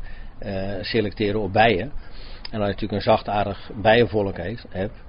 selecteren 0.80 1.40
op 1.40 1.52
bijen. 1.52 1.92
En 2.50 2.60
als 2.60 2.68
je 2.68 2.72
natuurlijk 2.72 2.92
een 2.92 3.00
zachtaardig 3.00 3.70
bijenvolk 3.82 4.36
heeft, 4.36 4.66
hebt, 4.68 5.04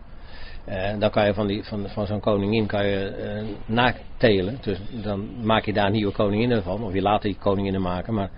eh, 0.65 0.99
dan 0.99 1.09
kan 1.09 1.25
je 1.25 1.33
van, 1.33 1.47
die, 1.47 1.63
van, 1.63 1.89
van 1.89 2.05
zo'n 2.05 2.19
koningin 2.19 2.65
kan 2.65 2.85
je 2.85 3.43
natelen. 3.65 4.57
Dus 4.61 4.79
dan 5.03 5.29
maak 5.43 5.65
je 5.65 5.73
daar 5.73 5.91
nieuwe 5.91 6.11
koninginnen 6.11 6.63
van, 6.63 6.83
of 6.83 6.93
je 6.93 7.01
laat 7.01 7.21
die 7.21 7.37
koninginnen 7.39 7.81
maken, 7.81 8.13
maar 8.13 8.29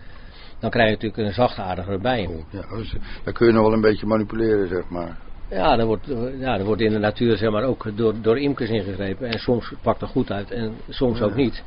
dan 0.59 0.69
krijg 0.69 0.87
je 0.87 0.93
natuurlijk 0.93 1.27
een 1.27 1.33
zachtaardigere 1.33 1.99
bijen. 1.99 2.45
Ja, 2.49 2.75
dus, 2.75 2.95
dan 3.23 3.33
kun 3.33 3.47
je 3.47 3.53
nog 3.53 3.63
wel 3.63 3.73
een 3.73 3.81
beetje 3.81 4.05
manipuleren, 4.05 4.67
zeg 4.67 4.89
maar. 4.89 5.17
Ja, 5.49 5.77
er 5.77 5.85
wordt, 5.85 6.05
ja, 6.39 6.63
wordt 6.63 6.81
in 6.81 6.91
de 6.91 6.99
natuur 6.99 7.37
zeg 7.37 7.51
maar, 7.51 7.63
ook 7.63 7.97
door, 7.97 8.13
door 8.21 8.39
imkers 8.39 8.69
ingegrepen. 8.69 9.27
En 9.27 9.39
soms 9.39 9.73
pakt 9.81 10.01
het 10.01 10.09
goed 10.09 10.31
uit 10.31 10.51
en 10.51 10.73
soms 10.89 11.21
ook 11.21 11.35
niet. 11.35 11.63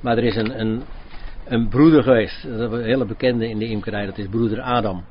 Maar 0.00 0.16
er 0.16 0.24
is 0.24 0.36
een, 0.36 0.60
een, 0.60 0.82
een 1.44 1.68
broeder 1.68 2.02
geweest, 2.02 2.42
dat 2.58 2.72
een 2.72 2.84
hele 2.84 3.04
bekende 3.04 3.48
in 3.48 3.58
de 3.58 3.68
imkerij, 3.68 4.06
dat 4.06 4.18
is 4.18 4.28
broeder 4.28 4.60
Adam. 4.60 5.04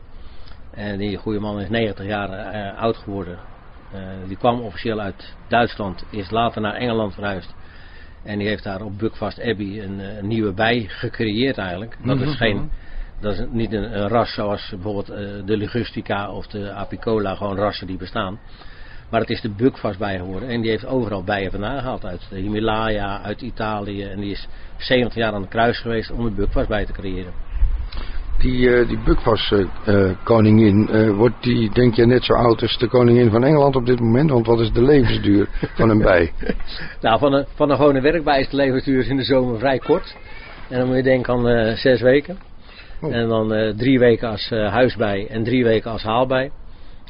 En 0.72 0.98
die 0.98 1.18
goede 1.18 1.40
man 1.40 1.60
is 1.60 1.70
90 1.70 2.06
jaar 2.06 2.30
eh, 2.30 2.82
oud 2.82 2.98
geworden. 2.98 3.40
Eh, 3.94 4.00
die 4.28 4.38
kwam 4.38 4.62
officieel 4.62 5.00
uit 5.00 5.36
Duitsland, 5.48 6.04
is 6.10 6.30
later 6.30 6.62
naar 6.62 6.74
Engeland 6.74 7.14
verhuisd. 7.14 7.56
En 8.24 8.38
die 8.38 8.48
heeft 8.48 8.64
daar 8.64 8.82
op 8.82 8.98
Buckfast 8.98 9.40
Abbey 9.42 9.84
een, 9.84 10.00
eh, 10.00 10.18
een 10.18 10.28
nieuwe 10.28 10.54
bij 10.54 10.86
gecreëerd 10.88 11.58
eigenlijk. 11.58 11.98
Dat 12.06 12.18
Mhm. 12.18 12.28
is 12.30 12.36
geen, 12.36 12.70
dat 13.22 13.34
is 13.34 13.46
niet 13.52 13.74
een, 13.74 13.98
een 14.00 14.08
ras 14.08 14.34
zoals 14.34 14.70
bijvoorbeeld 14.70 15.10
eh, 15.10 15.18
de 15.46 15.58
Ligustica 15.58 16.32
of 16.32 16.48
de 16.48 16.72
Apicola, 16.72 17.36
gewoon 17.36 17.58
rassen 17.58 17.88
die 17.88 17.98
bestaan. 17.98 18.40
Maar 19.10 19.20
het 19.20 19.30
is 19.30 19.42
de 19.42 19.50
Buckfast 19.50 20.00
bij 20.00 20.18
geworden. 20.18 20.50
En 20.50 20.62
die 20.62 20.70
heeft 20.70 20.86
overal 20.86 21.24
bijen 21.24 21.52
vandaan 21.52 21.80
gehaald. 21.80 22.06
Uit 22.06 22.28
de 22.30 22.40
Himalaya, 22.40 23.22
uit 23.22 23.42
Italië. 23.42 24.04
En 24.04 24.20
die 24.20 24.32
is 24.32 24.48
70 24.78 25.18
jaar 25.18 25.34
aan 25.34 25.42
het 25.42 25.50
kruis 25.50 25.80
geweest 25.80 26.12
om 26.12 26.26
een 26.26 26.36
Buckfast 26.36 26.68
bij 26.68 26.86
te 26.86 26.92
creëren. 26.92 27.34
Die, 28.38 28.76
eh 28.76 28.88
die 28.88 29.00
eh, 29.86 30.12
koningin, 30.24 30.90
eh, 30.90 31.10
wordt 31.10 31.44
die 31.44 31.70
denk 31.70 31.96
je 31.96 32.06
net 32.06 32.24
zo 32.24 32.34
oud 32.34 32.62
als 32.62 32.78
de 32.78 32.88
koningin 32.88 33.30
van 33.30 33.44
Engeland 33.44 33.76
op 33.76 33.86
dit 33.86 34.00
moment? 34.00 34.30
Want 34.30 34.46
wat 34.46 34.60
is 34.60 34.72
de 34.72 34.82
levensduur 34.82 35.48
van 35.76 35.90
een 35.90 36.02
bij? 36.02 36.32
Nou, 37.02 37.20
van 37.20 37.34
een, 37.34 37.46
van 37.56 37.70
een 37.70 37.76
gewone 37.76 38.02
werkbij 38.02 38.40
is 38.40 38.50
de 38.50 38.56
levensduur 38.56 39.08
in 39.08 39.18
de 39.18 39.24
zomer 39.24 39.60
vrij 39.60 39.78
kort. 39.78 40.16
En 40.70 40.78
dan 40.78 40.88
moet 40.88 40.96
je 40.96 41.04
denken 41.04 41.34
aan 41.34 41.78
zes 41.78 42.02
weken. 42.02 42.38
Oh. 43.02 43.16
En 43.16 43.28
dan 43.28 43.74
drie 43.78 44.00
weken 44.00 44.30
als 44.30 44.50
huisbij 44.50 45.28
en 45.30 45.44
drie 45.44 45.64
weken 45.64 45.92
als 45.92 46.04
haalbij. 46.04 46.52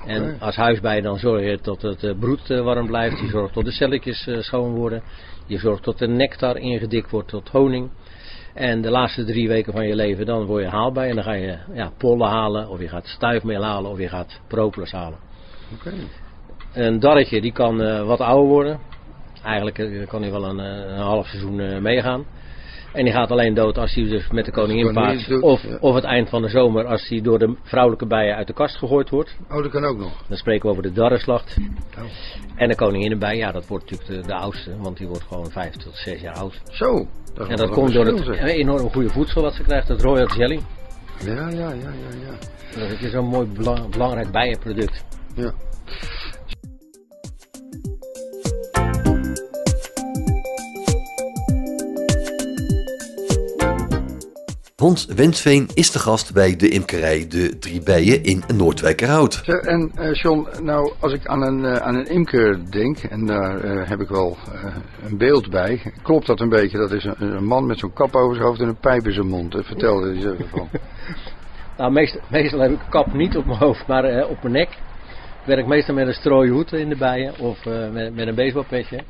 En 0.06 0.36
als 0.40 0.56
huisbij 0.56 1.02
dan 1.02 1.18
zorg 1.18 1.42
je 1.42 1.60
dat 1.62 1.82
het 1.82 2.20
broed 2.20 2.48
warm 2.48 2.88
blijft. 2.88 3.20
Je 3.20 3.28
zorgt 3.28 3.54
dat 3.54 3.66
de 3.66 3.72
celletjes 3.72 4.28
schoon 4.40 4.76
worden. 4.76 5.02
Je 5.48 5.58
zorgt 5.58 5.84
dat 5.84 5.98
de 5.98 6.08
nectar 6.08 6.58
ingedikt 6.58 7.12
wordt 7.12 7.30
tot 7.30 7.50
honing. 7.50 7.90
En 8.58 8.82
de 8.82 8.89
laatste 8.89 9.24
drie 9.24 9.47
weken 9.47 9.74
van 9.74 9.88
je 9.88 9.95
leven 9.95 10.26
dan 10.26 10.45
word 10.45 10.64
je 10.64 10.70
haalbij. 10.70 11.10
En 11.10 11.16
dan 11.16 11.24
ga 11.24 11.34
je 11.34 11.58
ja, 11.74 11.91
pollen 11.97 12.28
halen, 12.28 12.70
of 12.70 12.80
je 12.80 12.88
gaat 12.88 13.08
stuifmeel 13.08 13.64
halen, 13.64 13.91
of 13.91 13.99
je 13.99 14.08
gaat 14.08 14.39
propolis 14.47 14.91
halen. 14.91 15.20
Oké. 15.74 15.93
Een 16.74 16.99
darretje 16.99 17.41
die 17.41 17.51
kan 17.51 17.82
eh, 17.82 18.05
wat 18.05 18.20
ouder 18.20 18.47
worden. 18.47 18.80
Eigenlijk 19.43 19.80
eh, 19.80 20.08
kan 20.08 20.22
hij 20.22 20.32
wel 20.32 20.45
een, 20.45 20.60
eh, 20.60 20.95
een 20.95 21.01
half 21.01 21.28
seizoen 21.28 21.82
meegaan. 21.82 22.26
En 22.94 23.04
die 23.04 23.14
gaat 23.14 23.32
alleen 23.32 23.54
dood 23.54 23.78
als 23.78 23.94
hij 23.94 24.04
dus 24.04 24.30
met 24.32 24.46
de 24.46 24.52
koningin 24.52 24.94
paart. 24.94 25.42
Of, 25.42 25.62
ja. 25.62 25.78
of 25.80 25.96
het 25.96 26.04
eind 26.04 26.30
van 26.30 26.42
de 26.42 26.48
zomer 26.48 26.86
als 26.86 27.08
hij 27.08 27.22
door 27.22 27.40
de 27.40 27.56
vrouwelijke 27.64 28.08
bijen 28.08 28.36
uit 28.36 28.48
de 28.48 28.54
kast 28.54 28.78
gegooid 28.78 29.10
wordt. 29.10 29.38
Oh, 29.50 29.62
dat 29.64 29.72
kan 29.72 29.84
ook 29.86 29.98
nog. 29.98 30.24
Dan 30.28 30.38
spreken 30.38 30.64
we 30.66 30.70
over 30.72 30.84
de 30.84 30.92
darrenslacht. 30.92 31.58
Oh. 31.98 32.04
En 32.56 32.68
de 32.68 32.76
koninginnenbij, 32.76 33.38
ja 33.38 33.52
dat 33.52 33.68
wordt 33.68 33.92
natuurlijk 33.92 34.22
de, 34.22 34.28
de 34.28 34.36
oudste. 34.36 34.78
Want 34.78 34.98
die 34.98 35.08
wordt 35.08 35.24
gewoon 35.24 35.52
vijf 35.52 35.74
tot 35.74 35.96
zes 35.96 36.22
jaar 36.22 36.36
oud. 36.36 36.62
Zo. 36.72 37.08
Dat 37.34 37.48
en 37.48 37.56
dat 37.56 37.68
een 37.68 37.74
komt 37.74 37.94
door 37.94 38.06
het 38.06 38.26
zeg. 38.26 38.40
enorm 38.40 38.90
goede 38.90 39.10
voedsel 39.10 39.42
wat 39.42 39.54
ze 39.54 39.64
krijgt. 39.64 39.88
Het 39.88 40.02
royal 40.02 40.28
jelly. 40.28 40.60
Ja, 41.26 41.50
ja, 41.50 41.50
ja, 41.50 41.72
ja, 41.74 42.18
ja. 42.26 42.90
Dat 42.90 43.02
is 43.02 43.12
zo'n 43.12 43.26
mooi 43.26 43.48
bela- 43.48 43.88
belangrijk 43.90 44.32
bijenproduct. 44.32 45.06
Ja. 45.36 45.54
Hans 54.82 55.06
Wensveen 55.06 55.70
is 55.74 55.92
de 55.92 56.00
gast 56.00 56.34
bij 56.34 56.56
de 56.56 56.70
imkerij 56.70 57.28
De 57.28 57.58
Drie 57.60 57.82
Bijen 57.84 58.24
in 58.24 58.44
Noordwijkerhout. 58.56 59.42
En 59.62 59.92
eh, 59.96 60.14
John, 60.14 60.48
nou 60.62 60.94
als 61.00 61.14
ik 61.14 61.26
aan 61.26 61.42
een, 61.42 61.66
eh, 61.66 61.76
aan 61.76 61.96
een 61.96 62.06
imker 62.06 62.72
denk, 62.72 62.98
en 62.98 63.26
daar 63.26 63.60
eh, 63.60 63.90
heb 63.90 64.00
ik 64.00 64.08
wel 64.08 64.38
eh, 64.54 64.76
een 65.06 65.18
beeld 65.18 65.50
bij, 65.50 65.94
klopt 66.02 66.28
dat 66.28 66.40
een 66.40 66.50
beetje? 66.50 66.78
Dat 66.78 66.92
is 66.92 67.04
een, 67.04 67.22
een 67.22 67.46
man 67.46 67.66
met 67.66 67.80
zo'n 67.80 67.94
kap 67.94 68.16
over 68.16 68.36
zijn 68.36 68.48
hoofd 68.48 68.62
en 68.62 68.68
een 68.68 68.80
pijp 68.80 69.06
in 69.06 69.14
zijn 69.14 69.28
mond. 69.28 69.56
Vertel 69.60 70.04
er 70.04 70.16
eens 70.16 70.26
even 70.26 70.50
van. 70.50 70.70
Nou, 71.78 71.92
meestal, 71.92 72.22
meestal 72.30 72.60
heb 72.60 72.72
ik 72.72 72.80
een 72.80 72.90
kap 72.90 73.14
niet 73.14 73.38
op 73.38 73.46
mijn 73.46 73.60
hoofd, 73.60 73.88
maar 73.88 74.04
eh, 74.04 74.30
op 74.30 74.42
mijn 74.42 74.54
nek. 74.54 74.70
Ik 75.42 75.46
werk 75.46 75.68
meestal 75.68 75.96
met 75.96 76.08
een 76.08 76.14
strooien 76.14 76.54
hoed 76.54 76.74
in 76.74 76.90
de 76.90 76.96
bijen 76.96 77.40
of 77.40 77.66
eh, 77.66 77.90
met, 77.90 78.16
met 78.16 78.28
een 78.28 78.36
baseballpetje. 78.36 79.04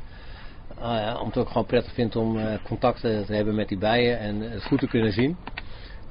Ah 0.78 0.98
ja, 0.98 1.12
omdat 1.12 1.26
ik 1.26 1.34
het 1.34 1.36
ook 1.36 1.48
gewoon 1.48 1.66
prettig 1.66 1.92
vind 1.92 2.16
om 2.16 2.38
eh, 2.38 2.58
contact 2.64 3.00
te 3.00 3.22
te 3.26 3.34
hebben 3.34 3.54
met 3.54 3.68
die 3.68 3.78
bijen 3.78 4.18
en 4.18 4.40
het 4.40 4.64
goed 4.64 4.78
te 4.78 4.88
kunnen 4.88 5.12
zien. 5.12 5.36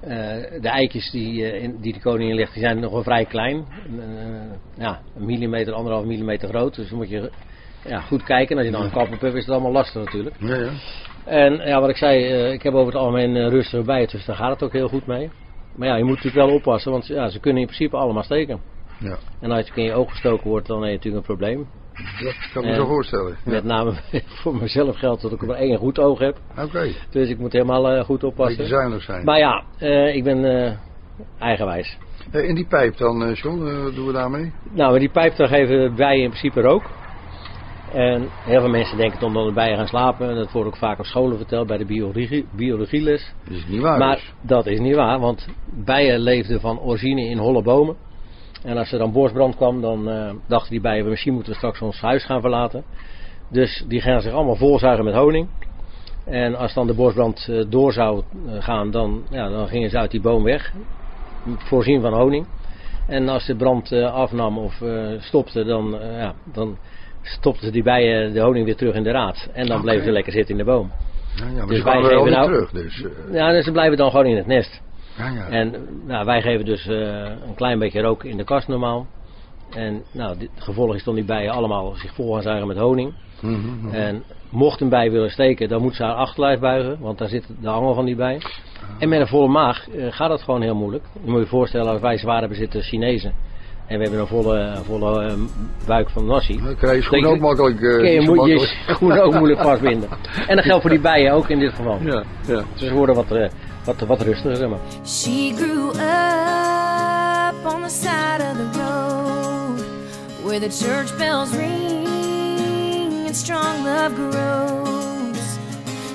Eh, 0.01 0.61
de 0.61 0.69
eitjes 0.69 1.11
die, 1.11 1.51
eh, 1.51 1.63
in, 1.63 1.77
die 1.81 1.93
de 1.93 1.99
koningin 1.99 2.35
legt, 2.35 2.53
die 2.53 2.63
zijn 2.63 2.79
nog 2.79 2.91
wel 2.91 3.03
vrij 3.03 3.25
klein. 3.25 3.65
Eh, 3.99 4.83
ja, 4.83 5.01
een 5.15 5.25
millimeter, 5.25 5.73
anderhalf 5.73 6.05
millimeter 6.05 6.49
groot. 6.49 6.75
Dus 6.75 6.89
dan 6.89 6.97
moet 6.97 7.09
je 7.09 7.31
ja, 7.85 7.99
goed 7.99 8.23
kijken. 8.23 8.51
En 8.51 8.57
als 8.57 8.65
je 8.65 8.71
dan 8.71 8.83
een 8.83 8.91
kap 8.91 9.13
op 9.13 9.21
hebt, 9.21 9.35
is 9.35 9.45
het 9.45 9.53
allemaal 9.53 9.71
lastig 9.71 10.03
natuurlijk. 10.03 10.35
Ja, 10.39 10.55
ja. 10.55 10.71
En 11.25 11.53
ja, 11.53 11.79
wat 11.79 11.89
ik 11.89 11.97
zei, 11.97 12.23
ik 12.53 12.63
heb 12.63 12.73
over 12.73 12.93
het 12.93 13.01
algemeen 13.01 13.49
rustige 13.49 13.83
bijen, 13.83 14.07
dus 14.07 14.25
daar 14.25 14.35
gaat 14.35 14.49
het 14.49 14.63
ook 14.63 14.73
heel 14.73 14.87
goed 14.87 15.05
mee. 15.05 15.29
Maar 15.75 15.87
ja, 15.87 15.95
je 15.95 16.03
moet 16.03 16.15
natuurlijk 16.15 16.45
wel 16.45 16.55
oppassen, 16.55 16.91
want 16.91 17.07
ja, 17.07 17.29
ze 17.29 17.39
kunnen 17.39 17.61
in 17.61 17.67
principe 17.67 17.97
allemaal 17.97 18.23
steken. 18.23 18.61
Ja. 18.99 19.17
En 19.41 19.51
als 19.51 19.67
je 19.67 19.73
in 19.75 19.83
je 19.83 19.93
oog 19.93 20.09
gestoken 20.09 20.49
wordt, 20.49 20.67
dan 20.67 20.81
heb 20.81 20.89
je 20.89 20.95
natuurlijk 20.95 21.27
een 21.27 21.35
probleem. 21.35 21.67
Dat 22.23 22.35
kan 22.53 22.63
ik 22.63 22.69
me 22.69 22.75
zo 22.75 22.85
voorstellen. 22.85 23.37
Ja. 23.45 23.51
Met 23.51 23.63
name 23.63 23.93
voor 24.41 24.55
mezelf 24.55 24.97
geldt 24.97 25.21
dat 25.21 25.31
ik 25.31 25.45
maar 25.45 25.55
één 25.55 25.77
goed 25.77 25.99
oog 25.99 26.19
heb. 26.19 26.37
Oké. 26.57 26.91
Dus 27.09 27.29
ik 27.29 27.37
moet 27.37 27.53
helemaal 27.53 27.89
eh, 27.89 28.03
goed 28.03 28.23
oppassen. 28.23 28.57
Beetje 28.57 28.75
zuinig 28.75 29.03
zijn. 29.03 29.23
Maar 29.23 29.39
ja, 29.39 29.63
eh, 29.77 30.15
ik 30.15 30.23
ben 30.23 30.45
eh, 30.45 30.73
eigenwijs. 31.39 31.97
In 32.31 32.55
die 32.55 32.67
pijp 32.67 32.97
dan, 32.97 33.33
John, 33.33 33.83
wat 33.83 33.95
doen 33.95 34.07
we 34.07 34.13
daarmee? 34.13 34.51
Nou, 34.71 34.91
met 34.91 34.99
die 34.99 35.09
pijp 35.09 35.35
dan 35.35 35.47
geven 35.47 35.95
bijen 35.95 36.23
in 36.23 36.29
principe 36.29 36.61
rook. 36.61 36.83
En 37.93 38.27
heel 38.29 38.59
veel 38.59 38.69
mensen 38.69 38.97
denken 38.97 39.19
dan 39.19 39.33
dat 39.33 39.47
de 39.47 39.53
bijen 39.53 39.77
gaan 39.77 39.87
slapen. 39.87 40.29
En 40.29 40.35
dat 40.35 40.51
wordt 40.51 40.67
ook 40.67 40.77
vaak 40.77 40.99
op 40.99 41.05
scholen 41.05 41.37
verteld 41.37 41.67
bij 41.67 41.77
de 41.77 41.85
biologie, 41.85 42.45
biologieles. 42.55 43.33
Dat 43.43 43.57
is 43.57 43.67
niet 43.67 43.81
waar 43.81 43.97
Maar 43.97 44.15
dus. 44.15 44.33
dat 44.41 44.65
is 44.65 44.79
niet 44.79 44.95
waar, 44.95 45.19
want 45.19 45.47
bijen 45.85 46.19
leefden 46.19 46.59
van 46.59 46.79
origine 46.79 47.21
in 47.21 47.37
holle 47.37 47.63
bomen. 47.63 47.95
En 48.67 48.77
als 48.77 48.91
er 48.91 48.99
dan 48.99 49.11
bosbrand 49.11 49.55
kwam, 49.55 49.81
dan 49.81 50.09
eh, 50.09 50.29
dachten 50.47 50.71
die 50.71 50.81
bijen, 50.81 51.09
misschien 51.09 51.33
moeten 51.33 51.51
we 51.51 51.57
straks 51.57 51.81
ons 51.81 52.01
huis 52.01 52.25
gaan 52.25 52.41
verlaten. 52.41 52.83
Dus 53.51 53.83
die 53.87 54.01
gaan 54.01 54.21
zich 54.21 54.33
allemaal 54.33 54.55
volzuigen 54.55 55.05
met 55.05 55.13
honing. 55.13 55.47
En 56.25 56.55
als 56.55 56.73
dan 56.73 56.87
de 56.87 56.93
bosbrand 56.93 57.47
eh, 57.49 57.65
door 57.69 57.93
zou 57.93 58.23
eh, 58.47 58.63
gaan, 58.63 58.91
dan, 58.91 59.23
ja, 59.29 59.49
dan 59.49 59.67
gingen 59.67 59.89
ze 59.89 59.97
uit 59.97 60.11
die 60.11 60.21
boom 60.21 60.43
weg. 60.43 60.73
Voorzien 61.57 62.01
van 62.01 62.13
honing. 62.13 62.47
En 63.07 63.29
als 63.29 63.45
de 63.45 63.55
brand 63.55 63.91
afnam 63.91 64.57
of 64.57 64.81
stopte, 65.19 65.63
dan, 65.63 65.97
ja, 66.01 66.33
dan 66.53 66.77
stopten 67.21 67.71
die 67.71 67.83
bijen 67.83 68.33
de 68.33 68.39
honing 68.39 68.65
weer 68.65 68.75
terug 68.75 68.95
in 68.95 69.03
de 69.03 69.11
raad. 69.11 69.49
En 69.53 69.67
dan 69.67 69.81
bleven 69.81 70.03
ze 70.03 70.11
lekker 70.11 70.31
zitten 70.31 70.51
in 70.51 70.65
de 70.65 70.71
boom. 70.71 70.91
Ja, 71.35 71.45
ja, 71.45 71.51
maar 71.57 71.67
Dus 71.67 71.77
ze 71.77 71.83
wij 71.83 72.01
wel 72.01 72.09
geven 72.09 72.23
weer 72.23 72.33
nou- 72.33 72.45
terug. 72.45 72.71
Dus, 72.71 73.05
Ja, 73.31 73.51
dus 73.51 73.65
ze 73.65 73.71
blijven 73.71 73.97
dan 73.97 74.09
gewoon 74.09 74.25
in 74.25 74.37
het 74.37 74.47
nest. 74.47 74.81
Ja, 75.17 75.29
ja. 75.29 75.47
En 75.47 75.73
nou, 76.05 76.25
wij 76.25 76.41
geven 76.41 76.65
dus 76.65 76.87
eh, 76.87 76.97
een 77.47 77.55
klein 77.55 77.79
beetje 77.79 78.01
rook 78.01 78.23
in 78.23 78.37
de 78.37 78.43
kast 78.43 78.67
normaal. 78.67 79.07
En 79.69 80.03
nou, 80.11 80.37
dit, 80.37 80.49
het 80.53 80.63
gevolg 80.63 80.95
is 80.95 81.03
dan 81.03 81.15
die 81.15 81.25
bijen 81.25 81.51
allemaal 81.51 81.95
zich 81.95 82.13
vol 82.13 82.33
gaan 82.33 82.41
zuigen 82.41 82.67
met 82.67 82.77
honing. 82.77 83.13
Mhm, 83.41 83.53
mhm. 83.53 83.93
En 83.93 84.23
mocht 84.49 84.81
een 84.81 84.89
bij 84.89 85.11
willen 85.11 85.29
steken, 85.29 85.69
dan 85.69 85.81
moet 85.81 85.95
ze 85.95 86.03
haar 86.03 86.13
achterlijf 86.13 86.59
buigen, 86.59 86.99
want 86.99 87.17
daar 87.17 87.27
zit 87.27 87.47
de 87.61 87.69
angel 87.69 87.93
van 87.93 88.05
die 88.05 88.15
bij. 88.15 88.41
En 88.99 89.09
met 89.09 89.19
een 89.19 89.27
volle 89.27 89.47
maag 89.47 89.89
eh, 89.89 90.05
gaat 90.09 90.29
het 90.29 90.41
gewoon 90.41 90.61
heel 90.61 90.75
moeilijk. 90.75 91.03
Je 91.23 91.31
moet 91.31 91.39
je 91.41 91.47
voorstellen, 91.47 91.91
als 91.91 92.01
wij 92.01 92.17
zwaar 92.17 92.39
hebben 92.39 92.57
zitten 92.57 92.81
Chinezen. 92.81 93.33
En 93.87 93.97
we 93.97 94.03
hebben 94.03 94.19
een 94.19 94.27
volle, 94.27 94.75
volle 94.83 95.23
eh, 95.23 95.33
buik 95.85 96.09
van 96.09 96.25
nasi. 96.25 96.61
Dan 96.63 96.75
krijg 96.75 96.95
je 96.95 97.01
schoen 97.01 97.25
ook 97.25 97.39
makkelijk. 97.39 97.77
kun 97.77 98.11
je 98.11 98.21
moet 98.21 98.47
je 98.47 98.59
schoenen 98.93 99.23
ook 99.23 99.33
moeilijk 99.33 99.61
vastbinden. 99.61 100.09
En 100.47 100.55
dat 100.55 100.65
geldt 100.65 100.81
voor 100.81 100.89
die 100.89 100.99
bijen 100.99 101.33
ook 101.33 101.49
in 101.49 101.59
dit 101.59 101.73
geval. 101.73 101.99
Ja, 102.03 102.23
ja. 102.47 102.63
Dus 102.73 102.87
ze 102.87 102.93
worden 102.93 103.15
wat, 103.15 103.29
wat, 103.87 104.07
wat 104.07 104.21
rustiger, 104.21 104.55
zeg 104.55 104.69
maar. 104.69 104.79
She 105.05 105.53
grew 105.55 105.89
up 105.89 107.65
on 107.73 107.81
the 107.81 107.89
side 107.89 108.41
of 108.41 108.57
the 108.57 108.79
road 108.79 109.81
where 110.43 110.59
the 110.59 110.69
church 110.69 111.17
bells 111.17 111.55
ring 111.55 113.25
and 113.25 113.35
strong 113.35 113.83
love 113.83 114.15
grows. 114.15 115.37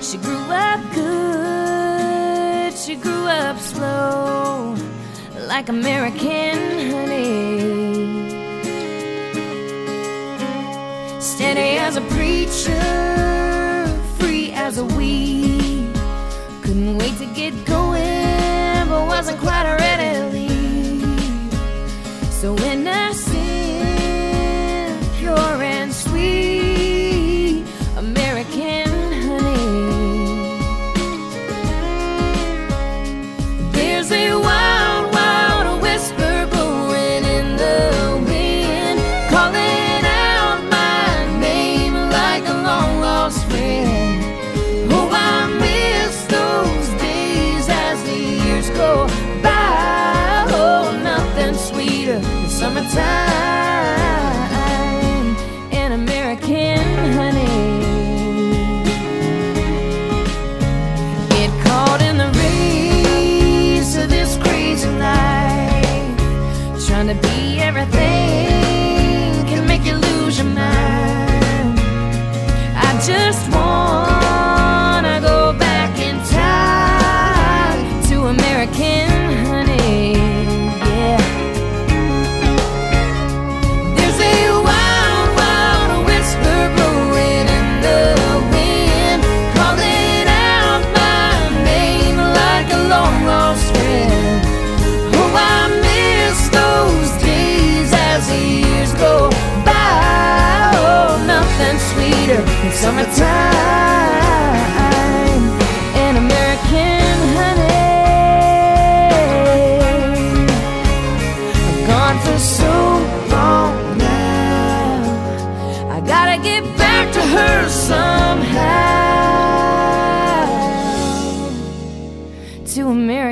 She 0.01 0.19
grew 0.19 0.51
up 0.51 0.81
good, 0.95 2.73
she 2.79 2.97
grew 2.97 3.27
up 3.27 3.59
slow, 3.59 4.75
like 5.49 5.69
American 5.69 6.91
honey. 6.91 7.81
Steady 11.21 11.79
as 11.79 11.97
a 11.97 12.03
preacher, 12.03 12.83
free 14.19 14.53
as 14.53 14.79
a 14.79 14.85
weed. 14.85 16.02
Couldn't 16.73 16.97
wait 16.97 17.19
to 17.19 17.27
get 17.35 17.53
going, 17.67 18.89
but 18.89 19.07
wasn't 19.07 19.39
quite 19.41 19.77
ready. 19.79 20.49
So 22.31 22.57
innocent, 22.61 22.87
pure 22.87 23.02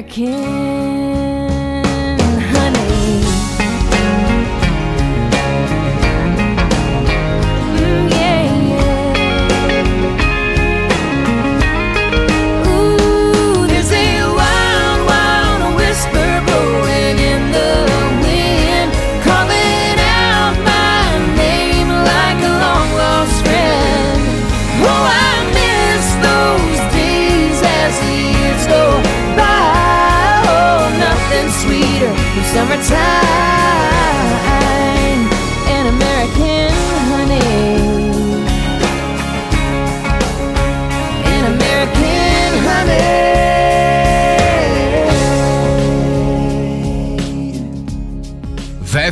American 0.00 0.99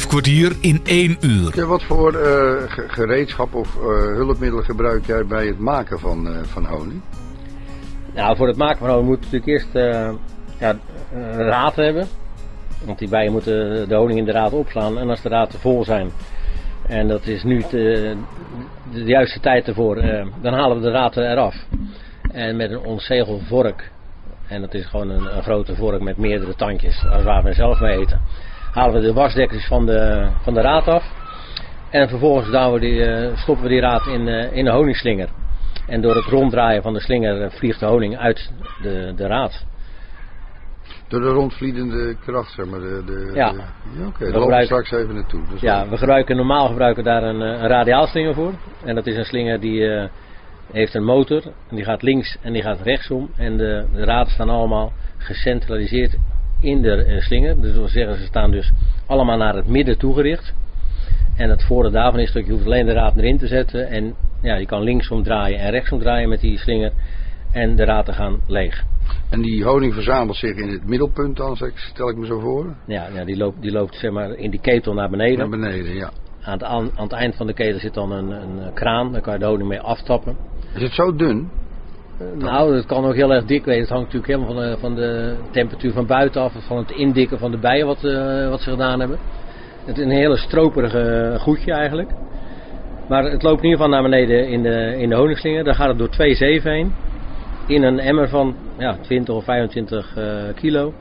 kwartier 0.08 0.52
in 0.60 0.80
één 0.84 1.16
uur. 1.20 1.52
Ja, 1.56 1.64
wat 1.66 1.82
voor 1.82 2.14
eh, 2.14 2.62
ge- 2.70 2.84
gereedschap 2.88 3.54
of 3.54 3.76
eh, 3.76 3.82
hulpmiddelen 4.14 4.64
gebruik 4.64 5.06
jij 5.06 5.26
bij 5.26 5.46
het 5.46 5.58
maken 5.58 5.98
van, 5.98 6.26
eh, 6.28 6.32
van 6.42 6.64
honing? 6.66 7.00
Nou, 8.14 8.36
voor 8.36 8.46
het 8.46 8.56
maken 8.56 8.78
van 8.78 8.88
honing 8.88 9.08
moet 9.08 9.18
je 9.18 9.24
natuurlijk 9.24 9.46
eerst 9.52 9.74
eh, 9.74 10.10
ja, 10.58 10.76
een 11.14 11.32
raad 11.36 11.76
hebben. 11.76 12.06
Want 12.84 12.98
die 12.98 13.08
bijen 13.08 13.32
moeten 13.32 13.88
de 13.88 13.94
honing 13.94 14.18
in 14.18 14.24
de 14.24 14.32
raad 14.32 14.52
opslaan. 14.52 14.98
En 14.98 15.08
als 15.10 15.22
de 15.22 15.28
raten 15.28 15.58
vol 15.60 15.84
zijn, 15.84 16.10
en 16.86 17.08
dat 17.08 17.26
is 17.26 17.42
nu 17.42 17.62
te- 17.62 18.16
de 18.92 19.02
juiste 19.04 19.40
tijd 19.40 19.68
ervoor, 19.68 19.96
eh, 19.96 20.26
dan 20.42 20.52
halen 20.52 20.76
we 20.76 20.82
de 20.82 20.90
raten 20.90 21.30
eraf. 21.30 21.54
En 22.32 22.56
met 22.56 22.70
een 22.70 22.78
ontzegelvork, 22.84 23.90
en 24.46 24.60
dat 24.60 24.74
is 24.74 24.86
gewoon 24.86 25.10
een, 25.10 25.36
een 25.36 25.42
grote 25.42 25.74
vork 25.76 26.00
met 26.02 26.16
meerdere 26.16 26.54
tandjes, 26.54 27.04
als 27.10 27.22
waar 27.22 27.42
we 27.42 27.52
zelf 27.52 27.80
mee 27.80 27.98
eten, 27.98 28.20
halen 28.78 28.94
we 29.00 29.06
de 29.06 29.12
wasdekkers 29.12 29.66
van 29.66 29.86
de, 29.86 30.28
van 30.42 30.54
de 30.54 30.60
raad 30.60 30.88
af. 30.88 31.04
En 31.90 32.08
vervolgens 32.08 32.48
we 32.72 32.80
die, 32.80 33.04
eh, 33.04 33.36
stoppen 33.36 33.64
we 33.64 33.70
die 33.70 33.80
raad 33.80 34.06
in, 34.06 34.28
eh, 34.28 34.56
in 34.56 34.64
de 34.64 34.70
honingslinger. 34.70 35.28
En 35.86 36.00
door 36.00 36.14
het 36.14 36.24
ronddraaien 36.24 36.82
van 36.82 36.92
de 36.92 37.00
slinger 37.00 37.42
eh, 37.42 37.50
vliegt 37.50 37.80
de 37.80 37.86
honing 37.86 38.18
uit 38.18 38.52
de, 38.82 39.12
de 39.16 39.26
raad. 39.26 39.66
Door 41.08 41.20
de 41.20 41.28
rondvliedende 41.28 42.16
kracht, 42.24 42.52
zeg 42.52 42.66
maar. 42.66 42.80
De, 42.80 43.02
de, 43.06 43.30
Ja. 43.34 43.52
de- 43.52 44.06
Oké, 44.06 44.24
gebruiken- 44.26 44.64
straks 44.64 44.90
even 44.90 45.14
naartoe. 45.14 45.40
Dus 45.50 45.60
Ja, 45.60 45.88
we 45.88 45.96
gebruiken 45.96 46.36
normaal 46.36 46.66
gebruiken 46.66 47.04
daar 47.04 47.22
een, 47.22 47.40
een 47.40 47.66
radiaalslinger 47.68 48.34
voor. 48.34 48.52
En 48.84 48.94
dat 48.94 49.06
is 49.06 49.16
een 49.16 49.24
slinger 49.24 49.60
die 49.60 50.08
heeft 50.72 50.94
een 50.94 51.04
motor. 51.04 51.42
En 51.68 51.76
die 51.76 51.84
gaat 51.84 52.02
links 52.02 52.36
en 52.42 52.52
die 52.52 52.62
gaat 52.62 52.80
rechtsom. 52.80 53.30
En 53.36 53.56
de, 53.56 53.86
de 53.92 54.04
raden 54.04 54.32
staan 54.32 54.48
allemaal 54.48 54.92
gecentraliseerd 55.18 56.16
in 56.60 56.82
de 56.82 57.16
slinger. 57.20 57.60
Dus 57.60 57.72
wil 57.72 57.88
zeggen, 57.88 58.16
ze 58.16 58.24
staan 58.24 58.50
dus 58.50 58.72
allemaal 59.06 59.36
naar 59.36 59.54
het 59.54 59.66
midden 59.66 59.98
toegericht. 59.98 60.54
En 61.36 61.50
het 61.50 61.64
voordeel 61.64 61.92
daarvan 61.92 62.20
is 62.20 62.32
dat 62.32 62.46
je 62.46 62.52
hoeft 62.52 62.64
alleen 62.64 62.86
de 62.86 62.92
raad 62.92 63.16
erin 63.16 63.38
te 63.38 63.46
zetten. 63.46 63.88
En 63.88 64.14
ja, 64.42 64.56
je 64.56 64.66
kan 64.66 64.82
linksom 64.82 65.22
draaien 65.22 65.58
en 65.58 65.70
rechtsom 65.70 65.98
draaien 65.98 66.28
met 66.28 66.40
die 66.40 66.58
slinger. 66.58 66.92
En 67.52 67.76
de 67.76 67.84
raten 67.84 68.14
gaan 68.14 68.40
leeg. 68.46 68.84
En 69.30 69.42
die 69.42 69.64
honing 69.64 69.94
verzamelt 69.94 70.36
zich 70.36 70.56
in 70.56 70.68
het 70.68 70.86
middelpunt 70.86 71.36
dan, 71.36 71.56
stel 71.74 72.08
ik 72.08 72.16
me 72.16 72.26
zo 72.26 72.40
voor? 72.40 72.74
Ja, 72.86 73.08
ja 73.14 73.24
die, 73.24 73.36
loopt, 73.36 73.62
die 73.62 73.72
loopt 73.72 73.94
zeg 73.94 74.10
maar 74.10 74.34
in 74.34 74.50
die 74.50 74.60
ketel 74.60 74.94
naar 74.94 75.10
beneden. 75.10 75.38
Naar 75.38 75.48
beneden, 75.48 75.94
ja. 75.94 76.10
Aan 76.42 76.52
het, 76.52 76.62
aan, 76.62 76.90
aan 76.96 77.02
het 77.02 77.12
eind 77.12 77.36
van 77.36 77.46
de 77.46 77.52
ketel 77.52 77.80
zit 77.80 77.94
dan 77.94 78.12
een, 78.12 78.30
een 78.30 78.72
kraan. 78.74 79.12
Daar 79.12 79.20
kan 79.20 79.32
je 79.32 79.38
de 79.38 79.44
honing 79.44 79.68
mee 79.68 79.80
aftappen. 79.80 80.36
Is 80.74 80.82
het 80.82 80.92
zo 80.92 81.16
dun? 81.16 81.50
Nou, 82.38 82.74
het 82.74 82.86
kan 82.86 83.04
ook 83.04 83.14
heel 83.14 83.32
erg 83.32 83.44
dik 83.44 83.64
wezen. 83.64 83.80
Het 83.80 83.90
hangt 83.90 84.12
natuurlijk 84.12 84.32
helemaal 84.32 84.54
van 84.54 84.70
de, 84.70 84.78
van 84.78 84.94
de 84.94 85.34
temperatuur 85.50 85.92
van 85.92 86.06
buiten 86.06 86.42
af. 86.42 86.52
Van 86.66 86.76
het 86.76 86.90
indikken 86.90 87.38
van 87.38 87.50
de 87.50 87.58
bijen 87.58 87.86
wat, 87.86 88.04
eh, 88.04 88.48
wat 88.48 88.60
ze 88.60 88.70
gedaan 88.70 89.00
hebben. 89.00 89.18
Het 89.84 89.98
is 89.98 90.04
een 90.04 90.10
hele 90.10 90.36
stroperige 90.36 91.36
goedje 91.38 91.72
eigenlijk. 91.72 92.10
Maar 93.08 93.24
het 93.24 93.42
loopt 93.42 93.62
in 93.62 93.68
ieder 93.68 93.84
geval 93.84 94.00
naar 94.00 94.10
beneden 94.10 94.48
in 94.48 94.62
de, 94.62 94.96
in 94.98 95.08
de 95.08 95.14
honingslinger. 95.14 95.64
Dan 95.64 95.74
gaat 95.74 95.88
het 95.88 95.98
door 95.98 96.08
twee 96.08 96.34
zeven 96.34 96.72
heen. 96.72 96.94
In 97.66 97.82
een 97.82 97.98
emmer 97.98 98.28
van 98.28 98.56
ja, 98.78 98.96
20 99.00 99.34
of 99.34 99.44
25 99.44 100.16
eh, 100.16 100.42
kilo. 100.54 100.92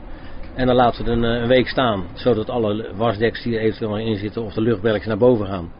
En 0.54 0.66
dan 0.66 0.76
laten 0.76 1.04
we 1.04 1.10
het 1.10 1.22
een, 1.22 1.42
eh, 1.42 1.46
week 1.46 1.68
staan. 1.68 2.04
Zodat 2.14 2.50
alle 2.50 2.86
wasdeks 2.96 3.42
die 3.42 3.54
er 3.54 3.60
eventueel 3.60 3.98
in 3.98 4.16
zitten 4.16 4.42
of 4.42 4.52
de 4.52 4.60
luchtbelletjes 4.60 5.06
naar 5.06 5.18
boven 5.18 5.46
gaan. 5.46 5.70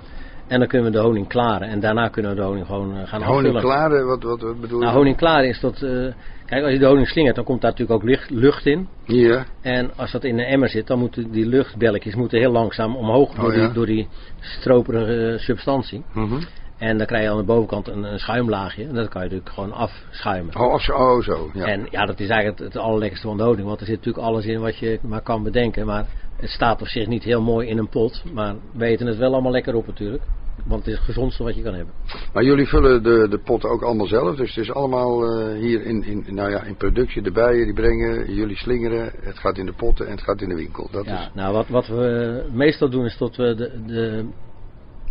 En 0.48 0.58
dan 0.58 0.68
kunnen 0.68 0.90
we 0.92 0.96
de 0.96 1.02
honing 1.02 1.28
klaren. 1.28 1.68
En 1.68 1.80
daarna 1.80 2.08
kunnen 2.08 2.30
we 2.30 2.36
de 2.36 2.42
honing 2.42 2.66
gewoon 2.66 2.96
eh, 2.96 3.08
gaan 3.08 3.22
Honing 3.22 3.54
afvullen. 3.56 3.60
klaren, 3.76 4.06
wat, 4.06 4.22
wat, 4.22 4.40
wat 4.40 4.60
bedoel 4.60 4.78
Nou, 4.78 4.90
je? 4.90 4.96
honing 4.96 5.16
klaren 5.16 5.48
is 5.48 5.60
dat... 5.60 5.82
eh, 5.82 6.12
kijk, 6.46 6.62
als 6.62 6.72
je 6.72 6.78
de 6.78 6.86
honing 6.86 7.06
slingert, 7.08 7.34
dan 7.36 7.44
komt 7.44 7.60
daar 7.60 7.70
natuurlijk 7.70 8.00
ook 8.02 8.08
lucht, 8.08 8.30
lucht 8.30 8.66
in. 8.66 8.88
Ja. 9.04 9.44
En 9.62 9.90
als 9.96 10.10
dat 10.12 10.24
in 10.24 10.38
een 10.38 10.44
emmer 10.44 10.68
zit, 10.68 10.86
dan 10.86 10.98
moeten 10.98 11.30
die 11.30 11.46
luchtbelletjes 11.46 12.14
moeten 12.14 12.38
heel 12.38 12.52
langzaam 12.52 12.96
omhoog 12.96 13.34
door, 13.34 13.48
Oh, 13.48 13.54
ja. 13.54 13.60
die, 13.64 13.72
door 13.72 13.86
die 13.86 14.08
stroperige 14.40 15.32
eh, 15.32 15.38
substantie. 15.38 16.02
Mhm. 16.14 16.40
En 16.78 16.98
dan 16.98 17.06
krijg 17.06 17.22
je 17.24 17.30
aan 17.30 17.36
de 17.36 17.44
bovenkant 17.44 17.88
een, 17.88 18.02
een 18.02 18.18
schuimlaagje. 18.18 18.82
En 18.86 18.94
dat 18.94 19.08
kan 19.08 19.22
je 19.22 19.28
natuurlijk 19.28 19.54
gewoon 19.54 19.72
afschuimen. 19.72 20.56
Oh, 20.56 20.72
of 20.72 20.82
zo, 20.82 20.92
oh, 20.92 21.22
zo. 21.22 21.50
Ja. 21.54 21.64
En 21.64 21.86
ja, 21.90 22.06
dat 22.06 22.20
is 22.20 22.28
eigenlijk 22.28 22.58
het, 22.58 22.72
het 22.72 22.82
allerlekkerste 22.82 23.26
van 23.26 23.36
de 23.36 23.42
honing. 23.42 23.66
Want 23.66 23.80
er 23.80 23.86
zit 23.86 23.96
natuurlijk 23.96 24.24
alles 24.26 24.44
in 24.44 24.60
wat 24.60 24.78
je 24.78 24.98
maar 25.02 25.22
kan 25.22 25.42
bedenken. 25.42 25.86
Maar 25.86 26.06
het 26.36 26.50
staat 26.50 26.80
op 26.80 26.88
zich 26.88 27.06
niet 27.06 27.24
heel 27.24 27.42
mooi 27.42 27.68
in 27.68 27.78
een 27.78 27.88
pot. 27.88 28.22
Maar 28.32 28.54
we 28.72 28.84
eten 28.84 29.06
het 29.06 29.16
wel 29.16 29.32
allemaal 29.32 29.52
lekker 29.52 29.74
op 29.74 29.86
natuurlijk. 29.86 30.22
Want 30.66 30.80
het 30.84 30.92
is 30.92 30.98
het 30.98 31.04
gezondste 31.04 31.42
wat 31.42 31.54
je 31.56 31.62
kan 31.62 31.74
hebben. 31.74 31.94
Maar 32.32 32.44
jullie 32.44 32.66
vullen 32.66 33.02
de, 33.02 33.26
de 33.28 33.38
potten 33.38 33.70
ook 33.70 33.82
allemaal 33.82 34.06
zelf. 34.06 34.36
Dus 34.36 34.54
het 34.54 34.64
is 34.64 34.72
allemaal 34.72 35.24
eh, 35.24 35.58
hier 35.58 35.82
in, 35.82 36.04
in, 36.04 36.24
nou 36.28 36.50
ja, 36.50 36.62
in 36.62 36.76
productie. 36.76 37.22
De 37.22 37.32
bijen 37.32 37.64
die 37.64 37.74
brengen, 37.74 38.34
jullie 38.34 38.56
slingeren. 38.56 39.12
Het 39.20 39.38
gaat 39.38 39.58
in 39.58 39.66
de 39.66 39.72
potten 39.72 40.06
en 40.06 40.12
het 40.12 40.22
gaat 40.22 40.40
in 40.40 40.48
de 40.48 40.54
winkel. 40.54 40.88
Dat 40.90 41.04
Ja, 41.04 41.20
is, 41.20 41.30
nou 41.34 41.52
wat, 41.52 41.68
wat 41.68 41.86
we 41.86 42.42
meestal 42.52 42.90
doen 42.90 43.04
is 43.04 43.18
dat 43.18 43.36
we 43.36 43.54
de, 43.54 43.82
de, 43.86 44.28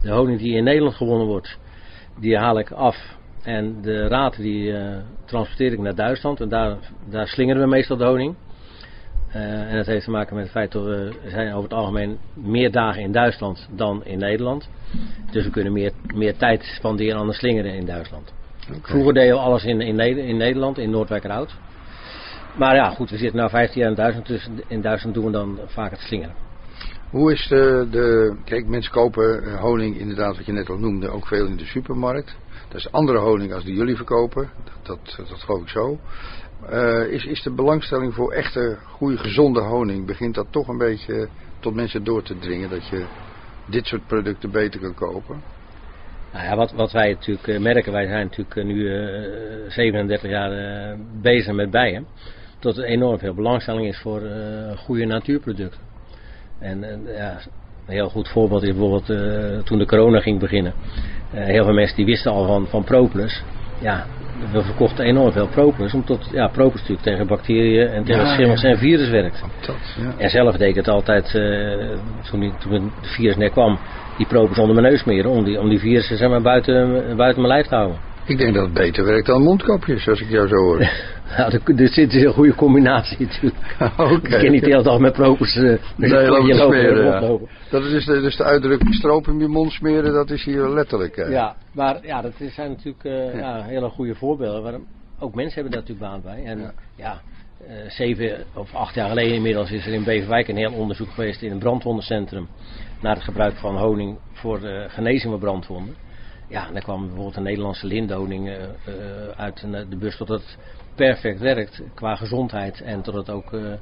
de 0.07 0.13
honing 0.13 0.39
die 0.39 0.55
in 0.55 0.63
Nederland 0.63 0.95
gewonnen 0.95 1.27
wordt, 1.27 1.57
die 2.19 2.37
haal 2.37 2.59
ik 2.59 2.71
af. 2.71 3.15
En 3.43 3.81
de 3.81 4.07
raten 4.07 4.41
die 4.41 4.77
eh, 4.77 4.97
transporteer 5.25 5.71
ik 5.71 5.79
naar 5.79 5.95
Duitsland 5.95 6.41
en 6.41 6.49
daar, 6.49 6.77
daar 7.09 7.27
slingeren 7.27 7.61
we 7.61 7.67
meestal 7.67 7.97
de 7.97 8.05
honing. 8.05 8.35
Eh, 9.31 9.71
en 9.71 9.75
dat 9.75 9.85
heeft 9.85 10.05
te 10.05 10.11
maken 10.11 10.35
met 10.35 10.43
het 10.43 10.53
feit 10.53 10.71
dat 10.71 10.83
we 10.83 11.11
zijn 11.25 11.49
over 11.51 11.63
het 11.63 11.73
algemeen 11.73 12.17
meer 12.33 12.71
dagen 12.71 13.01
in 13.01 13.11
Duitsland 13.11 13.69
dan 13.75 14.05
in 14.05 14.19
Nederland. 14.19 14.69
Dus 15.31 15.43
we 15.43 15.51
kunnen 15.51 15.73
meer, 15.73 15.91
meer 16.13 16.37
tijd 16.37 16.63
spanderen 16.63 17.19
aan 17.19 17.27
de 17.27 17.33
slingeren 17.33 17.73
in 17.73 17.85
Duitsland. 17.85 18.33
Vroeger 18.81 19.13
deden 19.13 19.35
we 19.35 19.41
alles 19.41 19.63
in, 19.63 19.81
in, 19.81 19.99
in 19.99 20.37
Nederland, 20.37 20.77
in 20.77 20.89
Noordwijkerhout. 20.89 21.55
Maar 22.57 22.75
ja, 22.75 22.89
goed, 22.89 23.09
we 23.09 23.17
zitten 23.17 23.41
nu 23.41 23.49
15 23.49 23.81
jaar 23.81 23.89
in 23.89 23.95
Duitsland, 23.95 24.27
dus 24.27 24.49
in 24.67 24.81
Duitsland 24.81 25.15
doen 25.15 25.25
we 25.25 25.31
dan 25.31 25.59
vaak 25.65 25.91
het 25.91 25.99
slingeren. 25.99 26.46
Hoe 27.09 27.31
is 27.31 27.47
de, 27.47 27.87
de... 27.91 28.35
Kijk, 28.45 28.67
mensen 28.67 28.91
kopen 28.91 29.43
eh, 29.43 29.59
honing, 29.59 29.97
inderdaad, 29.97 30.35
wat 30.35 30.45
je 30.45 30.51
net 30.51 30.69
al 30.69 30.77
noemde, 30.77 31.09
ook 31.09 31.27
veel 31.27 31.45
in 31.45 31.57
de 31.57 31.65
supermarkt. 31.65 32.35
Dat 32.67 32.77
is 32.77 32.91
andere 32.91 33.17
honing 33.17 33.53
als 33.53 33.63
die 33.63 33.75
jullie 33.75 33.95
verkopen. 33.95 34.49
Dat, 34.63 34.97
dat, 35.17 35.27
dat 35.29 35.43
geloof 35.43 35.61
ik 35.61 35.69
zo. 35.69 35.99
Eh, 36.69 37.11
is, 37.11 37.25
is 37.25 37.41
de 37.43 37.51
belangstelling 37.51 38.13
voor 38.13 38.31
echte, 38.31 38.77
goede, 38.83 39.17
gezonde 39.17 39.59
honing, 39.61 40.05
begint 40.05 40.35
dat 40.35 40.47
toch 40.49 40.67
een 40.67 40.77
beetje 40.77 41.27
tot 41.59 41.75
mensen 41.75 42.03
door 42.03 42.23
te 42.23 42.39
dringen? 42.39 42.69
Dat 42.69 42.87
je 42.87 43.05
dit 43.65 43.85
soort 43.85 44.07
producten 44.07 44.51
beter 44.51 44.79
kan 44.79 44.93
kopen? 44.93 45.41
Nou 46.33 46.45
ja, 46.45 46.55
wat, 46.55 46.71
wat 46.71 46.91
wij 46.91 47.09
natuurlijk 47.09 47.47
eh, 47.47 47.59
merken, 47.59 47.91
wij 47.91 48.07
zijn 48.07 48.25
natuurlijk 48.25 48.67
nu 48.67 48.95
eh, 48.95 49.71
37 49.71 50.29
jaar 50.29 50.97
bezig 51.21 51.53
met 51.53 51.71
bijen. 51.71 52.07
Dat 52.59 52.77
er 52.77 52.83
enorm 52.83 53.19
veel 53.19 53.33
belangstelling 53.33 53.87
is 53.87 53.99
voor 53.99 54.21
goede 54.77 55.05
natuurproducten. 55.05 55.86
En 56.59 56.85
ja, 57.17 57.37
een 57.87 57.93
heel 57.93 58.09
goed 58.09 58.27
voorbeeld 58.27 58.63
is 58.63 58.69
bijvoorbeeld 58.69 59.09
eh, 59.09 59.63
toen 59.63 59.77
de 59.77 59.85
corona 59.85 60.19
ging 60.19 60.39
beginnen. 60.39 60.73
Eh, 61.33 61.45
heel 61.45 61.63
veel 61.63 61.73
mensen 61.73 61.95
die 61.95 62.05
wisten 62.05 62.31
al 62.31 62.45
van, 62.45 62.67
van 62.67 62.83
Propolis. 62.83 63.43
Ja, 63.81 64.05
we 64.51 64.61
verkochten 64.61 65.05
enorm 65.05 65.31
veel 65.31 65.47
Propolis. 65.47 65.93
Omdat 65.93 66.29
ja, 66.31 66.47
Propolis 66.47 66.81
natuurlijk 66.81 67.07
tegen 67.07 67.27
bacteriën 67.27 67.87
en 67.87 68.03
tegen 68.03 68.25
Ja, 68.25 68.33
schimmels 68.33 68.61
ja. 68.61 68.69
en 68.69 68.77
virus 68.77 69.09
werkt. 69.09 69.43
Dat, 69.65 69.75
ja. 69.97 70.13
En 70.17 70.29
zelf 70.29 70.57
deed 70.57 70.69
ik 70.69 70.75
het 70.75 70.87
altijd, 70.87 71.35
eh, 71.35 71.97
toen, 72.29 72.39
die, 72.39 72.53
toen 72.59 72.91
het 73.01 73.07
virus 73.07 73.35
net 73.35 73.51
kwam, 73.51 73.79
die 74.17 74.27
Propolis 74.27 74.57
onder 74.57 74.75
mijn 74.75 74.87
neus 74.87 75.01
smeren. 75.01 75.31
Om 75.31 75.43
die, 75.43 75.59
om 75.59 75.69
die 75.69 75.79
virussen 75.79 76.17
zeg 76.17 76.29
maar, 76.29 76.41
buiten, 76.41 77.15
buiten 77.17 77.41
mijn 77.41 77.53
lijf 77.53 77.67
te 77.67 77.75
houden. 77.75 77.97
Ik 78.27 78.37
denk 78.37 78.53
dat 78.53 78.63
het 78.63 78.73
beter 78.73 79.05
werkt 79.05 79.25
dan 79.25 79.41
mondkapjes, 79.41 80.07
als 80.07 80.21
ik 80.21 80.29
jou 80.29 80.47
zo 80.47 80.55
hoor. 80.55 80.89
Nou, 81.37 81.59
er, 81.77 81.89
zit 81.89 82.13
een 82.13 82.33
goede 82.33 82.55
combinatie 82.55 83.17
natuurlijk. 83.19 83.55
Oké. 83.97 84.13
Ik 84.13 84.39
kan 84.39 84.51
niet 84.51 84.63
de 84.63 84.69
hele 84.69 84.83
dag 84.83 84.99
met 84.99 85.19
eh, 85.19 85.27
Nee, 85.95 86.09
lopen 86.09 86.45
te 86.45 86.55
lopen, 86.55 86.55
smeren, 86.55 87.05
ja. 87.05 87.11
rondlopen. 87.11 87.47
Dat 87.69 87.83
is 87.83 87.91
dus 87.91 88.05
de, 88.05 88.21
dus 88.21 88.35
de 88.35 88.43
uitdrukking 88.43 88.93
stroop 88.93 89.27
in 89.27 89.39
je 89.39 89.47
mond 89.47 89.71
smeren, 89.71 90.13
dat 90.13 90.29
is 90.29 90.43
hier 90.43 90.69
letterlijk. 90.69 91.15
Ja, 91.15 91.55
maar 91.73 91.99
ja, 92.01 92.21
dat 92.21 92.33
zijn 92.37 92.69
natuurlijk 92.69 93.03
eh, 93.03 93.39
ja. 93.39 93.63
hele 93.63 93.89
goede 93.89 94.15
voorbeelden. 94.15 94.63
Waar 94.63 94.79
ook 95.19 95.35
mensen 95.35 95.53
hebben 95.53 95.71
daar 95.71 95.81
natuurlijk 95.81 96.11
baan 96.11 96.21
bij. 96.21 96.43
En 96.43 96.73
ja, 96.95 97.21
eh, 97.67 97.89
zeven 97.89 98.43
of 98.53 98.73
acht 98.73 98.95
jaar 98.95 99.09
geleden 99.09 99.35
inmiddels 99.35 99.71
is 99.71 99.85
er 99.85 99.93
in 99.93 100.03
Beverwijk 100.03 100.47
een 100.47 100.57
heel 100.57 100.73
onderzoek 100.73 101.09
geweest 101.09 101.41
in 101.41 101.51
een 101.51 101.59
brandwondencentrum 101.59 102.47
naar 103.01 103.15
het 103.15 103.23
gebruik 103.23 103.55
van 103.55 103.77
honing 103.77 104.17
voor 104.33 104.59
de 104.59 104.85
genezing 104.89 105.31
van 105.31 105.39
brandwonden. 105.39 105.95
Ja, 106.47 106.67
en 106.67 106.73
daar 106.73 106.83
kwam 106.83 107.01
bijvoorbeeld 107.05 107.35
een 107.35 107.43
Nederlandse 107.43 107.87
lindhoning 107.87 108.47
eh, 108.47 108.63
eh, 108.63 109.29
uit 109.35 109.61
een- 109.61 109.89
de 109.89 109.97
bus 109.97 110.17
dat 110.17 110.27
het 110.27 110.57
perfect 110.95 111.39
werkt 111.39 111.81
qua 111.93 112.15
gezondheid 112.15 112.81
en 112.81 113.01
dat 113.03 113.13
het 113.13 113.29
ook 113.29 113.53
eh, 113.53 113.73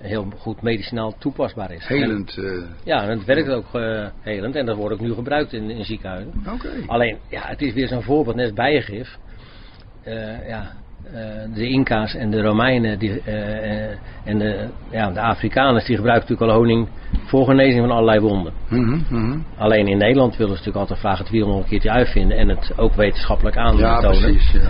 heel 0.00 0.32
goed 0.38 0.62
medicinaal 0.62 1.18
toepasbaar 1.18 1.70
is. 1.72 1.86
En- 1.86 1.96
Helend. 1.96 2.38
eh, 2.38 2.62
ja, 2.84 3.02
en 3.02 3.08
het 3.08 3.24
werkt 3.24 3.48
ook 3.48 3.74
eh, 3.74 4.08
helend 4.20 4.54
en 4.56 4.66
dat 4.66 4.76
wordt 4.76 4.94
ook 4.94 5.00
nu 5.00 5.12
gebruikt 5.14 5.52
in, 5.52 5.70
in 5.70 5.84
ziekenhuizen. 5.84 6.32
Oké. 6.54 6.68
Alleen, 6.86 7.18
ja, 7.28 7.42
het 7.46 7.62
is 7.62 7.72
weer 7.72 7.88
zo'n 7.88 8.02
voorbeeld, 8.02 8.36
net 8.36 8.44
als 8.44 8.54
bijengif. 8.54 9.18
Eh, 10.02 10.48
ja, 10.48 10.60
eh, 10.62 10.66
de 11.54 11.68
Inca's 11.68 12.14
en 12.14 12.30
de 12.30 12.42
Romeinen 12.42 12.98
die, 12.98 13.20
eh, 13.24 13.90
eh, 13.90 13.96
en 14.24 14.38
de, 14.38 14.68
ja, 14.90 15.10
de 15.10 15.20
Afrikaners 15.20 15.84
die 15.84 15.96
gebruiken 15.96 16.28
natuurlijk 16.28 16.50
al 16.58 16.64
honing 16.64 16.88
voor 17.26 17.44
genezing 17.44 17.80
van 17.80 17.90
allerlei 17.90 18.20
wonden. 18.20 18.52
mhm, 18.68 18.98
mhm. 19.08 19.38
Alleen 19.56 19.86
in 19.86 19.98
Nederland 19.98 20.36
willen 20.36 20.56
ze 20.56 20.58
natuurlijk 20.58 20.76
altijd 20.76 20.98
vragen 20.98 21.18
het 21.24 21.32
wiel 21.32 21.46
nog 21.46 21.58
een 21.58 21.68
keertje 21.68 21.90
uitvinden 21.90 22.36
en 22.36 22.48
het 22.48 22.72
ook 22.76 22.94
wetenschappelijk 22.94 23.56
aan 23.56 23.76
Ja, 23.76 24.00
tonen. 24.00 24.18
precies. 24.20 24.52
Ja, 24.52 24.60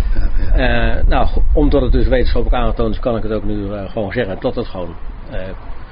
ja. 0.57 0.97
Eh, 0.99 1.07
nou, 1.07 1.28
omdat 1.53 1.82
het 1.82 1.93
dus 1.93 2.09
wetenschappelijk 2.09 2.62
aangetoond 2.62 2.95
is, 2.95 3.01
kan 3.01 3.16
ik 3.16 3.22
het 3.22 3.32
ook 3.32 3.45
nu 3.45 3.72
eh, 3.72 3.91
gewoon 3.91 4.12
zeggen 4.12 4.37
dat 4.41 4.55
het 4.55 4.66
gewoon 4.66 4.95
eh, 5.30 5.41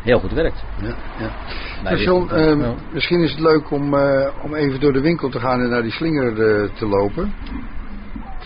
heel 0.05 0.19
goed 0.19 0.33
werkt. 0.33 0.65
Ja, 0.81 0.95
ja. 1.85 1.97
John, 1.97 2.75
misschien 2.93 3.21
is 3.23 3.31
het 3.31 3.41
leuk 3.41 3.71
om, 3.71 3.95
eh, 3.95 4.29
om 4.43 4.55
even 4.55 4.81
door 4.81 4.93
de 4.93 5.01
winkel 5.01 5.29
te 5.29 5.41
gaan 5.41 5.61
en 5.61 5.69
naar 5.69 5.83
die 5.83 5.93
slinger 5.93 6.29
eh, 6.29 6.69
te 6.75 6.87
lopen. 6.87 7.33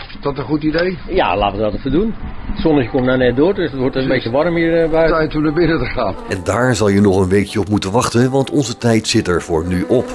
Is 0.08 0.16
dat 0.20 0.38
een 0.38 0.44
goed 0.44 0.62
idee? 0.62 0.98
Ja, 1.08 1.36
laten 1.36 1.58
we 1.58 1.64
dat 1.64 1.74
even 1.74 1.90
doen. 1.90 2.14
Het 2.50 2.60
zonnetje 2.60 2.90
komt 2.90 3.04
nou 3.04 3.18
net 3.18 3.36
door, 3.36 3.54
dus 3.54 3.70
het 3.70 3.80
wordt 3.80 3.96
een 3.96 4.08
beetje 4.08 4.30
warm 4.30 4.54
hier 4.54 4.82
eh, 4.82 4.90
buiten. 4.90 5.16
Tijd 5.16 5.34
om 5.34 5.42
naar 5.42 5.52
binnen 5.52 5.78
te 5.78 5.84
gaan. 5.84 6.14
En 6.28 6.40
daar 6.44 6.74
zal 6.74 6.88
je 6.88 7.00
nog 7.00 7.20
een 7.20 7.28
weekje 7.28 7.60
op 7.60 7.68
moeten 7.68 7.92
wachten, 7.92 8.30
want 8.30 8.50
onze 8.50 8.76
tijd 8.76 9.08
zit 9.08 9.28
er 9.28 9.42
voor 9.42 9.66
nu 9.66 9.84
op. 9.88 10.06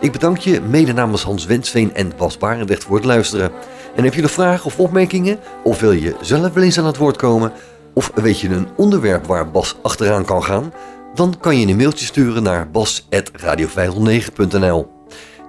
Ik 0.00 0.12
bedank 0.12 0.38
je 0.38 0.60
mede 0.60 0.92
namens 0.92 1.22
Hans 1.22 1.46
Wensveen 1.46 1.94
en 1.94 2.12
Bas 2.16 2.38
Barendrecht 2.38 2.84
voor 2.84 2.96
het 2.96 3.04
luisteren. 3.04 3.50
En 3.96 4.04
heb 4.04 4.14
je 4.14 4.22
nog 4.22 4.30
vragen 4.30 4.66
of 4.66 4.78
opmerkingen? 4.78 5.38
Of 5.62 5.80
wil 5.80 5.92
je 5.92 6.16
zelf 6.20 6.52
wel 6.52 6.64
eens 6.64 6.78
aan 6.78 6.86
het 6.86 6.96
woord 6.96 7.16
komen? 7.16 7.52
Of 7.94 8.12
weet 8.14 8.40
je 8.40 8.48
een 8.48 8.68
onderwerp 8.76 9.26
waar 9.26 9.50
Bas 9.50 9.76
achteraan 9.82 10.24
kan 10.24 10.44
gaan? 10.44 10.72
Dan 11.14 11.34
kan 11.40 11.58
je 11.58 11.66
een 11.66 11.76
mailtje 11.76 12.06
sturen 12.06 12.42
naar 12.42 12.70
bas.radio509.nl 12.70 14.99